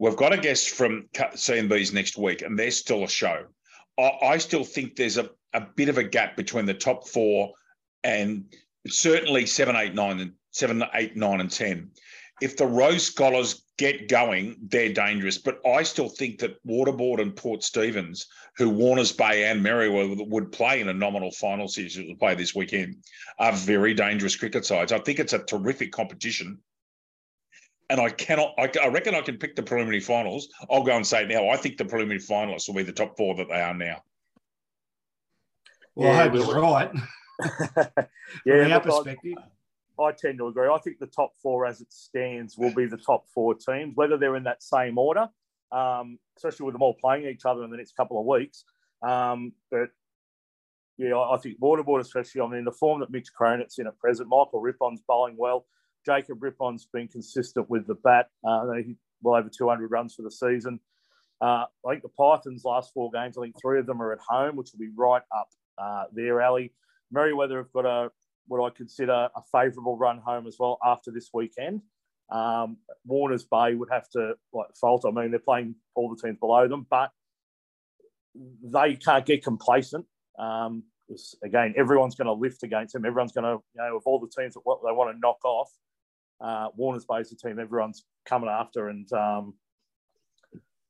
We've 0.00 0.16
got 0.16 0.32
a 0.32 0.38
guest 0.38 0.70
from 0.70 1.08
CNB's 1.14 1.92
next 1.92 2.16
week, 2.16 2.42
and 2.42 2.58
they're 2.58 2.70
still 2.72 3.04
a 3.04 3.08
show. 3.08 3.44
I, 3.98 4.10
I 4.22 4.38
still 4.38 4.64
think 4.64 4.96
there's 4.96 5.18
a 5.18 5.30
a 5.52 5.60
bit 5.60 5.88
of 5.88 5.98
a 5.98 6.04
gap 6.04 6.36
between 6.36 6.66
the 6.66 6.74
top 6.74 7.08
four 7.08 7.52
and 8.04 8.44
certainly 8.86 9.46
seven, 9.46 9.76
eight, 9.76 9.94
nine, 9.94 10.20
and 10.20 10.32
seven, 10.52 10.82
eight, 10.94 11.16
nine, 11.16 11.40
and 11.40 11.50
ten. 11.50 11.90
If 12.40 12.56
the 12.56 12.66
Rogue 12.66 13.00
Scholars 13.00 13.64
get 13.76 14.08
going, 14.08 14.56
they're 14.62 14.92
dangerous. 14.92 15.36
But 15.36 15.60
I 15.66 15.82
still 15.82 16.08
think 16.08 16.38
that 16.38 16.64
Waterboard 16.66 17.20
and 17.20 17.36
Port 17.36 17.62
Stephens, 17.62 18.26
who 18.56 18.70
Warners 18.70 19.12
Bay 19.12 19.44
and 19.44 19.62
Merewether 19.62 20.26
would 20.26 20.50
play 20.52 20.80
in 20.80 20.88
a 20.88 20.94
nominal 20.94 21.30
final 21.32 21.68
series 21.68 21.96
to 21.96 22.14
play 22.18 22.34
this 22.34 22.54
weekend, 22.54 22.96
are 23.38 23.52
very 23.52 23.92
dangerous 23.92 24.36
cricket 24.36 24.64
sides. 24.64 24.92
I 24.92 24.98
think 25.00 25.18
it's 25.18 25.34
a 25.34 25.40
terrific 25.40 25.92
competition. 25.92 26.58
And 27.90 28.00
I 28.00 28.08
cannot, 28.08 28.54
I, 28.56 28.70
I 28.82 28.86
reckon 28.86 29.16
I 29.16 29.20
can 29.20 29.36
pick 29.36 29.56
the 29.56 29.62
preliminary 29.62 30.00
finals. 30.00 30.48
I'll 30.70 30.84
go 30.84 30.96
and 30.96 31.06
say 31.06 31.26
now, 31.26 31.48
I 31.48 31.56
think 31.56 31.76
the 31.76 31.84
preliminary 31.84 32.20
finalists 32.20 32.68
will 32.68 32.76
be 32.76 32.84
the 32.84 32.92
top 32.92 33.16
four 33.16 33.34
that 33.34 33.48
they 33.48 33.60
are 33.60 33.74
now. 33.74 34.02
Well, 35.96 36.14
yeah, 36.14 36.20
I 36.20 36.28
hope 36.28 36.34
you're 36.34 36.60
right. 36.60 36.90
yeah, 38.46 38.62
From 38.62 38.72
our 38.72 38.80
perspective. 38.80 39.34
I, 39.98 40.02
I, 40.04 40.12
tend 40.12 40.38
to 40.38 40.46
agree. 40.46 40.68
I 40.68 40.78
think 40.78 40.98
the 40.98 41.06
top 41.06 41.32
four, 41.42 41.66
as 41.66 41.80
it 41.80 41.92
stands, 41.92 42.56
will 42.56 42.72
be 42.72 42.86
the 42.86 42.96
top 42.96 43.24
four 43.34 43.54
teams, 43.54 43.92
whether 43.96 44.16
they're 44.16 44.36
in 44.36 44.44
that 44.44 44.62
same 44.62 44.96
order, 44.96 45.28
um, 45.72 46.18
especially 46.36 46.66
with 46.66 46.74
them 46.74 46.82
all 46.82 46.94
playing 46.94 47.26
each 47.26 47.44
other 47.44 47.64
in 47.64 47.70
the 47.70 47.76
next 47.76 47.96
couple 47.96 48.20
of 48.20 48.26
weeks. 48.26 48.64
Um, 49.02 49.52
but 49.70 49.88
yeah, 50.96 51.14
I, 51.14 51.34
I 51.34 51.38
think 51.38 51.58
Waterboard, 51.60 52.00
especially, 52.00 52.42
I 52.42 52.46
mean, 52.46 52.64
the 52.64 52.72
form 52.72 53.00
that 53.00 53.10
Mitch 53.10 53.32
Cronit's 53.32 53.78
in 53.78 53.86
at 53.86 53.98
present, 53.98 54.28
Michael 54.28 54.60
Rippon's 54.60 55.02
bowling 55.06 55.36
well. 55.36 55.66
Jacob 56.06 56.42
Rippon's 56.42 56.86
been 56.92 57.08
consistent 57.08 57.68
with 57.68 57.86
the 57.86 57.94
bat. 57.94 58.28
Uh, 58.46 58.66
well 59.22 59.38
over 59.38 59.50
200 59.50 59.90
runs 59.90 60.14
for 60.14 60.22
the 60.22 60.30
season. 60.30 60.80
Uh, 61.40 61.64
I 61.86 61.90
think 61.90 62.02
the 62.02 62.08
Pythons' 62.08 62.64
last 62.64 62.92
four 62.92 63.10
games, 63.10 63.38
I 63.38 63.42
think 63.42 63.56
three 63.60 63.78
of 63.78 63.86
them 63.86 64.02
are 64.02 64.12
at 64.12 64.18
home, 64.26 64.56
which 64.56 64.70
will 64.72 64.80
be 64.80 64.92
right 64.94 65.22
up 65.34 65.48
uh, 65.78 66.04
there, 66.12 66.42
Ali. 66.42 66.72
Merewether 67.14 67.56
have 67.56 67.72
got 67.72 67.86
a 67.86 68.10
what 68.46 68.64
I 68.64 68.74
consider 68.76 69.12
a 69.12 69.42
favourable 69.52 69.96
run 69.96 70.18
home 70.18 70.46
as 70.46 70.56
well 70.58 70.78
after 70.84 71.10
this 71.10 71.30
weekend. 71.32 71.82
Um, 72.30 72.78
Warners 73.06 73.44
Bay 73.44 73.74
would 73.74 73.88
have 73.90 74.08
to 74.10 74.34
like 74.52 74.68
fault. 74.80 75.04
I 75.06 75.10
mean, 75.10 75.30
they're 75.30 75.40
playing 75.40 75.76
all 75.94 76.14
the 76.14 76.20
teams 76.20 76.38
below 76.38 76.68
them, 76.68 76.86
but 76.90 77.10
they 78.34 78.96
can't 78.96 79.24
get 79.24 79.44
complacent. 79.44 80.04
Um, 80.38 80.84
again, 81.44 81.74
everyone's 81.76 82.14
going 82.14 82.26
to 82.26 82.32
lift 82.32 82.62
against 82.62 82.92
them. 82.92 83.04
Everyone's 83.04 83.32
going 83.32 83.44
to, 83.44 83.62
you 83.74 83.82
know, 83.82 83.96
of 83.96 84.02
all 84.06 84.20
the 84.20 84.28
teams 84.28 84.54
that 84.54 84.60
they 84.64 84.92
want 84.92 85.14
to 85.14 85.20
knock 85.20 85.44
off, 85.44 85.70
uh, 86.40 86.68
Warners 86.76 87.04
Bay 87.04 87.22
the 87.22 87.36
team 87.36 87.58
everyone's 87.58 88.04
coming 88.26 88.50
after, 88.50 88.88
and 88.88 89.10
um, 89.12 89.54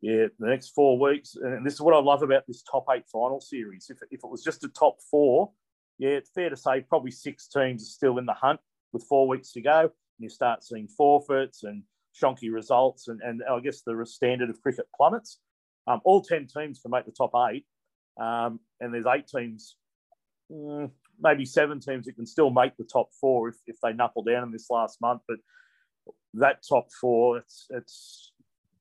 yeah, 0.01 0.27
the 0.39 0.49
next 0.49 0.71
four 0.71 0.99
weeks. 0.99 1.37
And 1.37 1.65
this 1.65 1.75
is 1.75 1.81
what 1.81 1.95
I 1.95 2.01
love 2.01 2.23
about 2.23 2.47
this 2.47 2.63
top 2.63 2.87
eight 2.95 3.07
final 3.13 3.41
series. 3.41 3.91
If, 3.91 3.99
if 4.11 4.25
it 4.25 4.31
was 4.31 4.43
just 4.43 4.65
a 4.65 4.69
top 4.69 4.97
four, 5.11 5.51
yeah, 5.99 6.11
it's 6.11 6.31
fair 6.31 6.49
to 6.49 6.57
say 6.57 6.81
probably 6.81 7.11
six 7.11 7.49
teams 7.49 7.83
are 7.83 7.93
still 7.93 8.19
in 8.19 8.27
the 8.27 8.35
hunt 8.35 8.61
with 8.93 9.05
four 9.05 9.29
weeks 9.29 9.53
to 9.53 9.61
go. 9.61 9.81
And 9.81 9.91
you 10.19 10.29
start 10.29 10.65
seeing 10.65 10.89
forfeits 10.89 11.65
and 11.65 11.83
shonky 12.21 12.53
results, 12.53 13.09
and, 13.09 13.21
and 13.23 13.43
I 13.49 13.61
guess 13.61 13.83
the 13.83 14.05
standard 14.07 14.51
of 14.51 14.61
cricket 14.63 14.87
plummets. 14.97 15.39
Um, 15.87 16.01
all 16.05 16.23
10 16.23 16.47
teams 16.47 16.81
can 16.81 16.91
make 16.91 17.07
the 17.07 17.13
top 17.13 17.33
eight, 17.51 17.67
um, 18.21 18.61
and 18.81 18.93
there's 18.93 19.07
eight 19.07 19.27
teams, 19.27 19.77
mm, 20.51 20.91
maybe 21.21 21.45
seven 21.45 21.81
teams 21.81 22.07
that 22.07 22.15
can 22.15 22.27
still 22.27 22.51
make 22.51 22.77
the 22.77 22.85
top 22.85 23.11
four 23.21 23.49
if, 23.49 23.57
if 23.67 23.77
they 23.83 23.93
knuckle 23.93 24.23
down 24.23 24.45
in 24.45 24.51
this 24.51 24.69
last 24.71 25.01
month. 25.01 25.23
But 25.29 25.39
that 26.35 26.65
top 26.69 26.89
four, 26.93 27.39
it's, 27.39 27.67
it's 27.71 28.33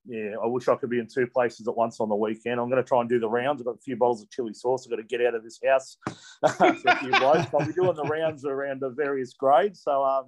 yeah, 0.05 0.35
I 0.41 0.47
wish 0.47 0.67
I 0.67 0.75
could 0.75 0.89
be 0.89 0.99
in 0.99 1.07
two 1.07 1.27
places 1.27 1.67
at 1.67 1.75
once 1.75 1.99
on 1.99 2.09
the 2.09 2.15
weekend. 2.15 2.59
I'm 2.59 2.69
going 2.69 2.81
to 2.81 2.87
try 2.87 2.99
and 2.99 3.09
do 3.09 3.19
the 3.19 3.29
rounds. 3.29 3.61
I've 3.61 3.65
got 3.65 3.75
a 3.75 3.81
few 3.81 3.95
bottles 3.95 4.23
of 4.23 4.29
chili 4.31 4.53
sauce. 4.53 4.87
I've 4.87 4.89
got 4.91 4.95
to 4.97 5.03
get 5.03 5.25
out 5.25 5.35
of 5.35 5.43
this 5.43 5.59
house 5.65 5.97
for 6.57 6.67
a 6.67 6.95
few 6.97 7.11
blokes. 7.11 7.47
I'll 7.53 7.65
be 7.65 7.73
doing 7.73 7.95
the 7.95 8.03
rounds 8.03 8.45
around 8.45 8.81
the 8.81 8.89
various 8.89 9.33
grades, 9.33 9.83
so 9.83 10.03
um, 10.03 10.25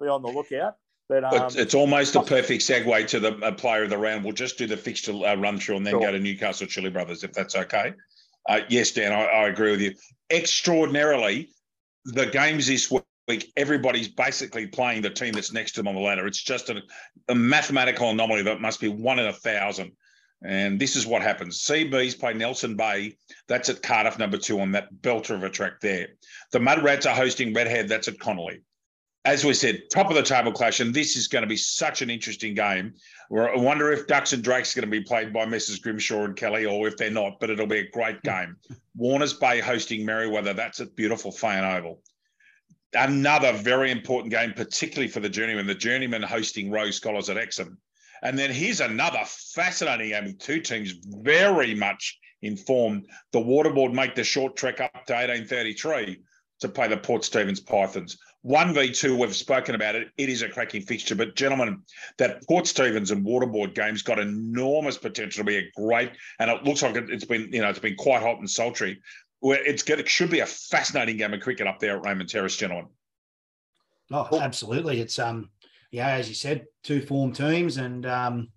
be 0.00 0.08
on 0.08 0.22
the 0.22 0.28
lookout. 0.28 0.76
But 1.08 1.24
um, 1.24 1.46
it's, 1.46 1.56
it's, 1.56 1.74
almost 1.74 2.14
a 2.14 2.22
perfect 2.22 2.62
segue 2.62 3.06
to 3.08 3.20
the 3.20 3.32
player 3.58 3.82
of 3.82 3.90
the 3.90 3.98
round. 3.98 4.24
We'll 4.24 4.32
just 4.32 4.56
do 4.56 4.68
the 4.68 4.76
fixture 4.76 5.12
uh, 5.12 5.34
run 5.34 5.58
through 5.58 5.78
and 5.78 5.86
then 5.86 5.94
sure. 5.94 6.00
go 6.00 6.12
to 6.12 6.20
Newcastle 6.20 6.68
Chili 6.68 6.88
Brothers, 6.88 7.24
if 7.24 7.32
that's 7.32 7.56
okay. 7.56 7.94
Uh, 8.48 8.60
yes, 8.68 8.92
Dan, 8.92 9.12
I, 9.12 9.24
I 9.24 9.48
agree 9.48 9.70
with 9.70 9.80
you. 9.80 9.94
Extraordinarily, 10.30 11.50
the 12.04 12.26
games 12.26 12.66
this 12.66 12.90
week 12.90 13.04
everybody's 13.56 14.08
basically 14.08 14.66
playing 14.66 15.02
the 15.02 15.10
team 15.10 15.32
that's 15.32 15.52
next 15.52 15.72
to 15.72 15.80
them 15.80 15.88
on 15.88 15.94
the 15.94 16.00
ladder. 16.00 16.26
It's 16.26 16.42
just 16.42 16.68
a, 16.70 16.82
a 17.28 17.34
mathematical 17.34 18.10
anomaly 18.10 18.42
that 18.42 18.60
must 18.60 18.80
be 18.80 18.88
one 18.88 19.18
in 19.18 19.26
a 19.26 19.32
thousand. 19.32 19.92
And 20.42 20.80
this 20.80 20.96
is 20.96 21.06
what 21.06 21.22
happens. 21.22 21.62
CBs 21.62 22.18
play 22.18 22.32
Nelson 22.32 22.74
Bay. 22.74 23.16
That's 23.46 23.68
at 23.68 23.82
Cardiff, 23.82 24.18
number 24.18 24.38
two, 24.38 24.60
on 24.60 24.72
that 24.72 24.92
belter 25.00 25.34
of 25.34 25.44
a 25.44 25.50
track 25.50 25.80
there. 25.80 26.08
The 26.52 26.60
Mud 26.60 26.82
Rats 26.82 27.06
are 27.06 27.14
hosting 27.14 27.52
Redhead. 27.52 27.88
That's 27.88 28.08
at 28.08 28.18
Connolly. 28.18 28.62
As 29.26 29.44
we 29.44 29.52
said, 29.52 29.82
top 29.92 30.08
of 30.08 30.16
the 30.16 30.22
table 30.22 30.50
clash, 30.50 30.80
and 30.80 30.94
this 30.94 31.14
is 31.14 31.28
going 31.28 31.42
to 31.42 31.48
be 31.48 31.56
such 31.56 32.00
an 32.00 32.08
interesting 32.08 32.54
game. 32.54 32.94
I 33.30 33.56
wonder 33.56 33.92
if 33.92 34.06
Ducks 34.06 34.32
and 34.32 34.42
Drakes 34.42 34.74
going 34.74 34.86
to 34.86 34.90
be 34.90 35.02
played 35.02 35.30
by 35.32 35.44
Mrs. 35.44 35.82
Grimshaw 35.82 36.24
and 36.24 36.34
Kelly, 36.34 36.64
or 36.64 36.88
if 36.88 36.96
they're 36.96 37.10
not, 37.10 37.38
but 37.38 37.50
it'll 37.50 37.66
be 37.66 37.80
a 37.80 37.90
great 37.90 38.16
hmm. 38.24 38.28
game. 38.28 38.56
Warners 38.96 39.34
Bay 39.34 39.60
hosting 39.60 40.06
Merewether. 40.06 40.56
That's 40.56 40.80
at 40.80 40.96
beautiful 40.96 41.32
Feighan 41.32 41.78
Oval 41.78 42.00
another 42.94 43.52
very 43.52 43.90
important 43.90 44.32
game, 44.32 44.52
particularly 44.52 45.08
for 45.08 45.20
the 45.20 45.28
journeyman. 45.28 45.66
The 45.66 45.74
journeyman 45.74 46.22
hosting 46.22 46.70
Rogue 46.70 46.92
Scholars 46.92 47.30
at 47.30 47.36
Exham. 47.36 47.78
And 48.22 48.38
then 48.38 48.50
here's 48.50 48.80
another 48.80 49.22
fascinating 49.24 50.10
game 50.10 50.24
with 50.24 50.38
two 50.38 50.60
teams 50.60 50.94
very 51.06 51.74
much 51.74 52.18
informed. 52.42 53.06
The 53.32 53.38
Waterboard 53.38 53.92
make 53.92 54.14
the 54.14 54.24
short 54.24 54.56
trek 54.56 54.80
up 54.80 54.92
to 55.06 55.14
1833 55.14 56.20
to 56.60 56.68
play 56.68 56.88
the 56.88 56.96
Port 56.98 57.24
Stephens 57.24 57.60
Pythons. 57.60 58.18
1v2, 58.46 59.18
we've 59.18 59.36
spoken 59.36 59.74
about 59.74 59.94
it. 59.94 60.08
It 60.16 60.28
is 60.28 60.42
a 60.42 60.48
cracking 60.48 60.82
fixture. 60.82 61.14
But, 61.14 61.36
gentlemen, 61.36 61.82
that 62.18 62.46
Port 62.46 62.66
Stephens 62.66 63.10
and 63.10 63.24
Waterboard 63.24 63.74
game's 63.74 64.02
got 64.02 64.18
enormous 64.18 64.96
potential 64.96 65.44
to 65.44 65.46
be 65.46 65.58
a 65.58 65.70
great, 65.76 66.12
and 66.38 66.50
it 66.50 66.64
looks 66.64 66.82
like 66.82 66.96
it's 66.96 67.24
been, 67.24 67.52
you 67.52 67.60
know, 67.60 67.68
it's 67.68 67.78
been 67.78 67.96
quite 67.96 68.22
hot 68.22 68.38
and 68.38 68.48
sultry 68.48 69.00
it's 69.42 69.82
good. 69.82 70.00
It 70.00 70.08
should 70.08 70.30
be 70.30 70.40
a 70.40 70.46
fascinating 70.46 71.16
game 71.16 71.32
of 71.32 71.40
cricket 71.40 71.66
up 71.66 71.78
there 71.78 71.96
at 71.96 72.04
Raymond 72.04 72.28
Terrace, 72.28 72.56
gentlemen. 72.56 72.88
Oh, 74.10 74.28
absolutely. 74.38 75.00
It's 75.00 75.18
um, 75.18 75.50
yeah, 75.90 76.10
as 76.10 76.28
you 76.28 76.34
said, 76.34 76.66
two 76.82 77.00
form 77.00 77.32
teams, 77.32 77.76
and 77.76 78.04
um, 78.06 78.48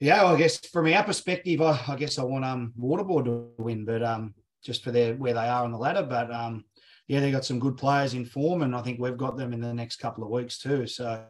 yeah, 0.00 0.22
well, 0.22 0.34
I 0.34 0.38
guess 0.38 0.58
from 0.66 0.92
our 0.92 1.02
perspective, 1.02 1.60
I, 1.62 1.80
I 1.88 1.96
guess 1.96 2.18
I 2.18 2.24
want 2.24 2.44
um 2.44 2.72
Waterboard 2.78 3.24
to 3.24 3.62
win, 3.62 3.84
but 3.84 4.02
um, 4.02 4.34
just 4.62 4.84
for 4.84 4.90
their 4.90 5.14
where 5.14 5.34
they 5.34 5.40
are 5.40 5.64
on 5.64 5.72
the 5.72 5.78
ladder, 5.78 6.02
but 6.02 6.32
um, 6.32 6.64
yeah, 7.12 7.20
they 7.20 7.30
got 7.30 7.44
some 7.44 7.58
good 7.58 7.76
players 7.76 8.14
in 8.14 8.24
form, 8.24 8.62
and 8.62 8.74
I 8.74 8.80
think 8.80 8.98
we've 8.98 9.18
got 9.18 9.36
them 9.36 9.52
in 9.52 9.60
the 9.60 9.74
next 9.74 9.96
couple 9.96 10.24
of 10.24 10.30
weeks 10.30 10.56
too. 10.56 10.86
So 10.86 11.22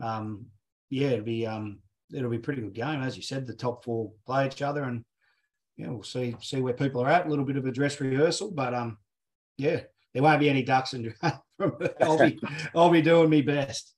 um, 0.00 0.46
yeah, 0.88 1.08
it'll 1.08 1.24
be 1.26 1.46
um, 1.46 1.80
it'll 2.10 2.30
be 2.30 2.38
a 2.38 2.40
pretty 2.40 2.62
good 2.62 2.72
game, 2.72 3.02
as 3.02 3.14
you 3.14 3.22
said. 3.22 3.46
The 3.46 3.52
top 3.52 3.84
four 3.84 4.10
play 4.24 4.46
each 4.46 4.62
other, 4.62 4.84
and 4.84 5.04
yeah, 5.76 5.88
we'll 5.88 6.02
see 6.02 6.34
see 6.40 6.62
where 6.62 6.72
people 6.72 7.02
are 7.02 7.10
at. 7.10 7.26
A 7.26 7.28
little 7.28 7.44
bit 7.44 7.58
of 7.58 7.66
a 7.66 7.70
dress 7.70 8.00
rehearsal, 8.00 8.52
but 8.52 8.72
um, 8.72 8.96
yeah, 9.58 9.80
there 10.14 10.22
won't 10.22 10.40
be 10.40 10.48
any 10.48 10.62
ducks 10.62 10.94
and 10.94 11.14
I'll 11.22 12.18
be 12.18 12.40
I'll 12.74 12.88
be 12.88 13.02
doing 13.02 13.28
my 13.28 13.42
best. 13.42 13.94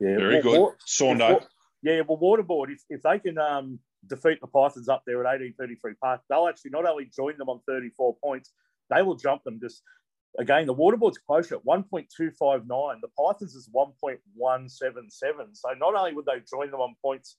Yeah, 0.00 0.16
very 0.16 0.42
good, 0.42 0.72
Saundo. 0.88 1.40
Yeah, 1.82 2.00
well, 2.08 2.18
Waterboard, 2.18 2.72
if, 2.72 2.82
if 2.90 3.02
they 3.02 3.20
can 3.20 3.38
um, 3.38 3.78
defeat 4.08 4.40
the 4.40 4.48
Pythons 4.48 4.88
up 4.88 5.04
there 5.06 5.20
at 5.20 5.38
1833 5.38 5.94
Park, 6.02 6.20
they'll 6.28 6.48
actually 6.48 6.72
not 6.72 6.84
only 6.84 7.08
join 7.14 7.38
them 7.38 7.48
on 7.48 7.60
34 7.68 8.16
points, 8.20 8.50
they 8.90 9.02
will 9.02 9.16
jump 9.16 9.44
them. 9.44 9.60
Just 9.60 9.82
Again, 10.38 10.66
the 10.66 10.74
Waterboard's 10.74 11.18
at 11.52 11.64
1.259. 11.64 13.00
The 13.00 13.08
Pythons 13.16 13.54
is 13.54 13.68
1.177. 13.72 14.70
So 15.52 15.68
not 15.78 15.94
only 15.94 16.12
would 16.12 16.26
they 16.26 16.42
join 16.50 16.72
them 16.72 16.80
on 16.80 16.96
points, 17.00 17.36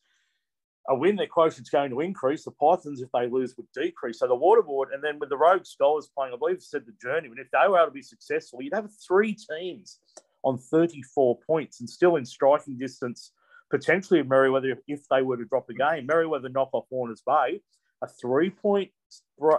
a 0.88 0.96
win, 0.96 1.16
their 1.18 1.28
quotient's 1.28 1.70
going 1.70 1.90
to 1.90 2.00
increase. 2.00 2.46
The 2.46 2.52
Pythons, 2.52 3.02
if 3.02 3.10
they 3.12 3.28
lose, 3.28 3.56
would 3.58 3.68
decrease. 3.74 4.20
So 4.20 4.28
the 4.28 4.36
Waterboard, 4.36 4.94
and 4.94 5.04
then 5.04 5.20
with 5.20 5.30
the 5.30 5.38
Rogue 5.38 5.66
Scholars 5.66 6.10
playing, 6.16 6.34
I 6.34 6.38
believe 6.38 6.62
said 6.62 6.86
the 6.86 6.94
journey, 7.02 7.28
and 7.28 7.40
if 7.40 7.52
they 7.52 7.68
were 7.68 7.80
able 7.80 7.88
to 7.88 7.92
be 7.92 8.02
successful, 8.02 8.62
you'd 8.62 8.74
have 8.74 8.90
three 9.06 9.36
teams 9.36 10.00
on 10.44 10.58
34 10.58 11.40
points 11.46 11.82
and 11.82 11.90
still 11.90 12.16
in 12.16 12.26
striking 12.26 12.78
distance, 12.78 13.32
potentially 13.72 14.20
of 14.20 14.28
Merewether 14.28 14.78
if 14.88 15.02
they 15.10 15.22
were 15.22 15.38
to 15.38 15.46
drop 15.46 15.70
a 15.70 15.74
game. 15.74 16.08
Merewether 16.08 16.54
knock 16.54 16.70
off 16.72 16.86
Warners 16.92 17.24
Bay, 17.26 17.62
a 18.02 18.08
three 18.08 18.52
point 18.52 18.92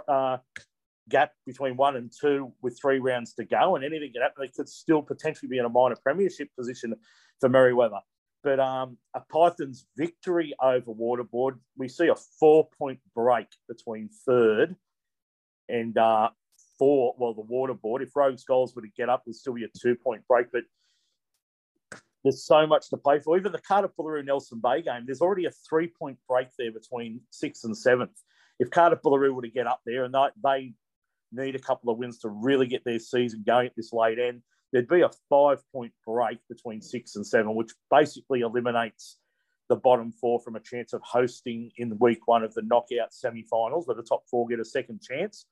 uh, 0.07 0.37
gap 1.09 1.31
between 1.45 1.77
one 1.77 1.95
and 1.95 2.11
two 2.11 2.51
with 2.61 2.79
three 2.79 2.99
rounds 2.99 3.33
to 3.33 3.45
go, 3.45 3.75
and 3.75 3.85
anything 3.85 4.11
can 4.13 4.21
happen. 4.21 4.41
They 4.41 4.47
could 4.49 4.69
still 4.69 5.01
potentially 5.01 5.49
be 5.49 5.57
in 5.57 5.65
a 5.65 5.69
minor 5.69 5.95
premiership 6.01 6.49
position 6.57 6.93
for 7.39 7.49
Merewether. 7.49 8.01
But 8.43 8.59
um, 8.59 8.97
a 9.13 9.21
Python's 9.21 9.87
victory 9.97 10.53
over 10.61 10.93
Waterboard, 10.93 11.57
we 11.75 11.87
see 11.87 12.07
a 12.07 12.15
four 12.39 12.67
point 12.77 12.99
break 13.15 13.47
between 13.67 14.09
third 14.25 14.75
and 15.69 15.97
uh, 15.97 16.29
four. 16.77 17.15
Well, 17.17 17.33
the 17.33 17.43
Waterboard. 17.43 18.01
If 18.01 18.15
Rogue 18.15 18.39
Scholars 18.39 18.73
were 18.75 18.83
to 18.83 18.91
get 18.95 19.09
up, 19.09 19.23
would 19.25 19.35
still 19.35 19.53
be 19.53 19.63
a 19.63 19.79
two 19.79 19.95
point 19.95 20.21
break. 20.27 20.47
But 20.51 20.63
there's 22.23 22.45
so 22.45 22.67
much 22.67 22.89
to 22.89 22.97
play 22.97 23.19
for. 23.19 23.37
Even 23.37 23.51
the 23.51 23.61
Cardiff 23.61 23.91
Boolaroo 23.97 24.25
Nelson 24.25 24.59
Bay 24.61 24.81
game, 24.81 25.03
there's 25.05 25.21
already 25.21 25.45
a 25.45 25.51
three 25.67 25.87
point 25.87 26.17
break 26.29 26.47
there 26.57 26.71
between 26.71 27.21
sixth 27.31 27.63
and 27.63 27.77
seventh. 27.77 28.21
If 28.59 28.69
Cardiff 28.69 29.01
Boolaroo 29.01 29.33
were 29.33 29.43
to 29.43 29.49
get 29.49 29.67
up 29.67 29.81
there, 29.85 30.03
and 30.03 30.13
they, 30.13 30.27
they 30.43 30.73
need 31.31 31.55
a 31.55 31.59
couple 31.59 31.91
of 31.91 31.97
wins 31.97 32.19
to 32.19 32.29
really 32.29 32.67
get 32.67 32.83
their 32.83 32.99
season 32.99 33.43
going 33.45 33.67
at 33.67 33.75
this 33.75 33.93
late 33.93 34.19
end, 34.19 34.41
there'd 34.71 34.87
be 34.87 35.01
a 35.01 35.09
five 35.29 35.61
point 35.71 35.93
break 36.05 36.39
between 36.49 36.81
six 36.81 37.15
and 37.15 37.25
seven, 37.25 37.55
which 37.55 37.71
basically 37.89 38.41
eliminates 38.41 39.17
the 39.69 39.75
bottom 39.75 40.11
four 40.11 40.39
from 40.39 40.55
a 40.55 40.61
chance 40.61 40.93
of 40.93 41.01
hosting 41.03 41.71
in 41.77 41.97
week 41.99 42.19
one 42.25 42.43
of 42.43 42.53
the 42.53 42.61
knockout 42.61 43.13
semi 43.13 43.43
finals, 43.43 43.87
where 43.87 43.95
the 43.95 44.03
top 44.03 44.23
four 44.29 44.47
get 44.47 44.59
a 44.59 44.65
second 44.65 45.01
chance. 45.01 45.45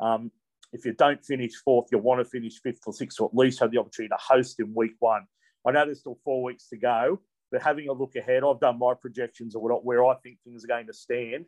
Um, 0.00 0.30
if 0.72 0.84
you 0.84 0.92
don't 0.92 1.24
finish 1.24 1.52
fourth, 1.64 1.88
you 1.90 1.98
want 1.98 2.20
to 2.20 2.24
finish 2.24 2.60
fifth 2.60 2.82
or 2.86 2.92
sixth, 2.92 3.20
or 3.20 3.28
at 3.28 3.36
least 3.36 3.60
have 3.60 3.70
the 3.70 3.78
opportunity 3.78 4.10
to 4.10 4.18
host 4.20 4.60
in 4.60 4.72
week 4.74 4.92
one. 5.00 5.26
I 5.66 5.72
know 5.72 5.84
there's 5.84 6.00
still 6.00 6.18
four 6.24 6.42
weeks 6.42 6.68
to 6.68 6.76
go, 6.76 7.20
but 7.50 7.62
having 7.62 7.88
a 7.88 7.92
look 7.92 8.14
ahead, 8.16 8.42
I've 8.44 8.60
done 8.60 8.78
my 8.78 8.94
projections 8.94 9.56
of 9.56 9.62
where 9.62 10.04
I 10.04 10.14
think 10.22 10.38
things 10.44 10.64
are 10.64 10.68
going 10.68 10.86
to 10.86 10.92
stand 10.92 11.46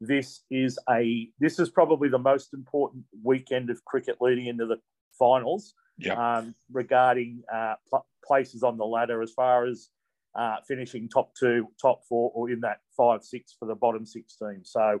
this 0.00 0.42
is 0.50 0.78
a 0.88 1.28
this 1.40 1.58
is 1.58 1.70
probably 1.70 2.08
the 2.08 2.18
most 2.18 2.54
important 2.54 3.04
weekend 3.22 3.70
of 3.70 3.84
cricket 3.84 4.16
leading 4.20 4.46
into 4.46 4.66
the 4.66 4.76
finals. 5.18 5.74
Um, 6.16 6.54
regarding 6.70 7.42
uh, 7.52 7.74
pl- 7.90 8.06
places 8.24 8.62
on 8.62 8.76
the 8.76 8.84
ladder 8.84 9.20
as 9.20 9.32
far 9.32 9.66
as 9.66 9.88
uh, 10.36 10.56
finishing 10.66 11.08
top 11.08 11.34
two, 11.34 11.66
top 11.80 12.02
four, 12.08 12.30
or 12.34 12.50
in 12.50 12.60
that 12.60 12.78
five 12.96 13.24
six 13.24 13.56
for 13.58 13.66
the 13.66 13.74
bottom 13.74 14.06
six 14.06 14.36
teams. 14.36 14.70
So. 14.70 15.00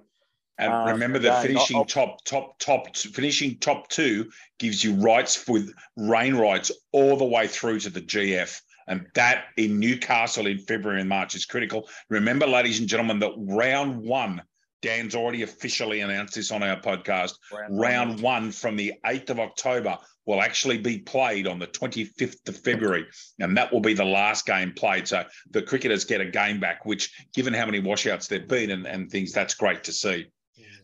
And 0.60 0.72
um, 0.72 0.88
remember 0.88 1.20
that 1.20 1.42
finishing 1.42 1.76
I'll, 1.76 1.84
top, 1.84 2.24
top, 2.24 2.58
top, 2.58 2.96
finishing 2.96 3.58
top 3.58 3.88
two 3.90 4.28
gives 4.58 4.82
you 4.82 4.94
rights 4.94 5.46
with 5.46 5.72
rain 5.96 6.34
rights 6.34 6.72
all 6.90 7.16
the 7.16 7.24
way 7.24 7.46
through 7.46 7.78
to 7.80 7.90
the 7.90 8.00
GF. 8.00 8.60
And 8.88 9.06
that 9.14 9.44
in 9.56 9.78
Newcastle 9.78 10.48
in 10.48 10.58
February 10.58 10.98
and 10.98 11.08
March 11.08 11.36
is 11.36 11.46
critical. 11.46 11.88
Remember, 12.10 12.44
ladies 12.44 12.80
and 12.80 12.88
gentlemen, 12.88 13.20
that 13.20 13.34
round 13.36 14.02
one 14.02 14.42
Dan's 14.82 15.14
already 15.14 15.42
officially 15.42 16.00
announced 16.00 16.34
this 16.34 16.52
on 16.52 16.62
our 16.62 16.80
podcast. 16.80 17.34
Round, 17.52 17.80
Round 17.80 18.20
one 18.20 18.52
from 18.52 18.76
the 18.76 18.94
8th 19.04 19.30
of 19.30 19.40
October 19.40 19.98
will 20.26 20.42
actually 20.42 20.78
be 20.78 20.98
played 20.98 21.46
on 21.46 21.58
the 21.58 21.66
25th 21.66 22.48
of 22.48 22.56
February, 22.58 23.06
and 23.40 23.56
that 23.56 23.72
will 23.72 23.80
be 23.80 23.94
the 23.94 24.04
last 24.04 24.46
game 24.46 24.72
played. 24.72 25.08
So 25.08 25.24
the 25.50 25.62
cricketers 25.62 26.04
get 26.04 26.20
a 26.20 26.26
game 26.26 26.60
back, 26.60 26.84
which, 26.84 27.12
given 27.34 27.54
how 27.54 27.66
many 27.66 27.80
washouts 27.80 28.28
there've 28.28 28.46
been 28.46 28.70
and, 28.70 28.86
and 28.86 29.10
things, 29.10 29.32
that's 29.32 29.54
great 29.54 29.84
to 29.84 29.92
see. 29.92 30.26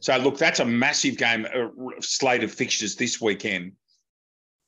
So, 0.00 0.16
look, 0.18 0.36
that's 0.36 0.60
a 0.60 0.64
massive 0.64 1.16
game 1.16 1.46
uh, 1.46 1.68
slate 2.00 2.44
of 2.44 2.52
fixtures 2.52 2.94
this 2.96 3.20
weekend 3.20 3.72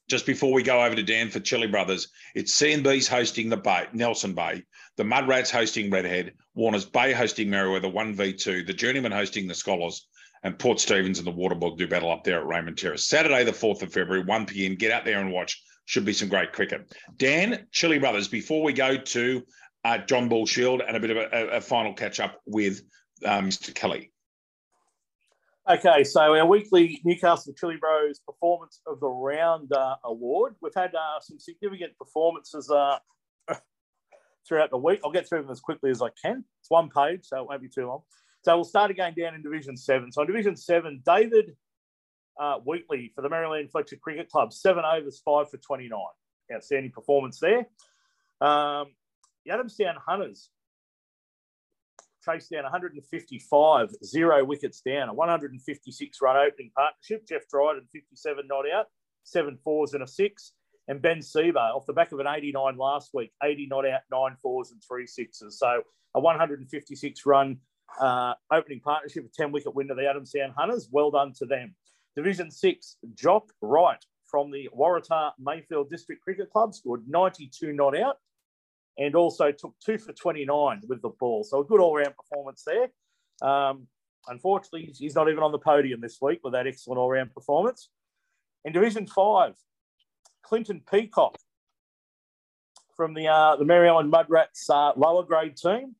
just 0.09 0.27
before 0.27 0.53
we 0.53 0.63
go 0.63 0.85
over 0.85 0.95
to 0.95 1.03
Dan 1.03 1.31
for 1.31 1.41
Chili 1.41 1.67
Brothers, 1.67 2.09
it's 2.35 2.55
C&B's 2.55 3.09
hosting 3.09 3.49
the 3.49 3.57
Bay, 3.57 3.87
Nelson 3.93 4.35
Bay, 4.35 4.63
the 4.97 5.05
Mudrats 5.05 5.51
hosting 5.51 5.91
Redhead, 5.91 6.33
Warners 6.55 6.85
Bay 6.85 7.13
hosting 7.13 7.49
Merewether 7.49 7.93
1v2, 7.93 8.67
the 8.67 8.73
Journeyman 8.73 9.13
hosting 9.13 9.47
the 9.47 9.55
Scholars, 9.55 10.07
and 10.43 10.59
Port 10.59 10.81
Stephens 10.81 11.19
and 11.19 11.27
the 11.27 11.33
Waterboard 11.33 11.77
do 11.77 11.89
battle 11.89 12.11
up 12.11 12.25
there 12.25 12.39
at 12.39 12.47
Raymond 12.47 12.79
Terrace. 12.79 13.05
Saturday, 13.05 13.45
the 13.45 13.53
4th 13.53 13.83
of 13.83 13.93
February, 13.93 14.25
1 14.25 14.47
p.m. 14.47 14.75
Get 14.75 14.93
out 14.93 15.05
there 15.05 15.21
and 15.21 15.33
watch. 15.33 15.63
Should 15.85 16.05
be 16.05 16.13
some 16.13 16.29
great 16.29 16.53
cricket. 16.53 16.93
Dan, 17.17 17.67
Chili 17.71 17.99
Brothers, 17.99 18.27
before 18.27 18.63
we 18.63 18.73
go 18.73 18.97
to 18.97 19.43
uh, 19.85 19.99
John 19.99 20.29
Bull 20.29 20.47
Shield 20.47 20.83
and 20.87 20.97
a 20.97 21.01
bit 21.01 21.11
of 21.11 21.17
a, 21.17 21.57
a 21.57 21.61
final 21.61 21.95
catch 21.95 22.19
up 22.19 22.41
with 22.45 22.81
uh, 23.25 23.41
Mr. 23.41 23.73
Kelly. 23.73 24.11
Okay, 25.69 26.05
so 26.05 26.21
our 26.21 26.47
weekly 26.47 27.01
Newcastle 27.05 27.53
Chili 27.53 27.77
Bros 27.77 28.21
Performance 28.21 28.81
of 28.87 29.01
the 29.01 29.09
Round 29.09 29.73
uh, 29.73 29.97
award. 30.05 30.55
We've 30.61 30.75
had 30.75 30.95
uh, 30.95 31.21
some 31.21 31.39
significant 31.39 31.97
performances 31.99 32.71
uh, 32.71 32.99
throughout 34.47 34.71
the 34.71 34.79
week. 34.79 35.01
I'll 35.05 35.11
get 35.11 35.29
through 35.29 35.43
them 35.43 35.51
as 35.51 35.61
quickly 35.61 35.91
as 35.91 36.03
I 36.03 36.09
can. 36.23 36.45
It's 36.61 36.71
one 36.71 36.89
page, 36.89 37.21
so 37.25 37.41
it 37.41 37.49
won't 37.49 37.63
be 37.63 37.69
too 37.69 37.87
long. 37.87 38.03
So 38.43 38.55
we'll 38.55 38.65
start 38.65 38.91
again 38.91 39.15
down 39.19 39.35
in 39.35 39.43
Division 39.43 39.77
7. 39.77 40.13
So 40.13 40.23
in 40.23 40.27
Division 40.29 40.57
7, 40.57 41.03
David 41.05 41.57
uh, 42.39 42.59
Wheatley 42.59 43.13
for 43.15 43.23
the 43.23 43.29
Maryland 43.29 43.71
Fletcher 43.71 43.97
Cricket 43.97 44.31
Club, 44.31 44.53
seven 44.53 44.85
overs, 44.85 45.21
five 45.25 45.51
for 45.51 45.57
29. 45.57 45.99
Outstanding 46.53 46.93
performance 46.93 47.41
there. 47.41 47.67
Um, 48.41 48.93
the 49.45 49.53
Adamstown 49.53 49.95
Hunters 50.07 50.51
chased 52.25 52.51
down 52.51 52.65
155, 52.65 53.91
zero 54.05 54.45
wickets 54.45 54.81
down, 54.81 55.09
a 55.09 55.15
156 55.15 56.19
run 56.21 56.37
opening 56.37 56.71
partnership. 56.77 57.27
Jeff 57.27 57.49
Dryden, 57.49 57.87
57 57.93 58.47
not 58.47 58.65
out, 58.71 58.87
seven 59.25 59.59
fours 59.63 59.95
and 59.95 60.03
a 60.03 60.07
six. 60.07 60.53
And 60.89 61.03
Ben 61.03 61.21
Seba 61.21 61.59
off 61.59 61.87
the 61.87 61.93
back 61.93 62.13
of 62.13 62.21
an 62.21 62.27
89 62.29 62.77
last 62.77 63.11
week, 63.13 63.33
80 63.43 63.67
not 63.69 63.87
out, 63.87 64.03
nine 64.11 64.37
fours 64.41 64.71
and 64.71 64.81
three 64.87 65.07
sixes. 65.07 65.59
So 65.59 65.83
a 66.15 66.21
156 66.21 67.27
run 67.27 67.59
uh, 68.01 68.35
opening 68.53 68.81
partnership, 68.81 69.25
a 69.25 69.29
10 69.29 69.53
wicket 69.53 69.75
win 69.75 69.89
to 69.89 69.95
the 69.95 70.03
Adamstown 70.03 70.55
Hunters. 70.57 70.89
Well 70.91 71.11
done 71.11 71.33
to 71.39 71.47
them. 71.47 71.75
Division 72.15 72.51
six, 72.51 72.97
Jock 73.15 73.53
Wright 73.61 74.03
from 74.27 74.51
the 74.51 74.69
Waratah 74.77 75.33
Mayfield 75.39 75.91
District 75.91 76.23
Cricket 76.23 76.51
Club 76.51 76.75
scored 76.75 77.03
92 77.09 77.73
not 77.73 77.97
out, 77.97 78.17
and 78.99 79.15
also 79.15 79.53
took 79.53 79.75
two 79.85 79.99
for 79.99 80.13
29 80.13 80.83
with 80.89 81.03
the 81.03 81.11
ball. 81.11 81.45
So 81.45 81.61
a 81.61 81.65
good 81.65 81.81
all 81.81 81.97
round 81.97 82.15
performance 82.17 82.65
there. 82.67 82.89
Um, 83.49 83.87
unfortunately, 84.29 84.93
he's 84.97 85.15
not 85.15 85.29
even 85.29 85.43
on 85.43 85.53
the 85.53 85.59
podium 85.59 86.01
this 86.01 86.19
week 86.21 86.41
with 86.43 86.55
that 86.55 86.67
excellent 86.67 86.99
all 86.99 87.11
round 87.11 87.35
performance. 87.35 87.91
In 88.65 88.73
Division 88.73 89.07
5, 89.07 89.55
Clinton 90.47 90.81
Peacock 90.89 91.37
from 92.97 93.15
the, 93.15 93.27
uh, 93.27 93.57
the 93.57 93.65
Mary 93.65 93.89
Ellen 93.89 94.11
Mudrats 94.11 94.71
uh, 94.71 94.93
lower 94.97 95.25
grade 95.25 95.57
team. 95.57 95.97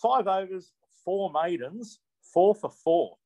Five 0.00 0.28
overs, 0.28 0.72
four 1.04 1.32
maidens, 1.32 1.98
four 2.32 2.54
for 2.54 2.70
four. 2.70 3.16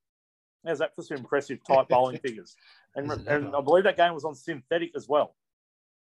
How's 0.66 0.78
that 0.78 0.94
for 0.94 1.02
some 1.02 1.18
impressive 1.18 1.58
tight 1.66 1.88
bowling 1.88 2.18
figures? 2.24 2.56
And, 2.96 3.10
and 3.28 3.54
I 3.54 3.60
believe 3.60 3.84
that 3.84 3.98
game 3.98 4.14
was 4.14 4.24
on 4.24 4.34
synthetic 4.34 4.92
as 4.96 5.06
well. 5.06 5.36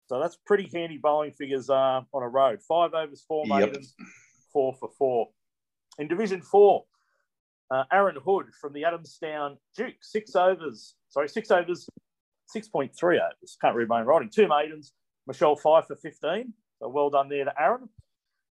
So 0.07 0.19
that's 0.19 0.37
pretty 0.45 0.69
handy 0.71 0.97
bowling 0.97 1.31
figures 1.31 1.69
uh, 1.69 2.01
on 2.13 2.23
a 2.23 2.27
road. 2.27 2.61
Five 2.61 2.93
overs, 2.93 3.23
four 3.27 3.45
yep. 3.47 3.69
maidens, 3.69 3.95
four 4.53 4.75
for 4.79 4.89
four. 4.97 5.29
In 5.97 6.07
Division 6.07 6.41
Four, 6.41 6.85
uh, 7.71 7.85
Aaron 7.91 8.17
Hood 8.23 8.47
from 8.59 8.73
the 8.73 8.83
Adamstown 8.83 9.57
Duke, 9.75 9.95
six 10.01 10.35
overs, 10.35 10.95
sorry, 11.09 11.29
six 11.29 11.49
overs, 11.49 11.87
6.3 12.55 12.91
overs. 13.03 13.57
Can't 13.61 13.75
read 13.75 13.87
my 13.87 14.01
own 14.01 14.07
writing. 14.07 14.29
Two 14.29 14.47
maidens, 14.47 14.93
Michelle 15.27 15.55
five 15.55 15.87
for 15.87 15.95
15. 15.95 16.53
So 16.79 16.89
well 16.89 17.09
done 17.09 17.29
there 17.29 17.45
to 17.45 17.53
Aaron. 17.59 17.89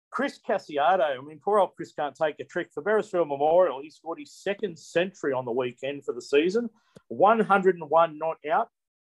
Chris 0.09 0.39
Cassiato, 0.47 1.17
I 1.17 1.21
mean, 1.21 1.39
poor 1.43 1.59
old 1.59 1.75
Chris 1.75 1.91
can't 1.93 2.15
take 2.15 2.39
a 2.39 2.43
trick. 2.45 2.69
For 2.73 2.81
Beresfield 2.81 3.27
Memorial, 3.27 3.81
he 3.81 3.89
scored 3.89 4.19
his 4.19 4.33
second 4.33 4.77
century 4.79 5.33
on 5.33 5.45
the 5.45 5.51
weekend 5.51 6.05
for 6.05 6.13
the 6.13 6.21
season. 6.21 6.69
101 7.09 8.17
not 8.17 8.37
out, 8.51 8.69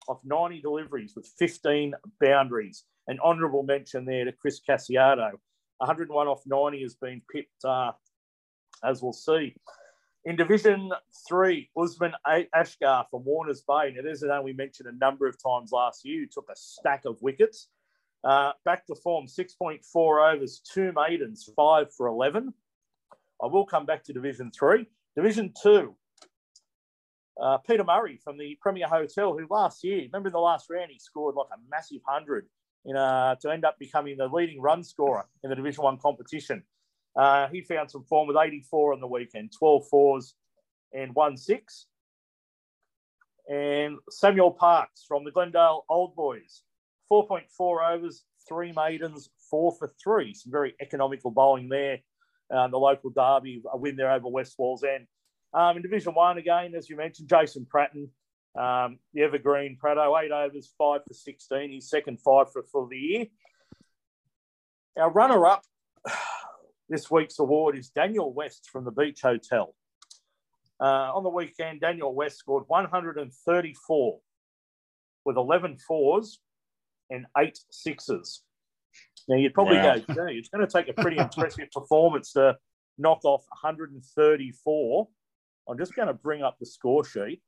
off 0.08 0.20
90 0.24 0.60
deliveries 0.60 1.14
with 1.14 1.26
15 1.38 1.94
boundaries. 2.20 2.84
An 3.08 3.18
honourable 3.20 3.62
mention 3.62 4.04
there 4.04 4.24
to 4.24 4.32
Chris 4.32 4.60
Cassiato. 4.68 5.32
101 5.78 6.26
off 6.26 6.42
90 6.46 6.82
has 6.82 6.94
been 6.94 7.20
pipped, 7.30 7.64
uh, 7.64 7.92
as 8.82 9.02
we'll 9.02 9.12
see. 9.12 9.54
In 10.26 10.34
Division 10.34 10.90
3, 11.28 11.70
Usman 11.80 12.12
Ashgar 12.26 13.04
from 13.08 13.24
Warners 13.24 13.62
Bay. 13.62 13.92
Now, 13.94 14.02
there's 14.02 14.24
a 14.24 14.26
name 14.26 14.42
we 14.42 14.52
mentioned 14.52 14.88
a 14.88 14.98
number 14.98 15.28
of 15.28 15.40
times 15.40 15.70
last 15.70 16.04
year 16.04 16.22
who 16.22 16.26
took 16.26 16.48
a 16.50 16.56
stack 16.56 17.04
of 17.04 17.22
wickets. 17.22 17.68
Uh, 18.24 18.50
back 18.64 18.84
to 18.86 18.96
form, 18.96 19.26
6.4 19.26 20.34
overs, 20.34 20.60
two 20.68 20.90
maidens, 20.96 21.48
five 21.54 21.94
for 21.94 22.08
11. 22.08 22.52
I 23.40 23.46
will 23.46 23.66
come 23.66 23.86
back 23.86 24.02
to 24.02 24.12
Division 24.12 24.50
3. 24.50 24.84
Division 25.14 25.54
2, 25.62 25.94
uh, 27.40 27.58
Peter 27.58 27.84
Murray 27.84 28.18
from 28.24 28.36
the 28.36 28.58
Premier 28.60 28.88
Hotel, 28.88 29.32
who 29.32 29.46
last 29.48 29.84
year, 29.84 30.02
remember 30.02 30.30
in 30.30 30.32
the 30.32 30.40
last 30.40 30.68
round, 30.68 30.90
he 30.90 30.98
scored 30.98 31.36
like 31.36 31.50
a 31.52 31.60
massive 31.70 32.00
hundred 32.04 32.46
in 32.84 32.96
uh, 32.96 33.36
to 33.36 33.50
end 33.52 33.64
up 33.64 33.78
becoming 33.78 34.16
the 34.16 34.26
leading 34.26 34.60
run 34.60 34.82
scorer 34.82 35.26
in 35.44 35.50
the 35.50 35.56
Division 35.56 35.84
One 35.84 35.98
competition. 35.98 36.64
Uh, 37.16 37.48
he 37.48 37.62
found 37.62 37.90
some 37.90 38.04
form 38.04 38.28
with 38.28 38.36
84 38.36 38.92
on 38.92 39.00
the 39.00 39.06
weekend, 39.06 39.52
12 39.58 39.88
fours 39.88 40.34
and 40.92 41.14
one 41.14 41.36
six. 41.36 41.86
And 43.50 43.96
Samuel 44.10 44.50
Parks 44.50 45.04
from 45.06 45.24
the 45.24 45.30
Glendale 45.30 45.84
Old 45.88 46.14
Boys, 46.16 46.62
4.4 47.10 47.94
overs, 47.94 48.24
three 48.48 48.72
maidens, 48.72 49.30
four 49.50 49.72
for 49.78 49.92
three. 50.02 50.34
Some 50.34 50.52
very 50.52 50.74
economical 50.80 51.30
bowling 51.30 51.68
there. 51.68 52.00
Um, 52.50 52.70
the 52.70 52.78
local 52.78 53.10
derby, 53.10 53.62
a 53.72 53.76
win 53.76 53.96
there 53.96 54.12
over 54.12 54.28
West 54.28 54.56
Wallsend. 54.58 55.06
Um, 55.52 55.76
in 55.76 55.82
Division 55.82 56.14
One, 56.14 56.38
again, 56.38 56.74
as 56.74 56.88
you 56.88 56.96
mentioned, 56.96 57.28
Jason 57.28 57.66
Pratton, 57.68 58.10
um, 58.58 58.98
the 59.14 59.22
Evergreen 59.22 59.76
Prato, 59.78 60.16
eight 60.18 60.30
overs, 60.30 60.72
five 60.76 61.00
for 61.06 61.14
16. 61.14 61.70
He's 61.70 61.88
second 61.88 62.20
five 62.20 62.52
for, 62.52 62.64
for 62.70 62.88
the 62.88 62.96
year. 62.96 63.26
Our 64.96 65.10
runner 65.10 65.46
up 65.46 65.62
this 66.88 67.10
week's 67.10 67.38
award 67.38 67.76
is 67.76 67.90
Daniel 67.90 68.32
West 68.32 68.68
from 68.70 68.84
the 68.84 68.90
Beach 68.90 69.20
Hotel. 69.22 69.74
Uh, 70.80 71.10
on 71.14 71.22
the 71.22 71.30
weekend, 71.30 71.80
Daniel 71.80 72.14
West 72.14 72.38
scored 72.38 72.64
134 72.66 74.18
with 75.24 75.36
11 75.36 75.78
fours 75.78 76.38
and 77.10 77.26
eight 77.38 77.58
sixes. 77.70 78.42
Now, 79.28 79.36
you'd 79.36 79.54
probably 79.54 79.78
wow. 79.78 79.96
go, 79.98 80.26
it's 80.28 80.48
going 80.48 80.66
to 80.66 80.72
take 80.72 80.88
a 80.88 80.92
pretty 80.92 81.18
impressive 81.18 81.70
performance 81.72 82.32
to 82.32 82.56
knock 82.98 83.24
off 83.24 83.44
134. 83.48 85.08
I'm 85.68 85.78
just 85.78 85.94
going 85.94 86.08
to 86.08 86.14
bring 86.14 86.42
up 86.42 86.58
the 86.60 86.66
score 86.66 87.04
sheet. 87.04 87.42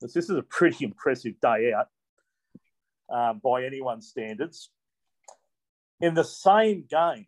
This 0.00 0.16
is 0.16 0.30
a 0.30 0.42
pretty 0.42 0.84
impressive 0.84 1.34
day 1.40 1.72
out 1.72 1.88
um, 3.10 3.40
by 3.42 3.64
anyone's 3.64 4.08
standards. 4.08 4.70
In 6.00 6.14
the 6.14 6.24
same 6.24 6.84
game, 6.88 7.26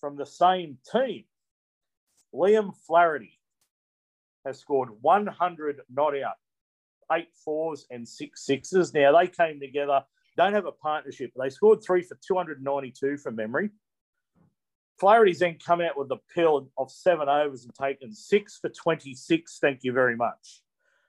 from 0.00 0.16
the 0.16 0.26
same 0.26 0.78
team, 0.90 1.24
Liam 2.34 2.74
Flaherty 2.86 3.38
has 4.44 4.58
scored 4.58 4.90
100 5.00 5.80
not 5.92 6.18
out, 6.18 6.36
eight 7.12 7.28
fours 7.44 7.86
and 7.90 8.08
six 8.08 8.44
sixes. 8.46 8.94
Now 8.94 9.18
they 9.18 9.26
came 9.26 9.60
together, 9.60 10.02
don't 10.36 10.54
have 10.54 10.66
a 10.66 10.72
partnership. 10.72 11.32
They 11.36 11.50
scored 11.50 11.82
three 11.82 12.02
for 12.02 12.18
292 12.26 13.18
from 13.18 13.36
memory. 13.36 13.70
Flaherty's 14.98 15.38
then 15.38 15.56
come 15.64 15.80
out 15.80 15.96
with 15.96 16.10
a 16.12 16.20
pill 16.34 16.68
of 16.76 16.90
seven 16.90 17.28
overs 17.28 17.64
and 17.64 17.74
taken 17.74 18.12
six 18.12 18.58
for 18.58 18.68
26. 18.68 19.58
Thank 19.58 19.80
you 19.82 19.92
very 19.92 20.16
much. 20.16 20.62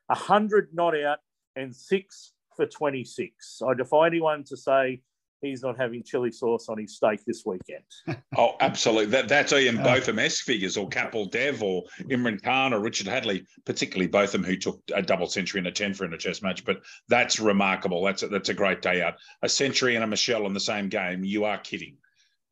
100 0.07 0.69
not 0.73 0.99
out 0.99 1.19
and 1.55 1.75
six 1.75 2.33
for 2.55 2.65
26. 2.65 3.61
I 3.67 3.73
defy 3.73 4.07
anyone 4.07 4.43
to 4.45 4.57
say 4.57 5.01
he's 5.41 5.63
not 5.63 5.77
having 5.77 6.03
chili 6.03 6.31
sauce 6.31 6.69
on 6.69 6.77
his 6.77 6.95
steak 6.95 7.23
this 7.25 7.43
weekend. 7.45 7.83
oh, 8.37 8.55
absolutely. 8.59 9.07
That, 9.07 9.27
that's 9.27 9.53
Ian 9.53 9.79
uh, 9.79 9.83
Botham 9.83 10.19
esque 10.19 10.45
figures, 10.45 10.77
or 10.77 10.89
Kapil 10.89 11.29
Dev, 11.29 11.61
or 11.63 11.83
Imran 12.01 12.41
Khan, 12.41 12.73
or 12.73 12.79
Richard 12.79 13.07
Hadlee, 13.07 13.45
particularly 13.65 14.07
Botham, 14.07 14.43
who 14.43 14.55
took 14.55 14.81
a 14.93 15.01
double 15.01 15.27
century 15.27 15.59
and 15.59 15.67
a 15.67 15.71
10 15.71 15.93
for 15.93 16.05
in 16.05 16.13
a 16.13 16.17
Test 16.17 16.43
match. 16.43 16.63
But 16.65 16.81
that's 17.09 17.39
remarkable. 17.39 18.03
That's 18.03 18.23
a, 18.23 18.27
that's 18.27 18.49
a 18.49 18.53
great 18.53 18.81
day 18.81 19.01
out. 19.01 19.15
A 19.41 19.49
century 19.49 19.95
and 19.95 20.03
a 20.03 20.07
Michelle 20.07 20.45
in 20.45 20.53
the 20.53 20.59
same 20.59 20.89
game. 20.89 21.23
You 21.23 21.45
are 21.45 21.57
kidding 21.57 21.97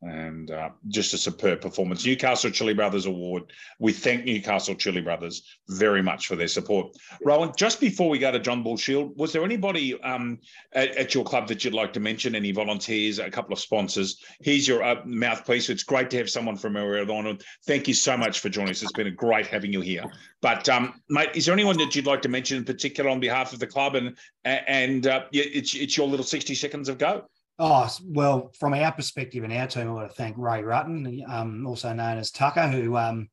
and 0.02 0.50
uh, 0.50 0.70
just 0.88 1.12
a 1.12 1.18
superb 1.18 1.60
performance. 1.60 2.06
Newcastle 2.06 2.50
Chili 2.50 2.72
Brothers 2.72 3.06
Award. 3.06 3.52
We 3.78 3.92
thank 3.92 4.24
Newcastle 4.24 4.74
Chili 4.74 5.02
Brothers 5.02 5.42
very 5.68 6.02
much 6.02 6.26
for 6.26 6.36
their 6.36 6.48
support. 6.48 6.96
Rowan, 7.22 7.52
just 7.56 7.80
before 7.80 8.08
we 8.08 8.18
go 8.18 8.32
to 8.32 8.38
John 8.38 8.62
Bull 8.62 8.78
Shield, 8.78 9.16
was 9.18 9.32
there 9.32 9.44
anybody 9.44 10.00
um, 10.02 10.38
at, 10.72 10.96
at, 10.96 11.14
your 11.14 11.24
club 11.24 11.48
that 11.48 11.64
you'd 11.64 11.74
like 11.74 11.92
to 11.92 12.00
mention? 12.00 12.34
Any 12.34 12.50
volunteers, 12.50 13.18
a 13.18 13.30
couple 13.30 13.52
of 13.52 13.58
sponsors? 13.58 14.22
Here's 14.40 14.66
your 14.66 14.82
uh, 14.82 15.02
mouthpiece. 15.04 15.68
It's 15.68 15.82
great 15.82 16.08
to 16.10 16.16
have 16.16 16.30
someone 16.30 16.56
from 16.56 16.74
Meridian. 16.74 17.38
Thank 17.66 17.86
you 17.86 17.94
so 17.94 18.16
much 18.16 18.40
for 18.40 18.48
joining 18.48 18.70
us. 18.70 18.82
It's 18.82 18.92
been 18.92 19.14
great 19.14 19.46
having 19.46 19.72
you 19.72 19.82
here. 19.82 20.04
But 20.40 20.68
um, 20.68 20.94
mate, 21.10 21.30
is 21.34 21.44
there 21.44 21.52
anyone 21.52 21.76
that 21.78 21.94
you'd 21.94 22.06
like 22.06 22.22
to 22.22 22.28
mention 22.28 22.56
in 22.56 22.64
particular 22.64 23.10
on 23.10 23.20
behalf 23.20 23.52
of 23.52 23.58
the 23.58 23.66
club? 23.66 23.96
And 23.96 24.16
and 24.44 25.06
uh, 25.06 25.24
it's 25.32 25.74
it's 25.74 25.96
your 25.96 26.08
little 26.08 26.24
sixty 26.24 26.54
seconds 26.54 26.88
of 26.88 26.96
go. 26.96 27.26
Oh, 27.62 27.86
well, 28.06 28.50
from 28.58 28.72
our 28.72 28.90
perspective 28.90 29.44
and 29.44 29.52
our 29.52 29.66
team, 29.66 29.86
I 29.86 29.92
want 29.92 30.08
to 30.08 30.16
thank 30.16 30.34
Ray 30.38 30.62
Rutten, 30.62 31.28
um, 31.28 31.66
also 31.66 31.92
known 31.92 32.16
as 32.16 32.30
Tucker, 32.30 32.66
who 32.66 32.96
um, 32.96 33.28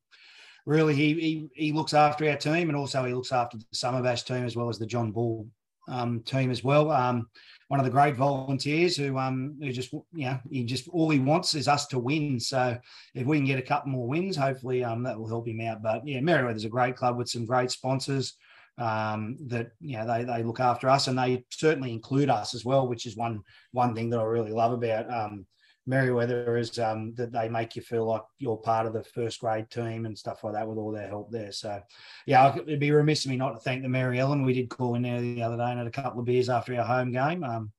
really 0.66 0.94
he, 0.94 1.14
he, 1.14 1.48
he 1.54 1.72
looks 1.72 1.94
after 1.94 2.28
our 2.28 2.36
team 2.36 2.68
and 2.68 2.76
also 2.76 3.02
he 3.06 3.14
looks 3.14 3.32
after 3.32 3.56
the 3.56 3.64
Summer 3.72 4.02
Bash 4.02 4.24
team 4.24 4.44
as 4.44 4.54
well 4.54 4.68
as 4.68 4.78
the 4.78 4.84
John 4.84 5.12
Bull 5.12 5.46
um, 5.88 6.20
team 6.24 6.50
as 6.50 6.62
well. 6.62 6.90
Um, 6.90 7.30
one 7.68 7.80
of 7.80 7.86
the 7.86 7.90
great 7.90 8.16
volunteers 8.16 8.98
who 8.98 9.16
um, 9.16 9.56
who 9.62 9.72
just 9.72 9.92
you 9.92 10.26
know 10.26 10.38
he 10.50 10.62
just 10.64 10.88
all 10.88 11.08
he 11.08 11.18
wants 11.18 11.54
is 11.54 11.66
us 11.66 11.86
to 11.86 11.98
win. 11.98 12.38
So 12.38 12.76
if 13.14 13.26
we 13.26 13.38
can 13.38 13.46
get 13.46 13.58
a 13.58 13.62
couple 13.62 13.92
more 13.92 14.08
wins, 14.08 14.36
hopefully 14.36 14.84
um, 14.84 15.02
that 15.04 15.18
will 15.18 15.28
help 15.28 15.48
him 15.48 15.62
out. 15.62 15.82
But 15.82 16.06
yeah, 16.06 16.20
Merewether's 16.20 16.66
a 16.66 16.70
great 16.70 16.96
club 16.96 17.16
with 17.16 17.30
some 17.30 17.46
great 17.46 17.70
sponsors 17.70 18.34
um, 18.78 19.36
that 19.46 19.72
you 19.80 19.98
know 19.98 20.06
they, 20.06 20.24
they 20.24 20.42
look 20.42 20.60
after 20.60 20.88
us 20.88 21.08
and 21.08 21.18
they 21.18 21.44
certainly 21.50 21.92
include 21.92 22.30
us 22.30 22.54
as 22.54 22.64
well, 22.64 22.88
which 22.88 23.06
is 23.06 23.16
one 23.16 23.42
one 23.72 23.94
thing 23.94 24.10
that 24.10 24.20
I 24.20 24.24
really 24.24 24.52
love 24.52 24.72
about 24.72 25.10
um, 25.12 25.46
Merewether 25.88 26.60
is 26.60 26.78
um, 26.78 27.14
that 27.14 27.32
they 27.32 27.48
make 27.48 27.74
you 27.74 27.82
feel 27.82 28.04
like 28.04 28.22
you're 28.38 28.58
part 28.58 28.86
of 28.86 28.92
the 28.92 29.02
first 29.02 29.40
grade 29.40 29.70
team 29.70 30.04
and 30.04 30.16
stuff 30.16 30.44
like 30.44 30.52
that 30.52 30.68
with 30.68 30.76
all 30.76 30.92
their 30.92 31.08
help 31.08 31.30
there. 31.30 31.50
So, 31.50 31.80
yeah, 32.26 32.54
it'd 32.54 32.78
be 32.78 32.90
remiss 32.90 33.24
of 33.24 33.30
me 33.30 33.38
not 33.38 33.54
to 33.54 33.60
thank 33.60 33.82
the 33.82 33.88
Mary 33.88 34.18
Ellen. 34.18 34.44
We 34.44 34.52
did 34.52 34.68
call 34.68 34.96
in 34.96 35.02
there 35.02 35.20
the 35.20 35.42
other 35.42 35.56
day 35.56 35.70
and 35.70 35.78
had 35.78 35.86
a 35.86 35.90
couple 35.90 36.20
of 36.20 36.26
beers 36.26 36.50
after 36.50 36.76
our 36.76 36.84
home 36.84 37.10
game. 37.10 37.42
Um, 37.42 37.72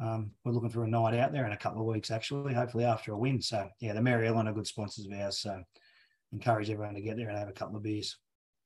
um, 0.00 0.30
we're 0.44 0.52
looking 0.52 0.70
for 0.70 0.84
a 0.84 0.88
night 0.88 1.18
out 1.18 1.32
there 1.32 1.46
in 1.46 1.52
a 1.52 1.56
couple 1.56 1.80
of 1.80 1.92
weeks, 1.92 2.12
actually, 2.12 2.54
hopefully 2.54 2.84
after 2.84 3.12
a 3.12 3.18
win. 3.18 3.42
So, 3.42 3.68
yeah, 3.80 3.92
the 3.92 4.00
Mary 4.00 4.28
Ellen 4.28 4.46
are 4.46 4.52
good 4.52 4.68
sponsors 4.68 5.06
of 5.06 5.12
ours. 5.12 5.38
So, 5.38 5.60
encourage 6.32 6.70
everyone 6.70 6.94
to 6.94 7.00
get 7.00 7.16
there 7.16 7.28
and 7.28 7.38
have 7.38 7.48
a 7.48 7.52
couple 7.52 7.76
of 7.76 7.82
beers. 7.82 8.16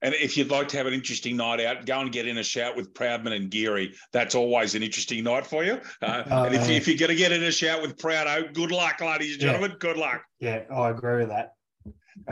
And 0.05 0.15
if 0.15 0.37
you'd 0.37 0.51
like 0.51 0.69
to 0.69 0.77
have 0.77 0.87
an 0.87 0.93
interesting 0.93 1.35
night 1.35 1.61
out, 1.61 1.87
go 1.87 1.99
and 1.99 2.13
get 2.13 2.29
in 2.29 2.37
a 2.37 2.43
shout 2.43 2.77
with 2.77 2.93
Proudman 2.93 3.35
and 3.35 3.51
Geary. 3.51 3.95
That's 4.13 4.35
always 4.35 4.75
an 4.75 4.83
interesting 4.83 5.25
night 5.25 5.47
for 5.47 5.65
you. 5.65 5.81
Uh, 6.03 6.05
uh, 6.31 6.45
and 6.47 6.55
if, 6.55 6.69
you, 6.69 6.75
if 6.75 6.87
you're 6.87 6.99
going 6.99 7.09
to 7.09 7.17
get 7.17 7.33
in 7.33 7.43
a 7.43 7.51
shout 7.51 7.81
with 7.81 7.97
Proudo, 7.97 8.53
good 8.53 8.71
luck, 8.71 9.01
ladies 9.01 9.33
and 9.33 9.41
gentlemen. 9.41 9.71
Yeah. 9.71 9.77
Good 9.79 9.97
luck. 9.97 10.23
Yeah, 10.41 10.65
I 10.71 10.91
agree 10.91 11.21
with 11.21 11.31
that. 11.31 11.55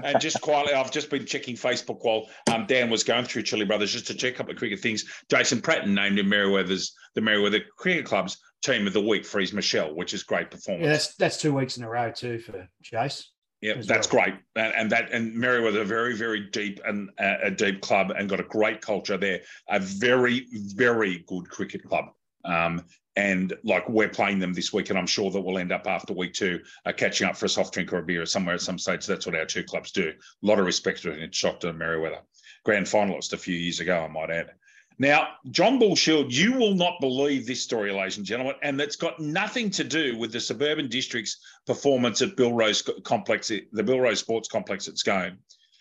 and 0.05 0.21
just 0.21 0.43
quietly, 0.43 0.75
I've 0.75 0.91
just 0.91 1.09
been 1.09 1.25
checking 1.25 1.57
Facebook 1.57 2.01
while 2.03 2.29
um, 2.53 2.67
Dan 2.67 2.91
was 2.91 3.05
going 3.05 3.25
through 3.25 3.45
Chili 3.45 3.65
Brothers 3.65 3.93
just 3.93 4.07
to 4.09 4.15
check 4.15 4.35
a 4.35 4.37
couple 4.37 4.53
of 4.53 4.59
cricket 4.59 4.81
things. 4.81 5.07
Jason 5.31 5.63
Pratton 5.63 5.95
named 5.95 6.19
him 6.19 6.27
Merewether's 6.27 6.95
the 7.15 7.23
Merewether 7.23 7.63
Cricket 7.79 8.05
Club's 8.05 8.37
team 8.63 8.87
of 8.87 8.93
the 8.93 9.01
week 9.01 9.25
for 9.25 9.41
his 9.41 9.55
Michelle, 9.55 9.95
which 9.95 10.13
is 10.13 10.25
great 10.25 10.51
performance. 10.51 10.85
Yeah, 10.85 10.93
that's 10.93 11.17
that's 11.17 11.37
two 11.39 11.55
weeks 11.55 11.79
in 11.79 11.85
a 11.85 11.89
row 11.89 12.13
too 12.13 12.39
for 12.39 12.69
Jace. 12.85 13.25
Yeah, 13.63 13.75
that's 13.77 14.13
well. 14.13 14.25
great, 14.25 14.35
and, 14.57 14.75
and, 14.75 14.91
that 14.91 15.13
and 15.13 15.35
Merewether, 15.37 15.83
a 15.83 15.85
very 15.85 16.17
very 16.17 16.41
deep 16.51 16.81
and 16.85 17.11
uh, 17.21 17.37
a 17.45 17.51
deep 17.51 17.81
club, 17.81 18.11
and 18.11 18.29
got 18.29 18.41
a 18.41 18.45
great 18.45 18.81
culture 18.81 19.17
there. 19.17 19.41
A 19.71 19.79
very 19.79 20.47
very 20.75 21.25
good 21.29 21.49
cricket 21.49 21.85
club, 21.89 22.07
um, 22.45 22.85
and 23.15 23.55
like 23.63 23.89
we're 23.89 24.09
playing 24.09 24.41
them 24.41 24.53
this 24.53 24.73
week, 24.73 24.91
and 24.91 24.99
I'm 24.99 25.07
sure 25.07 25.31
that 25.31 25.41
we'll 25.41 25.59
end 25.59 25.71
up 25.71 25.87
after 25.87 26.13
week 26.13 26.33
two 26.35 26.61
uh, 26.87 26.93
catching 26.93 27.29
up 27.29 27.37
for 27.37 27.47
a 27.47 27.49
soft 27.49 27.73
drink 27.73 27.93
or 27.93 27.99
a 27.99 28.03
beer 28.03 28.27
somewhere 28.27 28.57
at 28.57 28.63
some 28.63 28.81
stage. 28.81 29.07
That's 29.07 29.27
what 29.27 29.37
our 29.37 29.47
two 29.47 29.63
clubs 29.63 29.93
do. 29.93 30.09
A 30.11 30.47
lot 30.47 30.59
of 30.59 30.67
respect 30.67 31.03
to 31.03 31.13
it. 31.13 31.33
Shocton 31.33 31.79
Merewether, 31.79 32.19
grand 32.65 32.87
finalist 32.87 33.33
a 33.33 33.39
few 33.39 33.55
years 33.55 33.79
ago, 33.79 34.01
I 34.01 34.09
might 34.09 34.31
add. 34.31 34.51
Now, 34.99 35.29
John 35.51 35.79
Bull 35.79 35.97
Shield, 35.97 36.33
you 36.33 36.53
will 36.53 36.75
not 36.75 37.01
believe 37.01 37.47
this 37.47 37.63
story, 37.63 37.93
ladies 37.93 38.19
and 38.19 38.27
gentlemen, 38.27 38.55
and 38.63 38.81
it's 38.81 38.97
got 38.97 39.19
nothing 39.19 39.71
to 39.71 39.85
do 39.85 40.17
with 40.19 40.33
the 40.33 40.41
suburban 40.41 40.89
district's 40.89 41.39
performance 41.67 42.23
at 42.23 42.37
Bill 42.37 42.53
Rose 42.53 42.83
Complex, 43.05 43.49
the 43.49 43.83
Bill 43.83 44.01
Rose 44.01 44.21
Sports 44.21 44.49
Complex 44.49 44.89
at 44.89 44.99
Scone. 44.99 45.39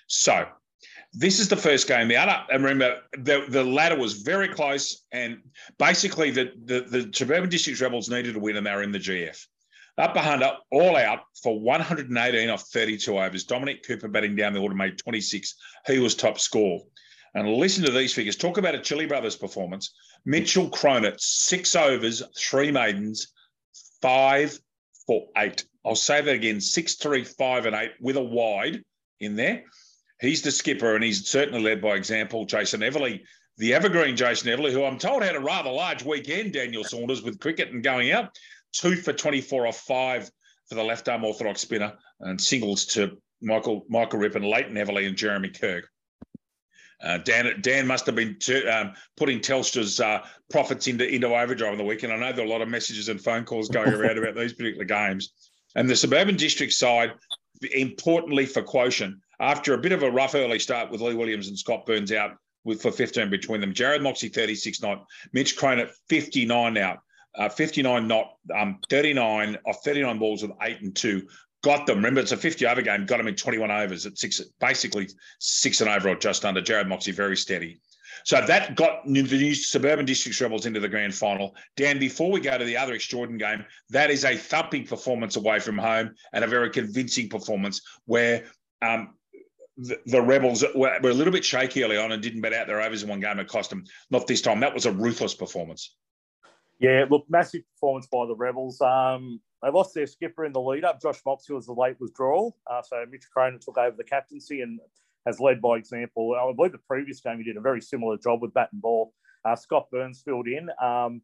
So, 0.07 0.47
this 1.13 1.39
is 1.39 1.49
the 1.49 1.57
first 1.57 1.87
game 1.87 2.11
out. 2.11 2.47
And 2.51 2.63
remember, 2.63 3.01
the, 3.13 3.45
the 3.49 3.63
ladder 3.63 3.97
was 3.97 4.13
very 4.13 4.47
close, 4.47 5.03
and 5.11 5.39
basically, 5.77 6.31
the, 6.31 6.53
the, 6.65 6.81
the 6.81 7.11
suburban 7.13 7.49
district's 7.49 7.81
Rebels 7.81 8.09
needed 8.09 8.35
a 8.35 8.39
win, 8.39 8.57
and 8.57 8.65
they 8.65 8.73
were 8.73 8.83
in 8.83 8.91
the 8.91 8.99
GF. 8.99 9.45
Up 9.97 10.13
behind 10.13 10.41
up, 10.41 10.63
all 10.71 10.95
out 10.95 11.19
for 11.43 11.59
118 11.59 12.49
off 12.49 12.63
32 12.69 13.19
overs. 13.19 13.43
Dominic 13.43 13.85
Cooper 13.85 14.07
batting 14.07 14.35
down 14.35 14.53
the 14.53 14.59
order 14.59 14.73
made 14.73 14.97
26. 14.97 15.55
He 15.85 15.99
was 15.99 16.15
top 16.15 16.39
score. 16.39 16.81
And 17.33 17.47
listen 17.47 17.85
to 17.85 17.91
these 17.91 18.13
figures. 18.13 18.35
Talk 18.35 18.57
about 18.57 18.75
a 18.75 18.79
Chili 18.79 19.05
Brothers 19.05 19.37
performance. 19.37 19.93
Mitchell 20.25 20.69
Cronut, 20.69 21.19
six 21.19 21.75
overs, 21.75 22.21
three 22.37 22.71
maidens, 22.71 23.31
five 24.01 24.59
for 25.07 25.27
eight. 25.37 25.65
I'll 25.85 25.95
say 25.95 26.21
that 26.21 26.35
again 26.35 26.59
six, 26.59 26.95
three, 26.95 27.23
five, 27.23 27.65
and 27.65 27.75
eight 27.75 27.91
with 27.99 28.17
a 28.17 28.23
wide 28.23 28.83
in 29.19 29.35
there. 29.35 29.63
He's 30.19 30.41
the 30.41 30.51
skipper, 30.51 30.93
and 30.93 31.03
he's 31.03 31.27
certainly 31.27 31.61
led 31.61 31.81
by 31.81 31.95
example. 31.95 32.45
Jason 32.45 32.81
Everly, 32.81 33.21
the 33.57 33.73
evergreen 33.73 34.15
Jason 34.15 34.49
Everly, 34.49 34.71
who 34.71 34.83
I'm 34.83 34.99
told 34.99 35.23
had 35.23 35.35
a 35.35 35.39
rather 35.39 35.71
large 35.71 36.03
weekend, 36.03 36.53
Daniel 36.53 36.83
Saunders, 36.83 37.23
with 37.23 37.39
cricket 37.39 37.71
and 37.71 37.83
going 37.83 38.11
out. 38.11 38.37
Two 38.73 38.95
for 38.95 39.13
24 39.13 39.67
off 39.67 39.79
five 39.79 40.29
for 40.69 40.75
the 40.75 40.83
left 40.83 41.09
arm 41.09 41.23
orthodox 41.23 41.61
spinner, 41.61 41.93
and 42.19 42.39
singles 42.39 42.85
to 42.85 43.17
Michael 43.41 43.85
Michael 43.89 44.19
Rippon, 44.19 44.43
Leighton 44.43 44.75
Everly, 44.75 45.07
and 45.07 45.17
Jeremy 45.17 45.49
Kirk. 45.49 45.89
Uh, 47.03 47.17
Dan 47.19 47.59
Dan 47.61 47.87
must 47.87 48.05
have 48.05 48.15
been 48.15 48.37
um, 48.71 48.93
putting 49.17 49.39
Telstra's 49.39 49.99
uh, 49.99 50.25
profits 50.49 50.87
into 50.87 51.07
into 51.07 51.27
overdrive 51.27 51.71
on 51.71 51.77
the 51.77 51.83
weekend. 51.83 52.13
I 52.13 52.17
know 52.17 52.31
there 52.31 52.45
are 52.45 52.47
a 52.47 52.51
lot 52.51 52.61
of 52.61 52.69
messages 52.69 53.09
and 53.09 53.19
phone 53.19 53.43
calls 53.43 53.69
going 53.69 53.93
around 53.93 54.17
about 54.17 54.35
these 54.35 54.53
particular 54.53 54.85
games. 54.85 55.31
And 55.75 55.89
the 55.89 55.95
suburban 55.95 56.35
district 56.35 56.73
side, 56.73 57.13
importantly 57.73 58.45
for 58.45 58.61
quotient, 58.61 59.15
after 59.39 59.73
a 59.73 59.77
bit 59.77 59.93
of 59.93 60.03
a 60.03 60.11
rough 60.11 60.35
early 60.35 60.59
start 60.59 60.91
with 60.91 61.01
Lee 61.01 61.15
Williams 61.15 61.47
and 61.47 61.57
Scott 61.57 61.85
Burns 61.85 62.11
out 62.11 62.37
with 62.63 62.81
for 62.81 62.91
15 62.91 63.29
between 63.29 63.61
them, 63.61 63.73
Jared 63.73 64.03
Moxey 64.03 64.29
36 64.29 64.81
not, 64.81 65.05
Mitch 65.33 65.55
Crone 65.55 65.79
at 65.79 65.89
59 66.09 66.77
out. 66.77 66.99
Uh, 67.33 67.47
59 67.47 68.07
not, 68.07 68.33
um, 68.53 68.79
39 68.89 69.57
off 69.65 69.83
39 69.85 70.19
balls 70.19 70.41
with 70.41 70.51
eight 70.61 70.81
and 70.81 70.93
two 70.95 71.25
got 71.61 71.85
them. 71.85 71.97
Remember, 71.97 72.21
it's 72.21 72.31
a 72.31 72.37
50 72.37 72.65
over 72.65 72.81
game, 72.81 73.05
got 73.05 73.17
them 73.17 73.27
in 73.27 73.35
21 73.35 73.71
overs 73.71 74.05
at 74.05 74.17
six, 74.17 74.41
basically 74.59 75.09
six 75.39 75.81
and 75.81 75.89
over 75.89 76.09
or 76.09 76.15
just 76.15 76.45
under. 76.45 76.61
Jared 76.61 76.87
Moxey, 76.87 77.11
very 77.11 77.37
steady. 77.37 77.79
So 78.23 78.43
that 78.45 78.75
got 78.75 79.05
the 79.05 79.21
new 79.21 79.55
Suburban 79.55 80.05
Districts 80.05 80.41
Rebels 80.41 80.65
into 80.65 80.79
the 80.79 80.89
grand 80.89 81.15
final. 81.15 81.55
Dan, 81.75 81.99
before 81.99 82.31
we 82.31 82.39
go 82.39 82.57
to 82.57 82.65
the 82.65 82.77
other 82.77 82.93
extraordinary 82.93 83.57
game, 83.57 83.65
that 83.89 84.11
is 84.11 84.25
a 84.25 84.35
thumping 84.35 84.85
performance 84.85 85.37
away 85.37 85.59
from 85.59 85.77
home 85.77 86.11
and 86.33 86.43
a 86.43 86.47
very 86.47 86.69
convincing 86.69 87.29
performance 87.29 87.81
where 88.05 88.45
um, 88.81 89.15
the, 89.77 89.99
the, 90.05 90.21
Rebels 90.21 90.63
were, 90.75 90.99
were, 91.01 91.09
a 91.09 91.13
little 91.13 91.33
bit 91.33 91.45
shaky 91.45 91.83
early 91.83 91.97
on 91.97 92.11
and 92.11 92.21
didn't 92.21 92.41
bet 92.41 92.53
out 92.53 92.67
their 92.67 92.81
overs 92.81 93.03
in 93.03 93.09
one 93.09 93.19
game. 93.19 93.39
It 93.39 93.47
cost 93.47 93.69
them. 93.69 93.85
Not 94.09 94.27
this 94.27 94.41
time. 94.41 94.59
That 94.59 94.73
was 94.73 94.85
a 94.85 94.91
ruthless 94.91 95.33
performance. 95.33 95.95
Yeah, 96.79 97.05
look, 97.09 97.25
massive 97.29 97.61
performance 97.75 98.07
by 98.07 98.25
the 98.27 98.35
Rebels. 98.35 98.81
Um, 98.81 99.39
they 99.61 99.69
lost 99.69 99.93
their 99.93 100.07
skipper 100.07 100.45
in 100.45 100.53
the 100.53 100.61
lead 100.61 100.83
up. 100.83 101.01
Josh 101.01 101.19
Moxey 101.25 101.53
was 101.53 101.65
the 101.65 101.73
late 101.73 101.99
withdrawal. 101.99 102.57
Uh, 102.69 102.81
so 102.81 103.03
Mitch 103.09 103.27
Cronin 103.31 103.59
took 103.59 103.77
over 103.77 103.95
the 103.95 104.03
captaincy 104.03 104.61
and 104.61 104.79
has 105.25 105.39
led 105.39 105.61
by 105.61 105.77
example. 105.77 106.35
I 106.35 106.51
believe 106.53 106.71
the 106.71 106.79
previous 106.79 107.21
game 107.21 107.37
he 107.37 107.43
did 107.43 107.57
a 107.57 107.61
very 107.61 107.81
similar 107.81 108.17
job 108.17 108.41
with 108.41 108.53
bat 108.53 108.69
and 108.71 108.81
ball. 108.81 109.13
Uh, 109.45 109.55
Scott 109.55 109.87
Burns 109.91 110.21
filled 110.23 110.47
in 110.47 110.69
um, 110.81 111.21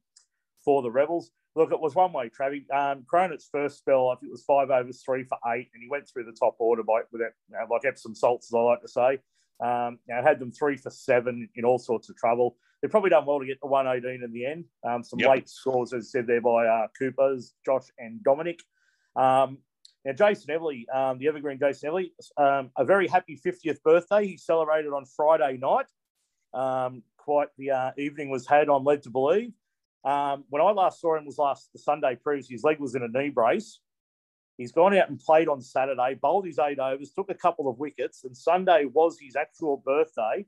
for 0.64 0.82
the 0.82 0.92
Rebels. 0.92 1.32
Look, 1.56 1.72
it 1.72 1.80
was 1.80 1.96
one 1.96 2.14
way, 2.14 2.30
Travis. 2.30 2.62
Um, 2.72 3.06
first 3.52 3.80
spell, 3.80 4.10
I 4.10 4.16
think 4.16 4.30
it 4.30 4.32
was 4.32 4.44
five 4.44 4.70
overs, 4.70 5.02
three 5.04 5.24
for 5.24 5.40
eight, 5.48 5.70
and 5.74 5.82
he 5.82 5.90
went 5.90 6.08
through 6.08 6.26
the 6.26 6.38
top 6.40 6.56
order 6.60 6.84
by 6.84 7.02
with 7.12 7.22
it, 7.22 7.34
you 7.50 7.58
know, 7.58 7.66
like 7.74 7.86
Epsom 7.86 8.14
salts, 8.14 8.50
as 8.52 8.56
I 8.56 8.60
like 8.60 8.82
to 8.82 8.88
say. 8.88 9.20
Um, 9.60 10.00
you 10.08 10.16
know, 10.16 10.22
had 10.22 10.40
them 10.40 10.52
three 10.52 10.78
for 10.78 10.90
seven 10.90 11.50
in 11.56 11.66
all 11.66 11.80
sorts 11.80 12.10
of 12.10 12.16
trouble. 12.16 12.58
They've 12.82 12.92
probably 12.92 13.10
done 13.10 13.26
well 13.26 13.40
to 13.40 13.46
get 13.46 13.60
to 13.62 13.68
118 13.68 14.24
in 14.24 14.32
the 14.32 14.46
end. 14.46 14.66
Um, 14.88 15.04
some 15.04 15.20
yep. 15.20 15.30
late 15.32 15.50
scores, 15.50 15.94
as 15.94 16.12
said 16.12 16.28
there 16.28 16.42
by 16.42 16.68
uh, 16.68 16.88
Coopers, 16.98 17.54
Josh, 17.66 17.88
and 17.98 18.24
Dominic. 18.24 18.60
Um, 19.16 19.58
now, 20.06 20.14
Jason 20.14 20.56
Everly, 20.56 20.86
um, 20.94 21.18
the 21.18 21.28
Evergreen 21.28 21.58
Jason 21.60 21.90
Everly, 21.90 22.12
um, 22.38 22.70
a 22.78 22.86
very 22.86 23.08
happy 23.08 23.40
50th 23.44 23.82
birthday. 23.84 24.28
He 24.28 24.38
celebrated 24.38 24.90
on 24.90 25.06
Friday 25.06 25.58
night. 25.58 25.88
Um, 26.54 27.04
quite 27.18 27.50
the 27.58 27.72
uh, 27.72 27.92
evening 27.98 28.30
was 28.30 28.48
had, 28.48 28.70
I'm 28.70 28.84
led 28.84 29.04
to 29.04 29.10
believe. 29.10 29.54
Um, 30.06 30.46
when 30.50 30.62
I 30.62 30.72
last 30.72 31.02
saw 31.02 31.18
him 31.18 31.26
was 31.26 31.38
last 31.38 31.70
the 31.74 31.80
Sunday 31.80 32.16
previous. 32.16 32.48
His 32.48 32.64
leg 32.64 32.80
was 32.80 32.96
in 32.96 33.04
a 33.04 33.08
knee 33.08 33.30
brace. 33.30 33.80
He's 34.58 34.72
gone 34.72 34.98
out 34.98 35.10
and 35.10 35.20
played 35.20 35.48
on 35.48 35.62
Saturday, 35.62 36.16
bowled 36.20 36.46
his 36.46 36.58
eight 36.58 36.80
overs, 36.80 37.12
took 37.12 37.30
a 37.30 37.36
couple 37.36 37.70
of 37.70 37.78
wickets, 37.78 38.24
and 38.24 38.36
Sunday 38.36 38.86
was 38.92 39.20
his 39.22 39.36
actual 39.36 39.78
birthday. 39.86 40.46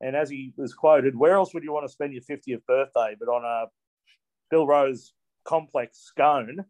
And 0.00 0.16
as 0.16 0.28
he 0.28 0.52
was 0.56 0.74
quoted, 0.74 1.16
where 1.16 1.36
else 1.36 1.54
would 1.54 1.62
you 1.62 1.72
want 1.72 1.86
to 1.86 1.92
spend 1.92 2.12
your 2.12 2.22
50th 2.22 2.66
birthday 2.66 3.16
but 3.18 3.28
on 3.28 3.44
a 3.44 3.70
Bill 4.50 4.66
Rose 4.66 5.14
complex 5.44 5.98
scone 5.98 6.64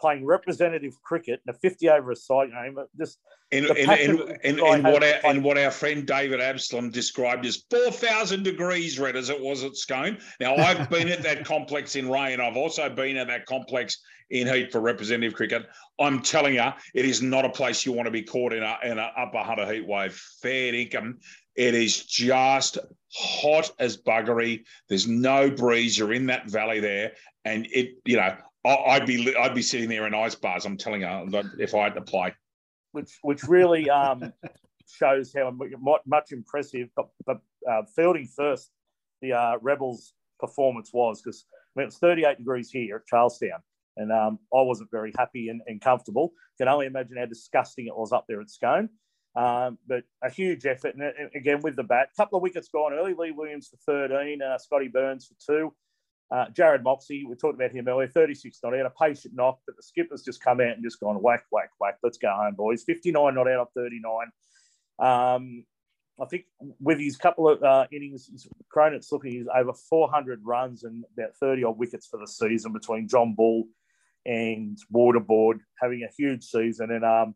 playing 0.00 0.24
representative 0.24 1.00
cricket 1.02 1.40
in 1.46 1.54
a 1.54 1.58
50 1.58 1.90
over 1.90 2.12
a 2.12 2.16
side 2.16 2.50
game? 2.52 2.78
Just 2.96 3.18
in, 3.50 3.64
in, 3.76 3.90
in, 3.90 4.58
in, 4.58 4.82
what 4.82 5.04
our, 5.04 5.30
in 5.32 5.42
what 5.42 5.58
our 5.58 5.70
friend 5.70 6.06
David 6.06 6.40
Absalom 6.40 6.90
described 6.90 7.44
as 7.44 7.64
4,000 7.70 8.44
degrees 8.44 8.98
red 8.98 9.16
as 9.16 9.30
it 9.30 9.40
was 9.40 9.62
at 9.64 9.76
Scone. 9.76 10.18
Now, 10.40 10.54
I've 10.54 10.88
been 10.88 11.08
at 11.08 11.22
that 11.24 11.44
complex 11.44 11.96
in 11.96 12.08
rain. 12.08 12.40
I've 12.40 12.56
also 12.56 12.88
been 12.88 13.16
at 13.16 13.26
that 13.26 13.46
complex 13.46 13.98
in 14.30 14.46
heat 14.46 14.72
for 14.72 14.80
representative 14.80 15.34
cricket. 15.34 15.66
I'm 16.00 16.20
telling 16.20 16.54
you, 16.54 16.70
it 16.94 17.04
is 17.04 17.22
not 17.22 17.44
a 17.44 17.50
place 17.50 17.84
you 17.84 17.92
want 17.92 18.06
to 18.06 18.12
be 18.12 18.22
caught 18.22 18.52
in 18.52 18.62
a, 18.62 18.78
in 18.82 18.98
an 18.98 19.10
upper 19.16 19.38
Hunter 19.38 19.70
heat 19.72 19.86
wave. 19.86 20.14
Fair 20.40 20.74
income. 20.74 21.18
It 21.56 21.74
is 21.74 22.04
just 22.04 22.78
hot 23.14 23.70
as 23.78 23.96
buggery. 23.96 24.64
There's 24.88 25.06
no 25.06 25.50
breeze. 25.50 25.96
You're 25.96 26.12
in 26.12 26.26
that 26.26 26.50
valley 26.50 26.80
there, 26.80 27.12
and 27.44 27.66
it, 27.72 27.98
you 28.04 28.16
know, 28.16 28.36
I'd 28.64 29.06
be 29.06 29.34
I'd 29.36 29.54
be 29.54 29.62
sitting 29.62 29.88
there 29.88 30.06
in 30.06 30.14
ice 30.14 30.34
bars. 30.34 30.64
I'm 30.64 30.76
telling 30.76 31.02
you, 31.02 31.44
if 31.58 31.74
I 31.74 31.84
had 31.84 31.94
to 31.94 32.00
play. 32.00 32.34
Which 32.92 33.18
which 33.22 33.44
really 33.44 33.88
um, 33.88 34.32
shows 34.88 35.32
how 35.34 35.56
much 36.06 36.32
impressive, 36.32 36.88
but, 36.96 37.08
but 37.26 37.40
uh, 37.68 37.82
fielding 37.94 38.26
first, 38.26 38.70
the 39.20 39.32
uh, 39.32 39.56
Rebels' 39.60 40.14
performance 40.40 40.90
was 40.92 41.20
because 41.20 41.44
I 41.76 41.80
mean, 41.80 41.88
it's 41.88 41.98
38 41.98 42.38
degrees 42.38 42.70
here 42.70 42.96
at 42.96 43.06
Charlestown, 43.06 43.60
and 43.96 44.12
um, 44.12 44.38
I 44.52 44.62
wasn't 44.62 44.90
very 44.90 45.12
happy 45.16 45.48
and, 45.48 45.60
and 45.66 45.80
comfortable. 45.80 46.32
Can 46.58 46.68
only 46.68 46.86
imagine 46.86 47.16
how 47.16 47.26
disgusting 47.26 47.86
it 47.86 47.96
was 47.96 48.12
up 48.12 48.24
there 48.28 48.40
at 48.40 48.50
Scone. 48.50 48.88
Um, 49.36 49.78
but 49.86 50.04
a 50.22 50.30
huge 50.30 50.64
effort. 50.64 50.94
And 50.94 51.02
uh, 51.02 51.28
again, 51.34 51.60
with 51.60 51.76
the 51.76 51.82
bat, 51.82 52.08
a 52.12 52.16
couple 52.16 52.36
of 52.36 52.42
wickets 52.42 52.68
gone 52.68 52.92
early. 52.92 53.14
Lee 53.18 53.32
Williams 53.32 53.68
for 53.68 54.08
13, 54.08 54.40
uh, 54.40 54.58
Scotty 54.58 54.88
Burns 54.88 55.26
for 55.26 55.34
two. 55.44 55.74
Uh, 56.30 56.46
Jarrod 56.52 56.82
Moxey, 56.82 57.24
we 57.28 57.34
talked 57.36 57.54
about 57.54 57.70
him 57.70 57.86
earlier, 57.86 58.08
36 58.08 58.58
not 58.62 58.74
out, 58.74 58.86
a 58.86 58.90
patient 58.90 59.34
knock, 59.36 59.58
but 59.66 59.76
the 59.76 59.82
skipper's 59.82 60.22
just 60.22 60.42
come 60.42 60.60
out 60.60 60.68
and 60.68 60.82
just 60.82 60.98
gone 60.98 61.16
whack, 61.16 61.44
whack, 61.50 61.70
whack. 61.78 61.98
Let's 62.02 62.18
go 62.18 62.32
home, 62.34 62.54
boys. 62.54 62.82
59 62.84 63.34
not 63.34 63.48
out 63.48 63.60
of 63.60 63.68
39. 63.76 64.32
Um, 64.98 65.64
I 66.20 66.26
think 66.26 66.44
with 66.80 66.98
his 66.98 67.16
couple 67.16 67.48
of 67.48 67.62
uh, 67.62 67.86
innings, 67.92 68.30
Cronut's 68.68 69.10
looking, 69.10 69.32
he's 69.32 69.46
over 69.54 69.72
400 69.72 70.40
runs 70.44 70.84
and 70.84 71.04
about 71.18 71.36
30 71.36 71.64
odd 71.64 71.78
wickets 71.78 72.06
for 72.06 72.18
the 72.18 72.26
season 72.26 72.72
between 72.72 73.08
John 73.08 73.34
Bull 73.34 73.64
and 74.26 74.78
Waterboard, 74.92 75.58
having 75.80 76.02
a 76.02 76.12
huge 76.16 76.44
season. 76.44 76.90
And 76.90 77.04
um, 77.04 77.34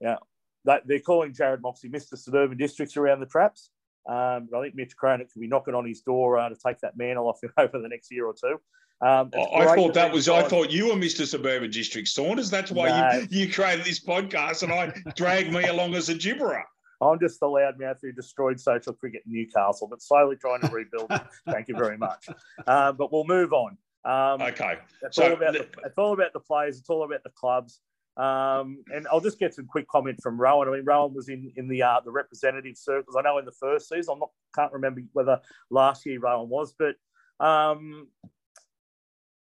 yeah, 0.00 0.16
they're 0.64 1.00
calling 1.00 1.32
Jared 1.32 1.62
Moxey 1.62 1.88
Mr. 1.88 2.16
Suburban 2.16 2.58
Districts 2.58 2.96
around 2.96 3.20
the 3.20 3.26
traps. 3.26 3.70
Um, 4.08 4.48
I 4.56 4.62
think 4.62 4.74
Mitch 4.74 4.94
Cronut 4.96 5.30
could 5.32 5.40
be 5.40 5.46
knocking 5.46 5.74
on 5.74 5.86
his 5.86 6.00
door 6.00 6.38
uh, 6.38 6.48
to 6.48 6.56
take 6.64 6.80
that 6.80 6.96
mantle 6.96 7.28
off 7.28 7.42
him 7.42 7.52
over 7.58 7.78
the 7.78 7.88
next 7.88 8.10
year 8.10 8.26
or 8.26 8.34
two. 8.34 8.58
Um, 9.02 9.30
I 9.34 9.74
thought 9.74 9.94
that 9.94 10.12
was. 10.12 10.28
I 10.28 10.42
thought 10.42 10.70
you 10.70 10.88
were 10.88 10.94
Mr. 10.94 11.26
Suburban 11.26 11.70
District 11.70 12.06
Saunders. 12.06 12.50
That's 12.50 12.70
why 12.70 12.88
no. 12.88 13.20
you, 13.20 13.46
you 13.46 13.52
created 13.52 13.86
this 13.86 13.98
podcast, 13.98 14.62
and 14.62 14.70
I 14.70 14.92
dragged 15.16 15.52
me 15.52 15.64
along 15.64 15.94
as 15.94 16.10
a 16.10 16.14
gibberer. 16.14 16.64
I'm 17.00 17.18
just 17.18 17.40
the 17.40 17.46
loudmouth 17.46 17.96
who 18.02 18.12
destroyed 18.12 18.60
social 18.60 18.92
cricket 18.92 19.22
in 19.26 19.32
Newcastle, 19.32 19.88
but 19.88 20.02
slowly 20.02 20.36
trying 20.36 20.60
to 20.60 20.68
rebuild. 20.68 21.10
Thank 21.46 21.68
you 21.68 21.76
very 21.76 21.96
much. 21.96 22.28
Um, 22.66 22.96
but 22.96 23.10
we'll 23.10 23.24
move 23.24 23.54
on. 23.54 23.78
Um, 24.04 24.40
okay. 24.42 24.78
It's 25.02 25.16
so, 25.16 25.24
all 25.24 25.32
about 25.32 25.52
the, 25.52 25.66
it's 25.84 25.98
all 25.98 26.12
about 26.12 26.32
the 26.32 26.40
players. 26.40 26.78
It's 26.78 26.88
all 26.88 27.04
about 27.04 27.22
the 27.22 27.30
clubs. 27.30 27.80
Um, 28.16 28.82
and 28.92 29.06
I'll 29.10 29.20
just 29.20 29.38
get 29.38 29.54
some 29.54 29.66
quick 29.66 29.88
comment 29.88 30.18
from 30.22 30.38
Rowan. 30.38 30.68
I 30.68 30.72
mean, 30.72 30.84
Rowan 30.84 31.14
was 31.14 31.28
in 31.28 31.52
in 31.56 31.68
the 31.68 31.82
uh, 31.82 32.00
the 32.04 32.10
representative 32.10 32.76
circles. 32.76 33.16
I 33.16 33.22
know 33.22 33.38
in 33.38 33.44
the 33.44 33.52
first 33.52 33.88
season, 33.88 34.12
I'm 34.14 34.18
not 34.18 34.30
can't 34.54 34.72
remember 34.72 35.00
whether 35.12 35.40
last 35.70 36.04
year 36.04 36.18
Rowan 36.18 36.48
was, 36.48 36.74
but 36.78 36.96
um, 37.44 38.08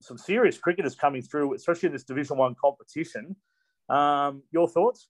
some 0.01 0.17
serious 0.17 0.57
cricketers 0.57 0.95
coming 0.95 1.21
through, 1.21 1.53
especially 1.53 1.87
in 1.87 1.93
this 1.93 2.03
Division 2.03 2.37
One 2.37 2.55
competition. 2.59 3.35
Um, 3.89 4.43
your 4.51 4.69
thoughts? 4.69 5.07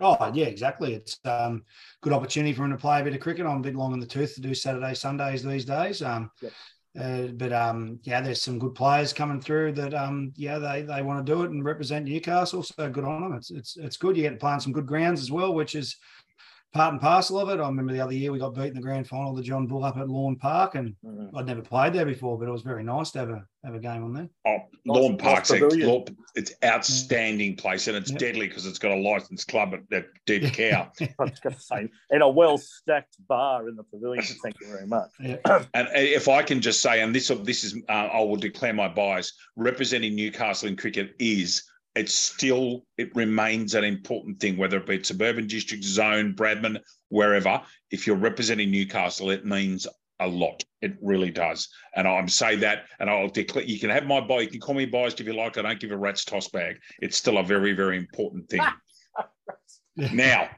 Oh 0.00 0.30
yeah, 0.32 0.46
exactly. 0.46 0.94
It's 0.94 1.18
um, 1.24 1.64
good 2.02 2.12
opportunity 2.12 2.52
for 2.52 2.64
him 2.64 2.70
to 2.70 2.76
play 2.76 3.00
a 3.00 3.04
bit 3.04 3.14
of 3.14 3.20
cricket. 3.20 3.44
I'm 3.46 3.58
a 3.58 3.60
bit 3.60 3.76
long 3.76 3.92
in 3.92 4.00
the 4.00 4.06
tooth 4.06 4.34
to 4.34 4.40
do 4.40 4.54
Saturday, 4.54 4.94
Sundays 4.94 5.42
these 5.42 5.64
days. 5.64 6.02
Um, 6.02 6.30
yep. 6.40 6.52
Uh, 6.98 7.28
but 7.34 7.52
um, 7.52 8.00
yeah, 8.02 8.20
there's 8.20 8.42
some 8.42 8.58
good 8.58 8.74
players 8.74 9.12
coming 9.12 9.40
through 9.40 9.72
that 9.72 9.94
um, 9.94 10.32
yeah 10.34 10.58
they, 10.58 10.82
they 10.82 11.02
want 11.02 11.24
to 11.24 11.32
do 11.32 11.42
it 11.42 11.50
and 11.50 11.64
represent 11.64 12.06
Newcastle. 12.06 12.62
So 12.62 12.90
good 12.90 13.04
on 13.04 13.22
them. 13.22 13.34
It's 13.34 13.50
it's 13.50 13.76
it's 13.76 13.96
good. 13.96 14.16
You 14.16 14.24
get 14.24 14.30
to 14.30 14.36
play 14.36 14.52
on 14.52 14.60
some 14.60 14.72
good 14.72 14.86
grounds 14.86 15.20
as 15.20 15.30
well, 15.30 15.54
which 15.54 15.76
is 15.76 15.96
part 16.72 16.92
and 16.92 17.00
parcel 17.00 17.38
of 17.38 17.48
it. 17.48 17.60
I 17.60 17.66
remember 17.66 17.92
the 17.92 18.00
other 18.00 18.12
year 18.12 18.32
we 18.32 18.38
got 18.38 18.54
beat 18.54 18.68
in 18.68 18.74
the 18.74 18.80
grand 18.80 19.08
final, 19.08 19.34
the 19.34 19.42
John 19.42 19.66
Bull 19.66 19.84
up 19.84 19.96
at 19.96 20.08
Lawn 20.08 20.36
Park, 20.36 20.76
and 20.76 20.94
mm-hmm. 21.04 21.36
I'd 21.36 21.46
never 21.46 21.62
played 21.62 21.92
there 21.92 22.06
before, 22.06 22.38
but 22.38 22.48
it 22.48 22.52
was 22.52 22.62
very 22.62 22.84
nice 22.84 23.10
to 23.12 23.18
have 23.20 23.30
a 23.30 23.44
have 23.64 23.74
a 23.74 23.78
game 23.78 24.04
on 24.04 24.14
there. 24.14 24.28
Oh, 24.46 24.58
Lawn 24.86 25.18
Park's 25.18 25.50
a, 25.50 25.68
it's 26.34 26.52
outstanding 26.64 27.52
yeah. 27.52 27.60
place, 27.60 27.88
and 27.88 27.96
it's 27.96 28.10
yeah. 28.10 28.18
deadly 28.18 28.48
because 28.48 28.66
it's 28.66 28.78
got 28.78 28.92
a 28.92 28.96
licensed 28.96 29.48
club 29.48 29.74
at 29.74 29.80
that 29.90 30.06
dead 30.26 30.52
cow. 30.54 30.90
I 31.00 31.06
was 31.18 31.40
going 31.40 31.54
to 31.54 31.60
say, 31.60 31.88
and 32.10 32.22
a 32.22 32.28
well 32.28 32.56
stacked 32.56 33.16
bar 33.28 33.68
in 33.68 33.76
the 33.76 33.84
pavilion. 33.84 34.24
Thank 34.42 34.54
you 34.60 34.68
very 34.68 34.86
much. 34.86 35.10
Yeah. 35.18 35.36
and 35.74 35.88
if 35.92 36.28
I 36.28 36.42
can 36.42 36.60
just 36.60 36.80
say, 36.82 37.00
and 37.02 37.14
this 37.14 37.28
this 37.42 37.64
is, 37.64 37.76
uh, 37.88 37.92
I 37.92 38.20
will 38.20 38.36
declare 38.36 38.72
my 38.72 38.88
bias. 38.88 39.32
Representing 39.56 40.14
Newcastle 40.14 40.68
in 40.68 40.76
cricket 40.76 41.14
is 41.18 41.69
it's 42.00 42.14
still 42.14 42.86
it 42.96 43.14
remains 43.14 43.74
an 43.74 43.84
important 43.84 44.40
thing, 44.40 44.56
whether 44.56 44.78
it 44.78 44.86
be 44.86 45.04
suburban 45.04 45.46
district, 45.46 45.84
zone, 45.84 46.34
Bradman, 46.34 46.80
wherever. 47.10 47.60
If 47.90 48.06
you're 48.06 48.16
representing 48.16 48.70
Newcastle, 48.70 49.28
it 49.30 49.44
means 49.44 49.86
a 50.18 50.26
lot. 50.26 50.64
It 50.80 50.96
really 51.02 51.30
does. 51.30 51.68
And 51.94 52.08
I'm 52.08 52.26
say 52.26 52.56
that, 52.56 52.86
and 52.98 53.10
I'll 53.10 53.28
declare. 53.28 53.64
You 53.64 53.78
can 53.78 53.90
have 53.90 54.06
my 54.06 54.18
buy. 54.18 54.40
You 54.40 54.48
can 54.48 54.60
call 54.60 54.74
me 54.74 54.86
biased 54.86 55.20
if 55.20 55.26
you 55.26 55.34
like. 55.34 55.58
I 55.58 55.62
don't 55.62 55.78
give 55.78 55.90
a 55.90 55.96
rat's 55.96 56.24
toss 56.24 56.48
bag. 56.48 56.78
It's 57.02 57.18
still 57.18 57.36
a 57.36 57.44
very, 57.44 57.74
very 57.74 57.98
important 57.98 58.48
thing. 58.48 58.62
now, 60.14 60.48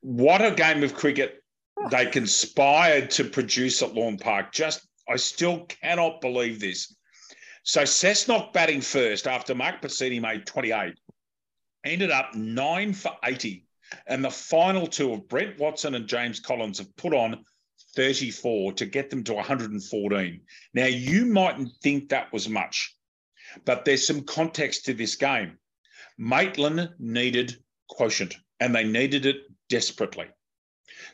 what 0.00 0.44
a 0.44 0.50
game 0.50 0.82
of 0.82 0.92
cricket 0.92 1.40
they 1.92 2.06
conspired 2.06 3.12
to 3.12 3.22
produce 3.22 3.80
at 3.80 3.94
Lawn 3.94 4.18
Park. 4.18 4.50
Just, 4.50 4.84
I 5.08 5.14
still 5.14 5.66
cannot 5.66 6.20
believe 6.20 6.58
this. 6.58 6.96
So 7.68 7.82
Cessnock 7.82 8.54
batting 8.54 8.80
first 8.80 9.26
after 9.26 9.54
Mark 9.54 9.82
Pisini 9.82 10.22
made 10.22 10.46
28, 10.46 10.94
ended 11.84 12.10
up 12.10 12.34
nine 12.34 12.94
for 12.94 13.14
80. 13.22 13.66
And 14.06 14.24
the 14.24 14.30
final 14.30 14.86
two 14.86 15.12
of 15.12 15.28
Brent 15.28 15.58
Watson 15.58 15.94
and 15.94 16.08
James 16.08 16.40
Collins 16.40 16.78
have 16.78 16.96
put 16.96 17.12
on 17.12 17.44
34 17.94 18.72
to 18.72 18.86
get 18.86 19.10
them 19.10 19.22
to 19.24 19.34
114. 19.34 20.40
Now, 20.72 20.86
you 20.86 21.26
mightn't 21.26 21.72
think 21.82 22.08
that 22.08 22.32
was 22.32 22.48
much, 22.48 22.96
but 23.66 23.84
there's 23.84 24.06
some 24.06 24.22
context 24.22 24.86
to 24.86 24.94
this 24.94 25.16
game. 25.16 25.58
Maitland 26.16 26.88
needed 26.98 27.54
quotient 27.90 28.34
and 28.60 28.74
they 28.74 28.84
needed 28.84 29.26
it 29.26 29.42
desperately. 29.68 30.28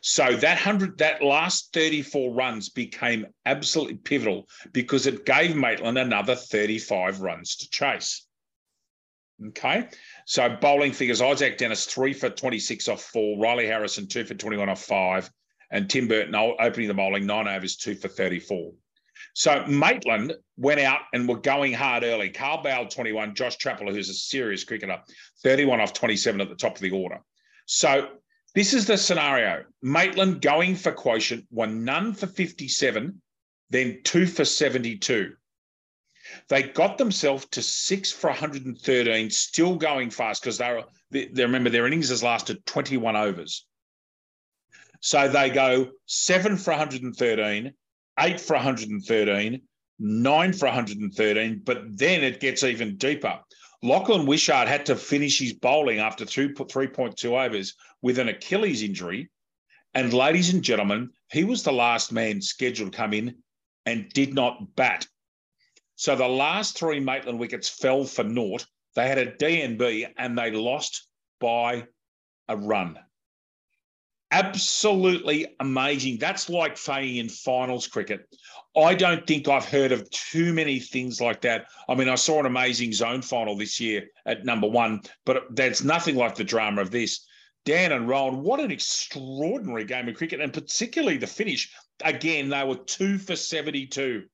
So 0.01 0.37
that 0.37 0.59
hundred, 0.59 0.99
that 0.99 1.23
last 1.23 1.73
34 1.73 2.35
runs 2.35 2.69
became 2.69 3.27
absolutely 3.47 3.97
pivotal 3.97 4.49
because 4.73 5.07
it 5.07 5.27
gave 5.27 5.57
Maitland 5.57 5.99
another 5.99 6.35
35 6.35 7.21
runs 7.21 7.57
to 7.57 7.71
chase. 7.71 8.27
Okay. 9.49 9.89
So 10.27 10.57
bowling 10.61 10.93
figures 10.93 11.21
Isaac 11.21 11.59
Dennis, 11.59 11.87
three 11.87 12.13
for 12.13 12.31
26 12.31 12.89
off 12.89 13.03
four, 13.03 13.39
Riley 13.39 13.67
Harrison, 13.67 14.07
two 14.07 14.25
for 14.25 14.35
21 14.35 14.69
off 14.69 14.83
five, 14.83 15.29
and 15.71 15.91
Tim 15.91 16.09
Burton 16.09 16.35
opening 16.35 16.89
the 16.89 16.95
bowling, 16.95 17.27
nine 17.27 17.49
overs, 17.49 17.77
two 17.77 17.95
for 17.95 18.09
34. 18.09 18.73
So 19.35 19.65
Maitland 19.67 20.35
went 20.57 20.81
out 20.81 21.01
and 21.13 21.29
were 21.29 21.39
going 21.39 21.73
hard 21.73 22.05
early. 22.05 22.31
Carl 22.31 22.63
Bowell, 22.63 22.87
21, 22.87 23.35
Josh 23.35 23.57
Trapper, 23.57 23.85
who's 23.87 24.09
a 24.09 24.15
serious 24.15 24.65
cricketer, 24.65 25.01
31 25.43 25.81
off 25.81 25.93
27 25.93 26.41
at 26.41 26.49
the 26.49 26.55
top 26.55 26.77
of 26.77 26.81
the 26.81 26.91
order. 26.91 27.19
So 27.67 28.09
this 28.55 28.73
is 28.73 28.87
the 28.87 28.97
scenario. 28.97 29.65
Maitland 29.83 30.41
going 30.41 30.77
for 30.77 30.93
quotient, 30.93 31.47
won 31.51 31.85
none 31.85 32.15
for 32.15 32.27
57, 32.27 33.21
then 33.71 34.01
two 34.05 34.27
for 34.27 34.45
72. 34.45 35.35
They 36.49 36.63
got 36.63 36.97
themselves 36.97 37.47
to 37.51 37.63
six 37.63 38.13
for 38.13 38.31
113, 38.31 39.31
still 39.31 39.77
going 39.77 40.11
fast 40.11 40.43
because 40.43 40.59
they 40.59 40.83
they 41.11 41.43
remember 41.43 41.71
their 41.71 41.87
innings 41.87 42.09
has 42.09 42.23
lasted 42.23 42.65
21 42.67 43.15
overs. 43.15 43.67
So 45.01 45.29
they 45.29 45.51
go 45.51 45.91
seven 46.07 46.57
for 46.57 46.71
113, 46.71 47.73
eight 48.21 48.41
for 48.41 48.55
113, 48.55 49.63
nine 49.99 50.53
for 50.53 50.67
113, 50.67 51.61
but 51.63 51.99
then 51.99 52.25
it 52.25 52.41
gets 52.41 52.65
even 52.65 52.97
deeper. 52.97 53.39
Lachlan 53.85 54.25
Wishart 54.25 54.67
had 54.67 54.87
to 54.87 54.97
finish 54.97 55.39
his 55.39 55.53
bowling 55.53 55.99
after 55.99 56.25
two, 56.25 56.49
3.2 56.49 57.47
overs 57.47 57.75
with 58.01 58.19
an 58.19 58.31
Achilles 58.31 58.83
injury. 58.83 59.29
And 59.93 60.15
ladies 60.15 60.55
and 60.55 60.63
gentlemen, 60.63 61.11
he 61.31 61.45
was 61.45 61.63
the 61.63 61.73
last 61.73 62.11
man 62.11 62.41
scheduled 62.41 62.93
to 62.93 62.97
come 62.97 63.13
in 63.13 63.37
and 63.85 64.09
did 64.09 64.33
not 64.33 64.75
bat. 64.75 65.07
So 65.97 66.17
the 66.17 66.27
last 66.27 66.79
three 66.79 66.99
Maitland 66.99 67.39
wickets 67.39 67.69
fell 67.69 68.05
for 68.05 68.25
naught. 68.25 68.65
They 68.97 69.07
had 69.07 69.19
a 69.19 69.33
DNB 69.33 70.15
and 70.17 70.39
they 70.39 70.51
lost 70.51 71.07
by 71.39 71.87
a 72.49 72.57
run 72.57 72.99
absolutely 74.35 75.47
amazing. 75.61 76.19
That's 76.19 76.51
like 76.51 76.77
playing 76.77 77.17
in 77.17 77.29
finals 77.29 77.87
cricket. 77.87 78.27
I 78.77 78.95
don't 78.95 79.25
think 79.27 79.49
I've 79.49 79.65
heard 79.65 79.93
of 79.93 80.09
too 80.11 80.53
many 80.53 80.81
things 80.81 81.21
like 81.21 81.43
that. 81.43 81.67
I 81.89 81.95
mean, 81.95 82.09
I 82.09 82.17
saw 82.17 82.41
an 82.41 82.47
amazing 82.47 82.93
zone 82.93 83.23
final 83.23 83.57
this 83.57 83.79
year 83.79 84.07
at 84.27 84.45
number 84.45 84.69
one, 84.69 85.03
but 85.25 85.45
that's 85.51 85.85
nothing 85.85 86.17
like 86.17 86.35
the 86.35 86.45
drama 86.45 86.83
of 86.83 86.91
this. 86.91 87.25
Dan 87.65 87.93
and 87.93 88.09
Rowan, 88.09 88.43
what 88.43 88.61
an 88.61 88.71
extraordinary 88.71 89.85
game 89.85 90.09
of 90.09 90.17
cricket, 90.17 90.41
and 90.41 90.53
particularly 90.53 91.17
the 91.17 91.27
finish. 91.27 91.73
Again, 92.05 92.49
they 92.49 92.65
were 92.65 92.77
two 92.77 93.17
for 93.17 93.37
72. 93.37 94.25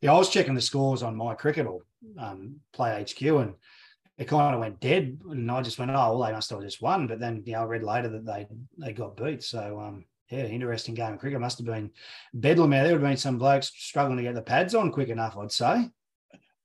Yeah, 0.00 0.12
I 0.12 0.18
was 0.18 0.28
checking 0.28 0.54
the 0.54 0.60
scores 0.60 1.02
on 1.02 1.16
my 1.16 1.34
cricket 1.34 1.66
or 1.66 1.80
um, 2.18 2.56
play 2.72 3.00
HQ, 3.00 3.22
and 3.22 3.54
it 4.18 4.28
kind 4.28 4.54
of 4.54 4.60
went 4.60 4.80
dead, 4.80 5.18
and 5.30 5.50
I 5.50 5.62
just 5.62 5.78
went, 5.78 5.92
oh 5.92 5.94
well, 5.94 6.22
they 6.26 6.32
must 6.32 6.50
have 6.50 6.60
just 6.60 6.82
won. 6.82 7.06
But 7.06 7.20
then, 7.20 7.42
you 7.46 7.52
know, 7.52 7.60
I 7.60 7.64
read 7.64 7.82
later 7.82 8.08
that 8.08 8.26
they 8.26 8.46
they 8.76 8.92
got 8.92 9.16
beat. 9.16 9.42
So 9.42 9.80
um, 9.80 10.04
yeah, 10.30 10.44
interesting 10.44 10.94
game 10.94 11.18
cricket. 11.18 11.40
Must 11.40 11.58
have 11.58 11.66
been 11.66 11.90
bedlam 12.32 12.72
out 12.72 12.84
there. 12.84 12.92
Would 12.92 13.02
have 13.02 13.10
been 13.10 13.16
some 13.16 13.38
blokes 13.38 13.72
struggling 13.74 14.16
to 14.18 14.22
get 14.22 14.34
the 14.34 14.42
pads 14.42 14.74
on 14.74 14.90
quick 14.90 15.08
enough, 15.08 15.36
I'd 15.36 15.52
say. 15.52 15.90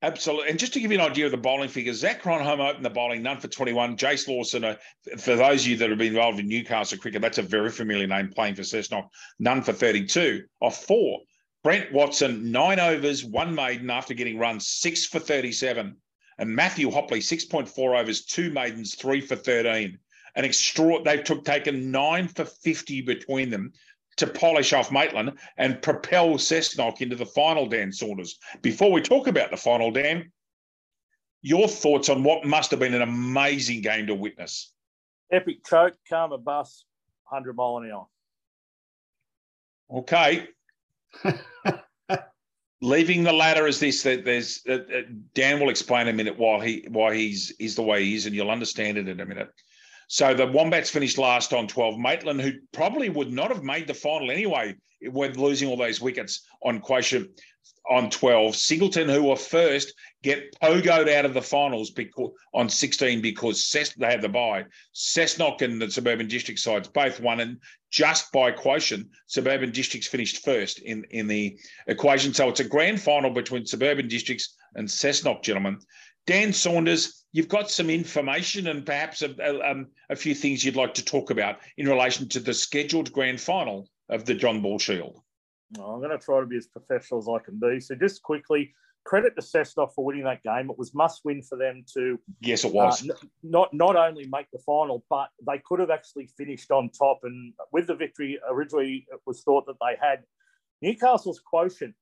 Absolutely. 0.01 0.49
And 0.49 0.57
just 0.57 0.71
to 0.73 0.79
give 0.79 0.93
you 0.93 0.99
an 0.99 1.11
idea 1.11 1.25
of 1.25 1.31
the 1.31 1.37
bowling 1.37 1.67
figures, 1.67 1.97
Zach 1.97 2.23
Cronholm 2.23 2.65
opened 2.65 2.85
the 2.85 2.89
bowling, 2.89 3.21
none 3.21 3.37
for 3.37 3.49
21. 3.49 3.97
Jace 3.97 4.29
Lawson, 4.29 4.63
uh, 4.63 4.75
for 5.17 5.35
those 5.35 5.63
of 5.63 5.67
you 5.67 5.77
that 5.77 5.89
have 5.89 5.99
been 5.99 6.07
involved 6.07 6.39
in 6.39 6.47
Newcastle 6.47 6.97
cricket, 6.97 7.21
that's 7.21 7.37
a 7.37 7.43
very 7.43 7.69
familiar 7.69 8.07
name 8.07 8.29
playing 8.29 8.55
for 8.55 8.61
Cessnock, 8.61 9.09
none 9.39 9.61
for 9.61 9.73
32 9.73 10.43
off 10.61 10.85
four. 10.85 11.19
Brent 11.63 11.91
Watson, 11.91 12.49
nine 12.49 12.79
overs, 12.79 13.25
one 13.25 13.53
maiden 13.53 13.89
after 13.89 14.13
getting 14.13 14.39
run, 14.39 14.61
six 14.61 15.05
for 15.05 15.19
37. 15.19 15.97
And 16.37 16.55
Matthew 16.55 16.89
Hopley, 16.89 17.19
6.4 17.19 17.99
overs, 17.99 18.23
two 18.23 18.49
maidens, 18.51 18.95
three 18.95 19.19
for 19.19 19.35
13. 19.35 19.99
An 20.39 20.45
extra, 20.45 21.03
they've 21.03 21.21
took, 21.21 21.43
taken 21.43 21.91
nine 21.91 22.29
for 22.29 22.45
50 22.45 23.01
between 23.01 23.49
them 23.49 23.73
to 24.15 24.25
polish 24.25 24.71
off 24.71 24.89
Maitland 24.89 25.37
and 25.57 25.81
propel 25.81 26.35
Cessnock 26.35 27.01
into 27.01 27.17
the 27.17 27.25
final, 27.25 27.67
Dan 27.67 27.91
Saunders. 27.91 28.39
Before 28.61 28.89
we 28.89 29.01
talk 29.01 29.27
about 29.27 29.51
the 29.51 29.57
final, 29.57 29.91
Dan, 29.91 30.31
your 31.41 31.67
thoughts 31.67 32.07
on 32.07 32.23
what 32.23 32.45
must 32.45 32.71
have 32.71 32.79
been 32.79 32.93
an 32.93 33.01
amazing 33.01 33.81
game 33.81 34.07
to 34.07 34.15
witness? 34.15 34.71
Epic 35.29 35.57
choke, 35.65 35.97
karma 36.07 36.37
bus, 36.37 36.85
100 37.27 37.57
mile 37.57 37.79
an 37.79 37.91
hour. 37.91 38.07
Okay. 39.91 40.47
leaving 42.81 43.23
the 43.23 43.33
ladder 43.33 43.67
is 43.67 43.81
this 43.81 44.03
that 44.03 44.23
there's 44.23 44.61
uh, 44.69 44.75
uh, 44.75 45.01
Dan 45.33 45.59
will 45.59 45.69
explain 45.69 46.07
in 46.07 46.13
a 46.13 46.17
minute 46.17 46.37
why 46.37 46.65
he 46.65 46.87
why 46.89 47.13
he's 47.13 47.51
is 47.59 47.75
the 47.75 47.83
way 47.83 48.05
he 48.05 48.15
is 48.15 48.25
and 48.25 48.33
you'll 48.33 48.49
understand 48.49 48.97
it 48.97 49.09
in 49.09 49.19
a 49.19 49.25
minute. 49.25 49.51
So 50.09 50.33
the 50.33 50.47
Wombats 50.47 50.89
finished 50.89 51.19
last 51.19 51.53
on 51.53 51.67
12. 51.67 51.99
Maitland, 51.99 52.41
who 52.41 52.53
probably 52.71 53.09
would 53.09 53.31
not 53.31 53.51
have 53.51 53.63
made 53.63 53.85
the 53.85 53.93
final 53.93 54.31
anyway, 54.31 54.75
with 55.03 55.37
losing 55.37 55.69
all 55.69 55.77
those 55.77 56.01
wickets 56.01 56.47
on 56.63 56.79
quotient 56.81 57.29
on 57.87 58.09
12. 58.09 58.55
Singleton, 58.55 59.07
who 59.07 59.25
were 59.25 59.35
first, 59.35 59.93
get 60.23 60.59
pogoed 60.59 61.07
out 61.07 61.25
of 61.25 61.35
the 61.35 61.41
finals 61.41 61.91
because 61.91 62.31
on 62.55 62.69
16 62.69 63.21
because 63.21 63.63
Cess, 63.63 63.93
they 63.93 64.07
had 64.07 64.23
the 64.23 64.29
bye. 64.29 64.65
Cessnock 64.95 65.61
and 65.61 65.79
the 65.79 65.91
suburban 65.91 66.27
district 66.27 66.59
sides 66.59 66.87
both 66.87 67.19
won, 67.19 67.39
and 67.39 67.57
just 67.91 68.31
by 68.31 68.51
quotient, 68.51 69.07
suburban 69.27 69.71
districts 69.71 70.07
finished 70.07 70.43
first 70.43 70.79
in, 70.79 71.03
in 71.11 71.27
the 71.27 71.55
equation. 71.85 72.33
So 72.33 72.49
it's 72.49 72.59
a 72.59 72.67
grand 72.67 72.99
final 72.99 73.29
between 73.29 73.67
suburban 73.67 74.07
districts 74.07 74.55
and 74.73 74.87
Cessnock, 74.87 75.43
gentlemen. 75.43 75.79
Dan 76.29 76.53
Saunders, 76.53 77.25
you've 77.31 77.47
got 77.47 77.71
some 77.71 77.89
information 77.89 78.67
and 78.67 78.85
perhaps 78.85 79.23
a, 79.23 79.33
a, 79.41 79.71
um, 79.71 79.87
a 80.11 80.15
few 80.15 80.35
things 80.35 80.63
you'd 80.63 80.75
like 80.75 80.93
to 80.93 81.03
talk 81.03 81.31
about 81.31 81.57
in 81.79 81.89
relation 81.89 82.29
to 82.29 82.39
the 82.39 82.53
scheduled 82.53 83.11
grand 83.11 83.41
final 83.41 83.89
of 84.09 84.25
the 84.25 84.35
John 84.35 84.61
Bull 84.61 84.77
Shield. 84.77 85.19
I'm 85.77 86.01
going 86.01 86.11
to 86.11 86.23
try 86.23 86.39
to 86.39 86.45
be 86.45 86.57
as 86.57 86.67
professional 86.67 87.19
as 87.19 87.27
I 87.27 87.43
can 87.43 87.57
be. 87.59 87.79
So, 87.79 87.95
just 87.95 88.21
quickly, 88.21 88.75
credit 89.05 89.35
to 89.37 89.41
Cessnock 89.41 89.95
for 89.95 90.05
winning 90.05 90.25
that 90.25 90.43
game. 90.43 90.69
It 90.69 90.77
was 90.77 90.93
must 90.93 91.21
win 91.25 91.41
for 91.41 91.57
them 91.57 91.83
to. 91.95 92.19
Yes, 92.41 92.63
it 92.63 92.73
was. 92.75 93.01
Uh, 93.01 93.13
n- 93.13 93.29
not 93.41 93.73
not 93.73 93.95
only 93.95 94.27
make 94.31 94.51
the 94.53 94.59
final, 94.59 95.03
but 95.09 95.29
they 95.47 95.59
could 95.65 95.79
have 95.79 95.89
actually 95.89 96.27
finished 96.37 96.69
on 96.69 96.91
top. 96.91 97.21
And 97.23 97.53
with 97.71 97.87
the 97.87 97.95
victory, 97.95 98.39
originally 98.47 99.07
it 99.11 99.19
was 99.25 99.41
thought 99.41 99.65
that 99.65 99.77
they 99.81 99.97
had 99.99 100.23
Newcastle's 100.83 101.39
quotient 101.39 101.95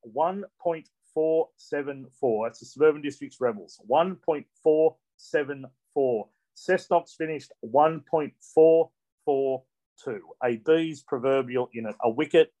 1.474. 1.18 2.46
That's 2.46 2.60
the 2.60 2.66
Suburban 2.66 3.02
Districts 3.02 3.40
Rebels 3.40 3.80
1.474. 3.90 6.28
Cessnock's 6.56 7.14
finished 7.14 7.50
1.442. 7.64 9.60
A 10.44 10.56
B's 10.56 11.02
proverbial 11.02 11.70
in 11.72 11.86
it. 11.86 11.96
A 12.02 12.10
wicket 12.10 12.52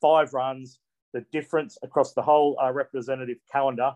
five 0.00 0.34
runs, 0.34 0.80
the 1.12 1.24
difference 1.32 1.78
across 1.82 2.12
the 2.12 2.22
whole 2.22 2.56
uh, 2.62 2.70
representative 2.72 3.38
calendar. 3.50 3.94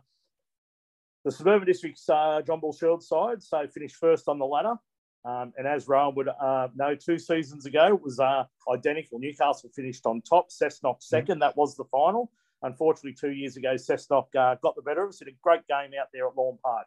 The 1.24 1.32
Suburban 1.32 1.66
District's 1.66 2.08
uh, 2.08 2.40
John 2.46 2.60
Bull 2.60 2.72
Shield 2.72 3.02
side, 3.02 3.42
so 3.42 3.66
finished 3.68 3.96
first 3.96 4.28
on 4.28 4.38
the 4.38 4.46
ladder. 4.46 4.76
Um, 5.24 5.52
and 5.58 5.66
as 5.66 5.88
Rowan 5.88 6.14
would 6.14 6.28
uh, 6.28 6.68
know, 6.76 6.94
two 6.94 7.18
seasons 7.18 7.66
ago 7.66 7.88
it 7.88 8.00
was 8.02 8.20
uh, 8.20 8.44
identical. 8.72 9.18
Newcastle 9.18 9.68
finished 9.74 10.06
on 10.06 10.22
top, 10.22 10.50
Cessnock 10.50 11.00
2nd 11.00 11.26
mm-hmm. 11.26 11.40
That 11.40 11.56
was 11.56 11.76
the 11.76 11.82
final. 11.84 12.30
Unfortunately, 12.62 13.14
two 13.18 13.32
years 13.32 13.56
ago, 13.56 13.74
Cessnock 13.74 14.34
uh, 14.36 14.56
got 14.62 14.74
the 14.74 14.82
better 14.82 15.04
of 15.04 15.11
us. 15.11 15.18
Did 15.18 15.28
a 15.28 15.36
great 15.42 15.66
game 15.68 15.90
out 16.00 16.09
there 16.12 16.26
at 16.26 16.36
Lawn 16.36 16.59
Park. 16.64 16.86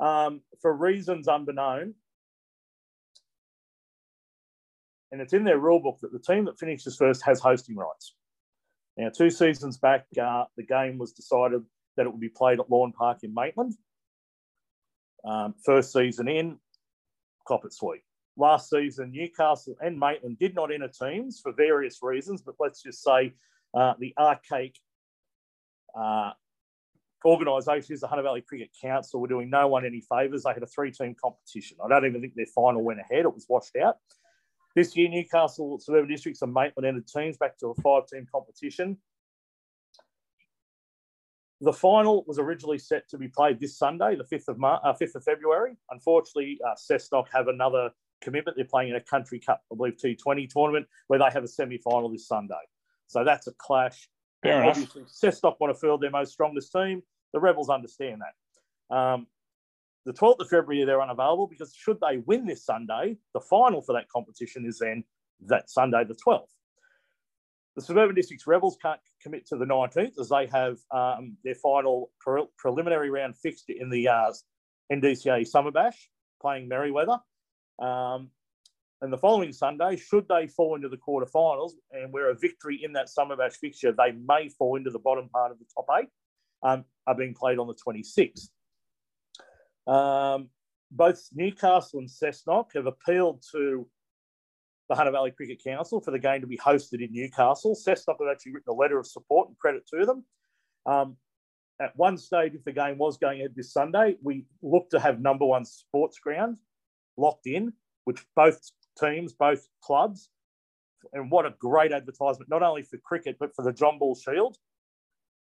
Um, 0.00 0.42
for 0.60 0.74
reasons 0.74 1.28
unbeknown, 1.28 1.94
and 5.10 5.20
it's 5.20 5.32
in 5.32 5.44
their 5.44 5.58
rule 5.58 5.80
book 5.80 5.98
that 6.00 6.12
the 6.12 6.18
team 6.18 6.46
that 6.46 6.58
finishes 6.58 6.96
first 6.96 7.22
has 7.24 7.40
hosting 7.40 7.76
rights. 7.76 8.14
Now, 8.96 9.10
two 9.10 9.30
seasons 9.30 9.78
back, 9.78 10.06
uh, 10.20 10.44
the 10.56 10.64
game 10.64 10.98
was 10.98 11.12
decided 11.12 11.62
that 11.96 12.06
it 12.06 12.10
would 12.10 12.20
be 12.20 12.28
played 12.28 12.60
at 12.60 12.70
Lawn 12.70 12.92
Park 12.92 13.18
in 13.22 13.32
Maitland. 13.32 13.74
Um, 15.24 15.54
first 15.64 15.92
season 15.92 16.28
in, 16.28 16.58
cop 17.46 17.64
it 17.64 17.72
sweet. 17.72 18.02
last 18.36 18.70
season, 18.70 19.12
Newcastle 19.12 19.76
and 19.80 19.98
Maitland 19.98 20.38
did 20.38 20.54
not 20.54 20.72
enter 20.72 20.88
teams 20.88 21.40
for 21.40 21.52
various 21.52 21.98
reasons, 22.02 22.42
but 22.42 22.56
let's 22.58 22.82
just 22.82 23.02
say 23.02 23.32
uh, 23.74 23.94
the 23.98 24.14
archaic 24.18 24.76
uh, 25.98 26.32
organisation 27.24 27.94
is 27.94 28.00
the 28.00 28.06
Hunter 28.08 28.22
Valley 28.22 28.42
Cricket 28.42 28.70
Council 28.80 29.20
were 29.20 29.28
doing 29.28 29.50
no 29.50 29.68
one 29.68 29.84
any 29.84 30.00
favours. 30.00 30.42
They 30.42 30.52
had 30.52 30.62
a 30.62 30.66
three-team 30.66 31.16
competition. 31.22 31.78
I 31.84 31.88
don't 31.88 32.06
even 32.06 32.20
think 32.20 32.34
their 32.34 32.46
final 32.46 32.82
went 32.82 33.00
ahead. 33.00 33.24
It 33.24 33.34
was 33.34 33.46
washed 33.48 33.76
out. 33.76 33.96
This 34.74 34.96
year, 34.96 35.08
Newcastle 35.08 35.78
Suburban 35.78 36.08
Districts 36.08 36.42
and 36.42 36.52
Maitland 36.52 36.86
entered 36.86 37.06
teams 37.06 37.36
back 37.36 37.58
to 37.58 37.68
a 37.68 37.74
five-team 37.76 38.26
competition. 38.32 38.96
The 41.60 41.72
final 41.72 42.24
was 42.26 42.38
originally 42.38 42.78
set 42.78 43.08
to 43.10 43.18
be 43.18 43.28
played 43.28 43.60
this 43.60 43.78
Sunday, 43.78 44.16
the 44.16 44.24
5th 44.24 44.48
of, 44.48 44.58
Mar- 44.58 44.80
uh, 44.82 44.94
5th 45.00 45.14
of 45.14 45.24
February. 45.24 45.76
Unfortunately, 45.90 46.58
uh, 46.66 46.74
Cessnock 46.74 47.26
have 47.32 47.46
another 47.46 47.90
commitment. 48.20 48.56
They're 48.56 48.64
playing 48.64 48.90
in 48.90 48.96
a 48.96 49.00
country 49.00 49.38
cup, 49.38 49.62
I 49.70 49.76
believe, 49.76 49.96
T20 49.96 50.48
tournament 50.48 50.86
where 51.06 51.20
they 51.20 51.30
have 51.32 51.44
a 51.44 51.48
semi 51.48 51.78
final 51.78 52.08
this 52.08 52.26
Sunday. 52.26 52.54
So 53.12 53.24
that's 53.24 53.46
a 53.46 53.52
clash. 53.52 54.08
Fair 54.42 54.64
Obviously, 54.64 55.02
Cessnock 55.02 55.56
want 55.60 55.74
to 55.74 55.78
field 55.78 56.00
their 56.00 56.10
most 56.10 56.32
strongest 56.32 56.72
team. 56.72 57.02
The 57.32 57.40
Rebels 57.40 57.68
understand 57.68 58.20
that. 58.20 58.94
Um, 58.94 59.26
the 60.04 60.12
12th 60.12 60.40
of 60.40 60.48
February, 60.48 60.84
they're 60.84 61.00
unavailable 61.00 61.46
because 61.46 61.74
should 61.74 61.98
they 62.00 62.18
win 62.18 62.46
this 62.46 62.64
Sunday, 62.64 63.18
the 63.34 63.40
final 63.40 63.82
for 63.82 63.92
that 63.92 64.08
competition 64.08 64.66
is 64.66 64.78
then 64.78 65.04
that 65.46 65.70
Sunday, 65.70 66.04
the 66.04 66.16
12th. 66.26 66.48
The 67.76 67.82
Suburban 67.82 68.14
Districts 68.14 68.46
Rebels 68.46 68.76
can't 68.82 69.00
commit 69.22 69.46
to 69.46 69.56
the 69.56 69.64
19th 69.64 70.18
as 70.18 70.28
they 70.28 70.46
have 70.46 70.78
um, 70.90 71.36
their 71.44 71.54
final 71.54 72.10
pre- 72.20 72.48
preliminary 72.58 73.10
round 73.10 73.36
fixed 73.38 73.70
in 73.70 73.88
the 73.88 74.08
uh, 74.08 74.32
NDCA 74.92 75.46
Summer 75.46 75.70
Bash, 75.70 76.10
playing 76.40 76.68
Merewether. 76.68 77.20
Um, 77.78 78.30
and 79.02 79.12
the 79.12 79.18
following 79.18 79.52
Sunday, 79.52 79.96
should 79.96 80.28
they 80.28 80.46
fall 80.46 80.76
into 80.76 80.88
the 80.88 80.96
quarterfinals 80.96 81.72
and 81.90 82.12
where 82.12 82.30
a 82.30 82.36
victory 82.36 82.80
in 82.84 82.92
that 82.92 83.08
Summer 83.08 83.36
Bash 83.36 83.56
fixture, 83.56 83.92
they 83.92 84.12
may 84.12 84.48
fall 84.48 84.76
into 84.76 84.90
the 84.90 85.00
bottom 85.00 85.28
part 85.28 85.50
of 85.50 85.58
the 85.58 85.64
top 85.74 85.86
eight, 86.00 86.08
um, 86.62 86.84
are 87.08 87.16
being 87.16 87.34
played 87.34 87.58
on 87.58 87.66
the 87.66 87.74
26th. 87.74 88.48
Um, 89.92 90.50
both 90.92 91.20
Newcastle 91.34 91.98
and 91.98 92.08
Cessnock 92.08 92.74
have 92.76 92.86
appealed 92.86 93.42
to 93.50 93.88
the 94.88 94.94
Hunter 94.94 95.10
Valley 95.10 95.32
Cricket 95.32 95.64
Council 95.64 96.00
for 96.00 96.12
the 96.12 96.18
game 96.20 96.40
to 96.40 96.46
be 96.46 96.58
hosted 96.58 97.04
in 97.04 97.12
Newcastle. 97.12 97.74
Cessnock 97.74 98.18
have 98.20 98.28
actually 98.30 98.52
written 98.52 98.70
a 98.70 98.74
letter 98.74 99.00
of 99.00 99.06
support 99.08 99.48
and 99.48 99.58
credit 99.58 99.84
to 99.88 100.06
them. 100.06 100.24
Um, 100.86 101.16
at 101.80 101.96
one 101.96 102.16
stage, 102.16 102.54
if 102.54 102.62
the 102.62 102.72
game 102.72 102.98
was 102.98 103.16
going 103.16 103.40
ahead 103.40 103.54
this 103.56 103.72
Sunday, 103.72 104.16
we 104.22 104.44
looked 104.62 104.92
to 104.92 105.00
have 105.00 105.20
number 105.20 105.44
one 105.44 105.64
sports 105.64 106.20
ground 106.20 106.58
locked 107.16 107.48
in, 107.48 107.72
which 108.04 108.24
both 108.36 108.60
teams, 108.98 109.32
both 109.32 109.68
clubs, 109.82 110.30
and 111.12 111.30
what 111.30 111.46
a 111.46 111.54
great 111.58 111.92
advertisement, 111.92 112.50
not 112.50 112.62
only 112.62 112.82
for 112.82 112.96
cricket, 112.98 113.36
but 113.38 113.54
for 113.54 113.62
the 113.62 113.72
John 113.72 113.98
Bull 113.98 114.14
Shield. 114.14 114.56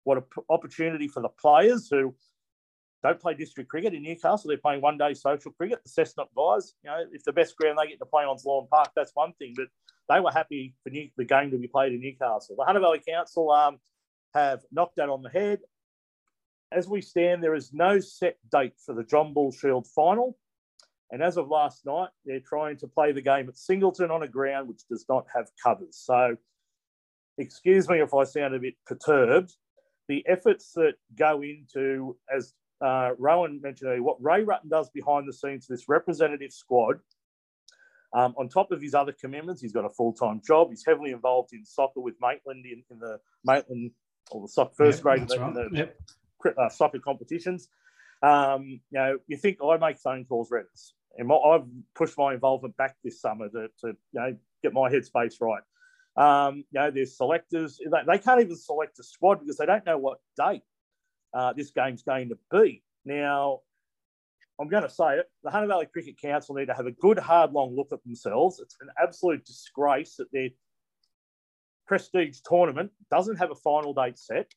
What 0.03 0.17
an 0.17 0.23
opportunity 0.49 1.07
for 1.07 1.21
the 1.21 1.29
players 1.29 1.87
who 1.89 2.13
don't 3.03 3.19
play 3.19 3.33
district 3.33 3.69
cricket 3.69 3.93
in 3.93 4.03
Newcastle. 4.03 4.47
They're 4.47 4.57
playing 4.57 4.81
one 4.81 4.97
day 4.97 5.13
social 5.13 5.51
cricket. 5.51 5.79
The 5.83 5.89
Cessnock 5.89 6.27
guys, 6.35 6.73
you 6.83 6.89
know, 6.89 7.03
if 7.11 7.23
the 7.23 7.33
best 7.33 7.55
ground 7.57 7.77
they 7.77 7.89
get 7.89 7.99
to 7.99 8.05
play 8.05 8.23
on 8.23 8.35
is 8.35 8.45
Lawn 8.45 8.67
Park, 8.69 8.91
that's 8.95 9.11
one 9.13 9.33
thing. 9.33 9.53
But 9.55 9.67
they 10.09 10.19
were 10.19 10.31
happy 10.31 10.75
for 10.83 10.89
New, 10.89 11.09
the 11.17 11.25
game 11.25 11.51
to 11.51 11.57
be 11.57 11.67
played 11.67 11.93
in 11.93 12.01
Newcastle. 12.01 12.55
The 12.57 12.65
Hunter 12.65 12.81
Valley 12.81 13.01
Council 13.07 13.51
um, 13.51 13.79
have 14.33 14.61
knocked 14.71 14.97
that 14.97 15.09
on 15.09 15.21
the 15.21 15.29
head. 15.29 15.59
As 16.71 16.87
we 16.87 17.01
stand, 17.01 17.43
there 17.43 17.55
is 17.55 17.71
no 17.73 17.99
set 17.99 18.37
date 18.51 18.73
for 18.83 18.95
the 18.95 19.03
John 19.03 19.33
Bull 19.33 19.51
Shield 19.51 19.85
final. 19.87 20.37
And 21.13 21.21
as 21.21 21.37
of 21.37 21.47
last 21.47 21.85
night, 21.85 22.09
they're 22.25 22.39
trying 22.39 22.75
to 22.77 22.87
play 22.87 23.11
the 23.11 23.21
game 23.21 23.47
at 23.47 23.55
Singleton 23.55 24.09
on 24.09 24.23
a 24.23 24.27
ground 24.27 24.67
which 24.67 24.81
does 24.89 25.05
not 25.07 25.27
have 25.33 25.47
covers. 25.63 25.95
So, 25.95 26.35
excuse 27.37 27.87
me 27.87 28.01
if 28.01 28.15
I 28.15 28.23
sound 28.23 28.55
a 28.55 28.59
bit 28.59 28.73
perturbed. 28.87 29.53
The 30.09 30.25
efforts 30.27 30.71
that 30.73 30.93
go 31.15 31.43
into, 31.43 32.17
as 32.35 32.55
uh, 32.83 33.11
Rowan 33.19 33.61
mentioned 33.61 33.91
earlier, 33.91 34.01
what 34.01 34.17
Ray 34.19 34.43
Rutten 34.43 34.69
does 34.71 34.89
behind 34.89 35.27
the 35.27 35.33
scenes, 35.33 35.67
for 35.67 35.73
this 35.73 35.87
representative 35.87 36.51
squad, 36.51 36.99
um, 38.15 38.33
on 38.39 38.49
top 38.49 38.71
of 38.71 38.81
his 38.81 38.95
other 38.95 39.11
commitments, 39.11 39.61
he's 39.61 39.71
got 39.71 39.85
a 39.85 39.89
full 39.89 40.13
time 40.13 40.41
job. 40.45 40.71
He's 40.71 40.83
heavily 40.85 41.11
involved 41.11 41.53
in 41.53 41.63
soccer 41.63 41.99
with 41.99 42.15
Maitland 42.19 42.65
in, 42.65 42.83
in 42.89 42.97
the 42.97 43.19
Maitland 43.45 43.91
or 44.31 44.41
the 44.41 44.47
soccer 44.47 44.73
first 44.75 44.97
Yep, 44.97 45.03
grade 45.03 45.31
in 45.31 45.41
right. 45.41 45.53
the 45.53 45.69
Yep. 45.73 46.57
uh, 46.57 46.69
soccer 46.69 46.99
competitions. 46.99 47.69
Um, 48.23 48.63
you 48.67 48.79
know, 48.93 49.17
you 49.27 49.37
think 49.37 49.57
I 49.63 49.77
make 49.77 49.97
phone 49.97 50.25
calls, 50.25 50.49
Reddits, 50.49 50.93
and 51.17 51.27
my, 51.27 51.35
I've 51.35 51.65
pushed 51.95 52.17
my 52.17 52.33
involvement 52.33 52.75
back 52.77 52.95
this 53.03 53.21
summer 53.21 53.49
to, 53.49 53.67
to 53.81 53.87
you 53.87 53.95
know 54.13 54.35
get 54.61 54.73
my 54.73 54.89
headspace 54.89 55.35
right. 55.41 55.61
Um, 56.15 56.63
you 56.71 56.79
know, 56.79 56.91
there's 56.91 57.17
selectors; 57.17 57.79
they, 57.79 58.17
can't 58.19 58.41
even 58.41 58.55
select 58.55 58.99
a 58.99 59.03
squad 59.03 59.39
because 59.39 59.57
they 59.57 59.65
don't 59.65 59.85
know 59.85 59.97
what 59.97 60.19
date 60.37 60.63
uh, 61.33 61.53
this 61.53 61.71
game's 61.71 62.03
going 62.03 62.29
to 62.29 62.37
be. 62.51 62.83
Now, 63.05 63.61
I'm 64.59 64.69
going 64.69 64.83
to 64.83 64.89
say 64.89 65.17
it: 65.17 65.29
the 65.43 65.51
Hunter 65.51 65.67
Valley 65.67 65.87
Cricket 65.91 66.19
Council 66.19 66.55
need 66.55 66.67
to 66.67 66.73
have 66.73 66.85
a 66.85 66.91
good, 66.91 67.19
hard, 67.19 67.51
long 67.51 67.75
look 67.75 67.91
at 67.91 68.03
themselves. 68.03 68.59
It's 68.59 68.77
an 68.81 68.89
absolute 69.01 69.45
disgrace 69.45 70.15
that 70.17 70.31
their 70.31 70.49
prestige 71.87 72.39
tournament 72.45 72.91
doesn't 73.11 73.37
have 73.37 73.51
a 73.51 73.55
final 73.55 73.93
date 73.93 74.17
set. 74.17 74.51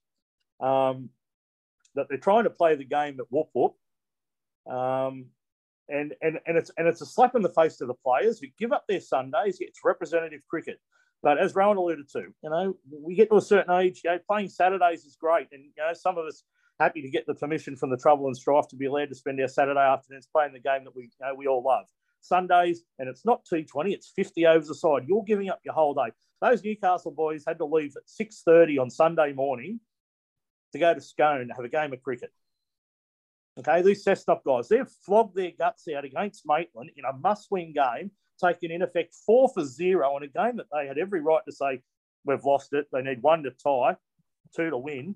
Um, 0.61 1.11
that 1.94 2.07
they're 2.09 2.18
trying 2.18 2.44
to 2.44 2.50
play 2.50 2.76
the 2.76 2.84
game 2.84 3.18
at 3.18 3.26
whoop 3.30 3.48
whoop. 3.54 3.74
Um, 4.70 5.26
and, 5.89 6.14
and, 6.22 6.39
and, 6.47 6.57
it's, 6.57 6.70
and 6.76 6.89
it's 6.89 7.01
a 7.01 7.07
slap 7.07 7.34
in 7.34 7.43
the 7.43 7.51
face 7.51 7.76
to 7.76 7.87
the 7.87 7.95
players 7.95 8.41
who 8.41 8.49
give 8.59 8.72
up 8.72 8.84
their 8.89 9.01
Sundays. 9.01 9.59
It's 9.61 9.80
representative 9.84 10.41
cricket. 10.49 10.80
But 11.22 11.39
as 11.39 11.55
Rowan 11.55 11.76
alluded 11.76 12.09
to, 12.11 12.20
you 12.43 12.51
know, 12.51 12.76
we 12.91 13.14
get 13.14 13.30
to 13.30 13.37
a 13.37 13.43
certain 13.43 13.74
age, 13.74 14.03
you 14.05 14.11
know, 14.11 14.18
playing 14.28 14.49
Saturdays 14.49 15.05
is 15.05 15.16
great. 15.16 15.49
And, 15.53 15.64
you 15.64 15.72
know, 15.82 15.93
some 15.93 16.18
of 16.18 16.26
us 16.26 16.45
happy 16.78 17.03
to 17.03 17.11
get 17.11 17.26
the 17.26 17.34
permission 17.34 17.76
from 17.76 17.91
the 17.91 17.97
trouble 17.97 18.26
and 18.26 18.37
strife 18.37 18.68
to 18.68 18.76
be 18.76 18.87
allowed 18.87 19.09
to 19.09 19.14
spend 19.14 19.41
our 19.41 19.49
Saturday 19.49 19.80
afternoons 19.80 20.28
playing 20.32 20.53
the 20.53 20.61
game 20.61 20.84
that 20.84 20.95
we, 20.95 21.05
you 21.05 21.26
know, 21.26 21.34
we 21.34 21.47
all 21.47 21.62
love. 21.62 21.87
Sundays, 22.20 22.82
and 22.99 23.09
it's 23.09 23.24
not 23.24 23.45
T20, 23.45 23.93
it's 23.93 24.12
50 24.14 24.47
overs 24.47 24.70
a 24.70 24.74
side. 24.74 25.05
You're 25.07 25.24
giving 25.24 25.49
up 25.49 25.61
your 25.64 25.74
whole 25.74 25.95
day. 25.95 26.11
Those 26.41 26.62
Newcastle 26.62 27.12
boys 27.12 27.45
had 27.47 27.59
to 27.59 27.64
leave 27.64 27.95
at 27.97 28.07
6.30 28.07 28.80
on 28.80 28.91
Sunday 28.91 29.32
morning 29.32 29.80
to 30.72 30.78
go 30.78 30.93
to 30.93 31.01
Scone 31.01 31.49
to 31.49 31.55
have 31.55 31.64
a 31.64 31.68
game 31.68 31.93
of 31.93 32.03
cricket. 32.03 32.30
Okay, 33.59 33.80
these 33.82 34.04
Cessnock 34.04 34.44
guys, 34.44 34.68
they've 34.68 34.88
flogged 35.07 35.34
their 35.34 35.52
guts 35.59 35.88
out 35.96 36.04
against 36.04 36.44
Maitland 36.46 36.90
in 36.96 37.04
a 37.07 37.16
must-win 37.16 37.72
game, 37.72 38.11
taking 38.42 38.70
in 38.70 38.82
effect 38.82 39.14
four 39.24 39.48
for 39.48 39.64
zero 39.64 40.16
in 40.18 40.24
a 40.24 40.28
game 40.28 40.57
that 40.57 40.66
they 40.72 40.86
had 40.86 40.98
every 40.98 41.22
right 41.22 41.40
to 41.46 41.52
say, 41.52 41.80
we've 42.24 42.44
lost 42.44 42.74
it. 42.74 42.86
They 42.92 43.00
need 43.00 43.22
one 43.22 43.42
to 43.44 43.50
tie, 43.50 43.96
two 44.54 44.68
to 44.68 44.76
win. 44.76 45.14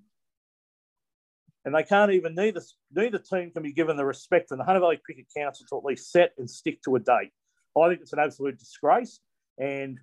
And 1.66 1.74
they 1.74 1.82
can't 1.82 2.12
even, 2.12 2.34
neither, 2.34 2.62
neither 2.90 3.18
team 3.18 3.50
can 3.50 3.62
be 3.62 3.74
given 3.74 3.98
the 3.98 4.06
respect 4.06 4.48
from 4.48 4.56
the 4.56 4.64
Hunter 4.64 4.80
Valley 4.80 4.98
Cricket 5.04 5.26
Council 5.36 5.66
to 5.68 5.76
at 5.76 5.84
least 5.84 6.10
set 6.10 6.32
and 6.38 6.48
stick 6.48 6.80
to 6.84 6.96
a 6.96 6.98
date. 6.98 7.32
I 7.78 7.88
think 7.88 8.00
it's 8.00 8.14
an 8.14 8.18
absolute 8.18 8.58
disgrace. 8.58 9.20
And 9.58 9.98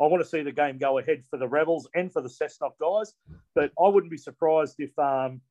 I 0.00 0.06
want 0.06 0.22
to 0.22 0.28
see 0.28 0.42
the 0.42 0.52
game 0.52 0.78
go 0.78 0.96
ahead 0.96 1.24
for 1.28 1.38
the 1.38 1.46
Rebels 1.48 1.86
and 1.94 2.10
for 2.10 2.22
the 2.22 2.30
Cessnock 2.30 2.78
guys. 2.80 3.12
But 3.54 3.72
I 3.78 3.88
wouldn't 3.88 4.10
be 4.10 4.16
surprised 4.16 4.76
if 4.78 4.98
um, 4.98 5.42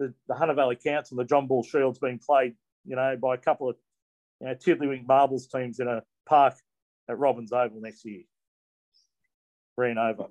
the, 0.00 0.12
the 0.26 0.34
Hunter 0.34 0.54
Valley 0.54 0.76
Council, 0.76 1.16
the 1.16 1.24
John 1.24 1.46
Bull 1.46 1.62
Shield's 1.62 2.00
being 2.00 2.18
played, 2.18 2.54
you 2.84 2.96
know, 2.96 3.16
by 3.20 3.34
a 3.34 3.38
couple 3.38 3.68
of 3.68 3.76
you 4.40 4.48
know, 4.48 4.54
Tiddlywink 4.54 5.06
Marbles 5.06 5.46
teams 5.46 5.78
in 5.78 5.86
a 5.86 6.02
park 6.26 6.54
at 7.08 7.18
Robbins 7.18 7.52
Oval 7.52 7.80
next 7.80 8.04
year. 8.04 8.22
Ran 9.76 9.98
over. 9.98 10.26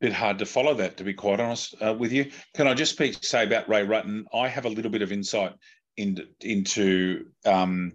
bit 0.00 0.12
hard 0.12 0.38
to 0.40 0.46
follow 0.46 0.74
that, 0.74 0.96
to 0.98 1.04
be 1.04 1.14
quite 1.14 1.40
honest 1.40 1.76
uh, 1.80 1.94
with 1.94 2.12
you. 2.12 2.30
Can 2.54 2.66
I 2.66 2.74
just 2.74 2.92
speak 2.92 3.16
say 3.22 3.44
about 3.44 3.68
Ray 3.68 3.86
Rutten? 3.86 4.24
I 4.34 4.48
have 4.48 4.66
a 4.66 4.70
little 4.70 4.90
bit 4.90 5.02
of 5.02 5.12
insight 5.12 5.54
into 5.96 6.26
into 6.40 7.26
um, 7.46 7.92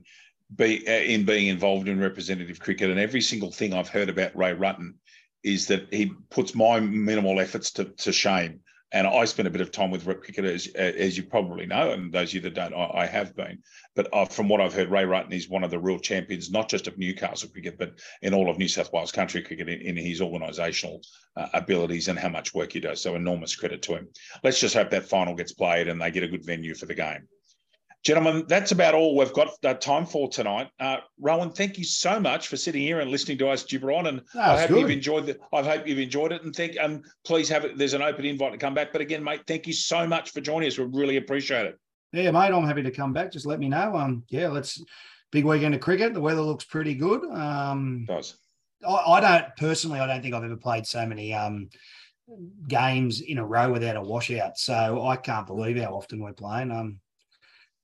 be 0.56 0.88
uh, 0.88 0.92
in 0.92 1.26
being 1.26 1.48
involved 1.48 1.88
in 1.88 2.00
representative 2.00 2.60
cricket, 2.60 2.90
and 2.90 3.00
every 3.00 3.22
single 3.22 3.52
thing 3.52 3.74
I've 3.74 3.90
heard 3.90 4.10
about 4.10 4.36
Ray 4.36 4.54
Rutten 4.54 4.96
is 5.44 5.68
that 5.68 5.94
he 5.94 6.12
puts 6.30 6.56
my 6.56 6.80
minimal 6.80 7.40
efforts 7.40 7.72
to, 7.72 7.86
to 7.86 8.12
shame. 8.12 8.60
And 8.94 9.08
I 9.08 9.24
spent 9.26 9.48
a 9.48 9.52
bit 9.52 9.62
of 9.62 9.72
time 9.72 9.90
with 9.90 10.06
rep 10.06 10.22
cricket, 10.22 10.44
as, 10.44 10.68
as 10.68 11.16
you 11.18 11.24
probably 11.24 11.66
know, 11.66 11.92
and 11.92 12.12
those 12.12 12.30
of 12.30 12.34
you 12.36 12.42
that 12.42 12.56
don't, 12.56 12.74
I, 12.74 13.04
I 13.04 13.06
have 13.06 13.36
been. 13.36 13.60
But 13.96 14.10
uh, 14.14 14.26
from 14.26 14.50
what 14.50 14.60
I've 14.60 14.74
heard, 14.74 14.92
Ray 14.92 15.04
Rutten 15.04 15.32
is 15.32 15.50
one 15.50 15.64
of 15.64 15.72
the 15.72 15.80
real 15.80 16.00
champions, 16.00 16.52
not 16.52 16.70
just 16.70 16.88
of 16.88 16.98
Newcastle 16.98 17.50
cricket, 17.50 17.78
but 17.78 18.00
in 18.22 18.34
all 18.34 18.50
of 18.50 18.58
New 18.58 18.68
South 18.68 18.92
Wales 18.92 19.12
country 19.12 19.42
cricket 19.42 19.70
in, 19.70 19.82
in 19.82 19.96
his 19.96 20.20
organisational 20.20 21.06
uh, 21.38 21.48
abilities 21.54 22.10
and 22.10 22.20
how 22.20 22.30
much 22.30 22.54
work 22.54 22.74
he 22.74 22.80
does. 22.80 23.02
So 23.02 23.16
enormous 23.16 23.56
credit 23.56 23.82
to 23.84 23.96
him. 23.96 24.10
Let's 24.44 24.60
just 24.60 24.76
hope 24.76 24.90
that 24.90 25.08
final 25.08 25.36
gets 25.36 25.54
played 25.54 25.88
and 25.88 26.02
they 26.02 26.12
get 26.12 26.24
a 26.24 26.28
good 26.28 26.46
venue 26.46 26.76
for 26.76 26.86
the 26.86 26.96
game. 26.96 27.28
Gentlemen, 28.04 28.46
that's 28.48 28.72
about 28.72 28.96
all 28.96 29.16
we've 29.16 29.32
got 29.34 29.50
uh, 29.64 29.76
time 29.76 30.08
for 30.08 30.28
tonight. 30.28 30.70
Uh, 30.80 30.98
Rowan, 31.20 31.52
thank 31.52 31.78
you 31.78 31.84
so 31.84 32.20
much 32.20 32.48
for 32.48 32.58
sitting 32.58 32.82
here 32.82 33.00
and 33.00 33.12
listening 33.12 33.38
to 33.38 33.50
us 33.50 33.64
gibber 33.64 33.92
on. 33.92 34.08
And 34.08 34.22
I 34.36 34.62
hope 34.62 34.70
good. 34.70 34.80
you've 34.80 34.90
enjoyed 34.90 35.30
it. 35.30 35.40
I 35.54 35.62
hope 35.62 35.88
you've 35.88 36.00
enjoyed 36.00 36.32
it. 36.32 36.42
And 36.44 36.56
thank 36.56 36.80
um, 36.80 37.04
please 37.26 37.48
have 37.50 37.64
it. 37.64 37.78
There's 37.78 37.94
an 37.94 38.02
open 38.02 38.26
invite 38.26 38.54
to 38.54 38.58
come 38.58 38.74
back. 38.74 38.92
But 38.92 39.02
again, 39.02 39.24
mate, 39.24 39.42
thank 39.46 39.68
you 39.68 39.74
so 39.74 40.08
much 40.08 40.32
for 40.32 40.42
joining 40.42 40.68
us. 40.68 40.80
We 40.80 40.86
really 40.86 41.18
appreciate 41.18 41.68
it. 41.68 41.80
Yeah, 42.12 42.32
mate, 42.32 42.52
I'm 42.52 42.66
happy 42.66 42.82
to 42.82 42.92
come 42.92 43.14
back. 43.14 43.32
Just 43.32 43.46
let 43.46 43.60
me 43.60 43.70
know. 43.70 43.96
Um, 43.96 44.24
yeah, 44.30 44.48
let's 44.48 44.84
big 45.32 45.46
weekend 45.46 45.76
of 45.76 45.82
cricket. 45.82 46.16
The 46.16 46.22
weather 46.22 46.42
looks 46.42 46.66
pretty 46.66 46.96
good. 46.96 47.24
Um, 47.26 48.08
it 48.10 48.14
does. 48.14 48.36
I, 48.86 48.94
I, 48.94 49.20
don't 49.20 49.56
personally. 49.58 50.00
I 50.00 50.08
don't 50.08 50.24
think 50.24 50.34
I've 50.34 50.44
ever 50.44 50.58
played 50.58 50.88
so 50.88 51.06
many 51.06 51.36
um, 51.36 51.70
games 52.68 53.22
in 53.22 53.38
a 53.38 53.46
row 53.46 53.72
without 53.72 53.96
a 53.96 54.02
washout. 54.02 54.58
So 54.58 55.06
I 55.06 55.18
can't 55.18 55.46
believe 55.46 55.78
how 55.78 55.94
often 55.94 56.20
we're 56.20 56.34
playing. 56.34 56.72
Um, 56.72 57.00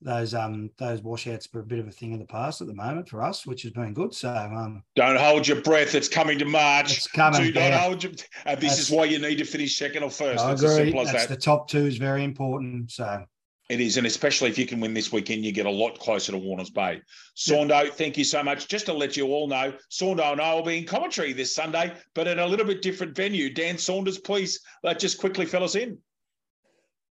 those 0.01 0.33
um 0.33 0.69
those 0.77 1.01
washouts 1.01 1.47
are 1.53 1.61
a 1.61 1.65
bit 1.65 1.79
of 1.79 1.87
a 1.87 1.91
thing 1.91 2.13
of 2.13 2.19
the 2.19 2.25
past 2.25 2.61
at 2.61 2.67
the 2.67 2.73
moment 2.73 3.09
for 3.09 3.23
us, 3.23 3.45
which 3.45 3.63
has 3.63 3.71
been 3.71 3.93
good. 3.93 4.13
So 4.13 4.29
um, 4.29 4.83
don't 4.95 5.17
hold 5.17 5.47
your 5.47 5.61
breath. 5.61 5.95
It's 5.95 6.07
coming 6.07 6.37
to 6.39 6.45
March. 6.45 6.97
It's 6.97 7.07
coming. 7.07 7.51
Do 7.51 7.59
not 7.59 7.73
hold 7.73 8.03
your. 8.03 8.13
Uh, 8.45 8.55
this 8.55 8.77
That's, 8.77 8.79
is 8.79 8.91
why 8.91 9.05
you 9.05 9.19
need 9.19 9.37
to 9.37 9.45
finish 9.45 9.77
second 9.77 10.03
or 10.03 10.11
first. 10.11 10.43
I 10.43 10.51
it's 10.51 10.61
agree. 10.61 10.91
That's 10.91 11.11
that. 11.11 11.29
the 11.29 11.37
top 11.37 11.67
two 11.67 11.85
is 11.85 11.97
very 11.97 12.23
important. 12.23 12.91
So 12.91 13.25
it 13.69 13.81
is, 13.81 13.97
and 13.97 14.07
especially 14.07 14.49
if 14.49 14.57
you 14.57 14.65
can 14.65 14.79
win 14.79 14.93
this 14.93 15.11
weekend, 15.11 15.43
you 15.43 15.51
get 15.51 15.65
a 15.65 15.71
lot 15.71 15.99
closer 15.99 16.31
to 16.31 16.37
Warners 16.37 16.69
Bay. 16.69 17.01
Saundo, 17.35 17.91
thank 17.91 18.17
you 18.17 18.23
so 18.23 18.41
much. 18.41 18.67
Just 18.69 18.85
to 18.85 18.93
let 18.93 19.17
you 19.17 19.27
all 19.27 19.47
know, 19.47 19.73
Saundo 19.91 20.31
and 20.31 20.39
I 20.39 20.53
will 20.53 20.63
be 20.63 20.77
in 20.77 20.85
commentary 20.85 21.33
this 21.33 21.53
Sunday, 21.53 21.93
but 22.13 22.27
in 22.27 22.39
a 22.39 22.45
little 22.45 22.65
bit 22.65 22.81
different 22.81 23.15
venue. 23.15 23.53
Dan 23.53 23.77
Saunders, 23.77 24.19
please 24.19 24.61
uh, 24.85 24.93
just 24.93 25.17
quickly 25.17 25.45
fill 25.45 25.63
us 25.63 25.75
in. 25.75 25.97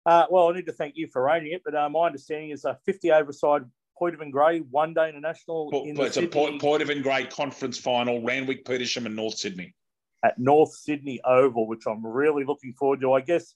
Uh, 0.07 0.25
well, 0.31 0.49
I 0.49 0.55
need 0.55 0.67
to 0.67 0.73
thank 0.73 0.97
you 0.97 1.09
for 1.09 1.23
arranging 1.23 1.53
it, 1.53 1.63
but 1.65 1.75
uh, 1.75 1.89
my 1.89 2.07
understanding 2.07 2.51
is 2.51 2.65
a 2.65 2.79
50 2.87 3.11
overside 3.11 3.65
Poidevin 4.01 4.31
Gray 4.31 4.61
one 4.61 4.95
day 4.95 5.09
international. 5.09 5.69
But, 5.71 5.83
in 5.83 6.01
it's 6.01 6.17
a 6.17 6.29
Poidevin 6.29 7.03
Gray 7.03 7.25
conference 7.25 7.77
final, 7.77 8.23
Randwick, 8.23 8.65
Petersham, 8.65 9.07
and 9.07 9.17
North 9.17 9.37
Sydney. 9.37 9.75
At 10.25 10.39
North 10.39 10.73
Sydney 10.73 11.21
Oval, 11.25 11.67
which 11.67 11.83
I'm 11.87 12.07
really 12.07 12.45
looking 12.45 12.73
forward 12.73 13.01
to. 13.01 13.15
I 13.15 13.21
guess 13.21 13.55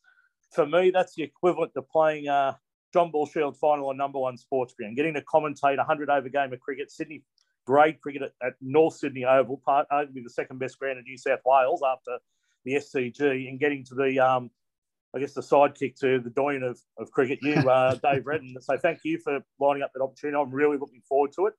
for 0.52 0.66
me, 0.66 0.90
that's 0.90 1.14
the 1.14 1.22
equivalent 1.22 1.72
to 1.74 1.82
playing 1.82 2.28
uh, 2.28 2.54
John 2.92 3.12
Bull 3.12 3.26
Shield 3.26 3.56
final 3.56 3.88
on 3.88 3.96
number 3.96 4.18
one 4.18 4.36
sports 4.36 4.74
ground, 4.74 4.96
getting 4.96 5.14
to 5.14 5.22
commentate 5.22 5.74
a 5.74 5.78
100 5.78 6.10
over 6.10 6.28
game 6.28 6.52
of 6.52 6.58
cricket, 6.60 6.90
Sydney 6.90 7.22
grade 7.64 8.00
cricket 8.00 8.22
at, 8.22 8.32
at 8.44 8.54
North 8.60 8.94
Sydney 8.94 9.24
Oval, 9.24 9.60
part, 9.64 9.86
arguably 9.92 10.24
the 10.24 10.30
second 10.30 10.58
best 10.58 10.78
ground 10.78 10.98
in 10.98 11.04
New 11.04 11.16
South 11.16 11.40
Wales 11.44 11.82
after 11.86 12.18
the 12.64 12.74
SCG, 12.74 13.48
and 13.48 13.60
getting 13.60 13.84
to 13.84 13.94
the 13.94 14.18
um, 14.18 14.50
I 15.14 15.18
guess, 15.18 15.34
the 15.34 15.40
sidekick 15.40 15.98
to 16.00 16.20
the 16.20 16.30
doyen 16.30 16.62
of, 16.62 16.78
of 16.98 17.10
cricket, 17.10 17.40
you, 17.42 17.54
uh, 17.54 17.94
Dave 18.02 18.26
Redden. 18.26 18.56
So 18.60 18.78
thank 18.78 19.00
you 19.04 19.18
for 19.18 19.40
lining 19.58 19.82
up 19.82 19.92
that 19.94 20.02
opportunity. 20.02 20.40
I'm 20.40 20.54
really 20.54 20.76
looking 20.76 21.02
forward 21.08 21.32
to 21.32 21.46
it. 21.46 21.54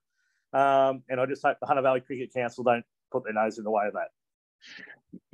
Um, 0.58 1.02
and 1.08 1.20
I 1.20 1.26
just 1.26 1.42
hope 1.42 1.58
the 1.60 1.66
Hunter 1.66 1.82
Valley 1.82 2.00
Cricket 2.00 2.32
Council 2.32 2.64
don't 2.64 2.84
put 3.10 3.24
their 3.24 3.32
nose 3.32 3.58
in 3.58 3.64
the 3.64 3.70
way 3.70 3.86
of 3.86 3.94
that. 3.94 4.08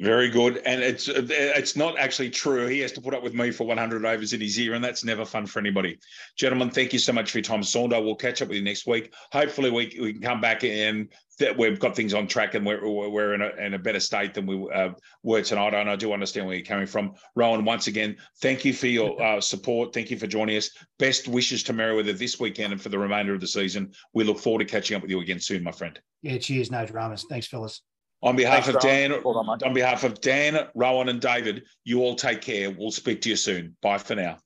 Very 0.01 0.29
good, 0.29 0.59
and 0.64 0.83
it's 0.83 1.09
it's 1.09 1.76
not 1.76 1.99
actually 1.99 2.31
true. 2.31 2.66
He 2.66 2.81
has 2.81 2.93
to 2.93 3.01
put 3.01 3.14
up 3.14 3.22
with 3.22 3.35
me 3.35 3.51
for 3.51 3.66
100 3.66 4.05
overs 4.05 4.33
in 4.33 4.41
his 4.41 4.59
ear, 4.59 4.74
and 4.74 4.83
that's 4.83 5.05
never 5.05 5.24
fun 5.24 5.47
for 5.47 5.59
anybody. 5.59 5.99
Gentlemen, 6.37 6.70
thank 6.70 6.93
you 6.93 6.99
so 6.99 7.12
much 7.12 7.31
for 7.31 7.39
your 7.39 7.45
time, 7.45 7.62
Saunder. 7.62 8.03
We'll 8.03 8.16
catch 8.16 8.43
up 8.43 8.49
with 8.49 8.59
you 8.59 8.64
next 8.64 8.87
week. 8.87 9.12
Hopefully, 9.33 9.70
we, 9.70 9.97
we 10.01 10.12
can 10.12 10.22
come 10.22 10.41
back 10.41 10.64
and 10.64 11.09
that 11.39 11.57
we've 11.57 11.79
got 11.79 11.95
things 11.95 12.14
on 12.14 12.26
track 12.26 12.55
and 12.55 12.66
we're, 12.66 12.87
we're 12.89 13.35
in, 13.35 13.43
a, 13.43 13.51
in 13.64 13.74
a 13.74 13.79
better 13.79 14.01
state 14.01 14.35
than 14.35 14.47
we 14.47 14.68
uh, 14.72 14.91
were 15.22 15.43
tonight. 15.43 15.74
And 15.74 15.89
I 15.89 15.97
do 15.97 16.12
understand 16.12 16.47
where 16.47 16.57
you're 16.57 16.64
coming 16.64 16.87
from, 16.87 17.14
Rowan. 17.37 17.64
Once 17.64 17.87
again, 17.87 18.16
thank 18.41 18.64
you 18.64 18.72
for 18.72 18.89
your 18.89 19.20
uh, 19.22 19.41
support. 19.41 19.93
Thank 19.93 20.11
you 20.11 20.18
for 20.18 20.26
joining 20.26 20.57
us. 20.57 20.70
Best 20.99 21.29
wishes 21.29 21.62
to 21.64 21.72
Merewether 21.72 22.16
this 22.16 22.41
weekend 22.41 22.72
and 22.72 22.83
for 22.83 22.89
the 22.89 22.99
remainder 22.99 23.35
of 23.35 23.41
the 23.41 23.47
season. 23.47 23.93
We 24.14 24.24
look 24.24 24.39
forward 24.39 24.61
to 24.61 24.64
catching 24.64 24.97
up 24.97 25.03
with 25.03 25.11
you 25.11 25.20
again 25.20 25.41
soon, 25.41 25.62
my 25.62 25.72
friend. 25.72 25.99
Yeah, 26.22 26.39
cheers, 26.39 26.70
no 26.70 26.85
dramas. 26.85 27.24
Thanks, 27.29 27.47
fellas. 27.47 27.83
On 28.21 28.35
behalf 28.35 28.64
Thanks, 28.64 28.85
of 28.85 28.91
Dan, 28.91 29.12
on, 29.12 29.62
on 29.62 29.75
behalf 29.75 30.03
of 30.03 30.21
Dan, 30.21 30.69
Rowan, 30.75 31.09
and 31.09 31.21
David, 31.21 31.64
you 31.85 32.01
all 32.01 32.16
take 32.16 32.41
care. 32.41 32.71
We'll 32.71 32.91
speak 32.91 33.21
to 33.23 33.29
you 33.29 33.37
soon. 33.37 33.77
Bye 33.81 33.99
for 33.99 34.16
now. 34.16 34.39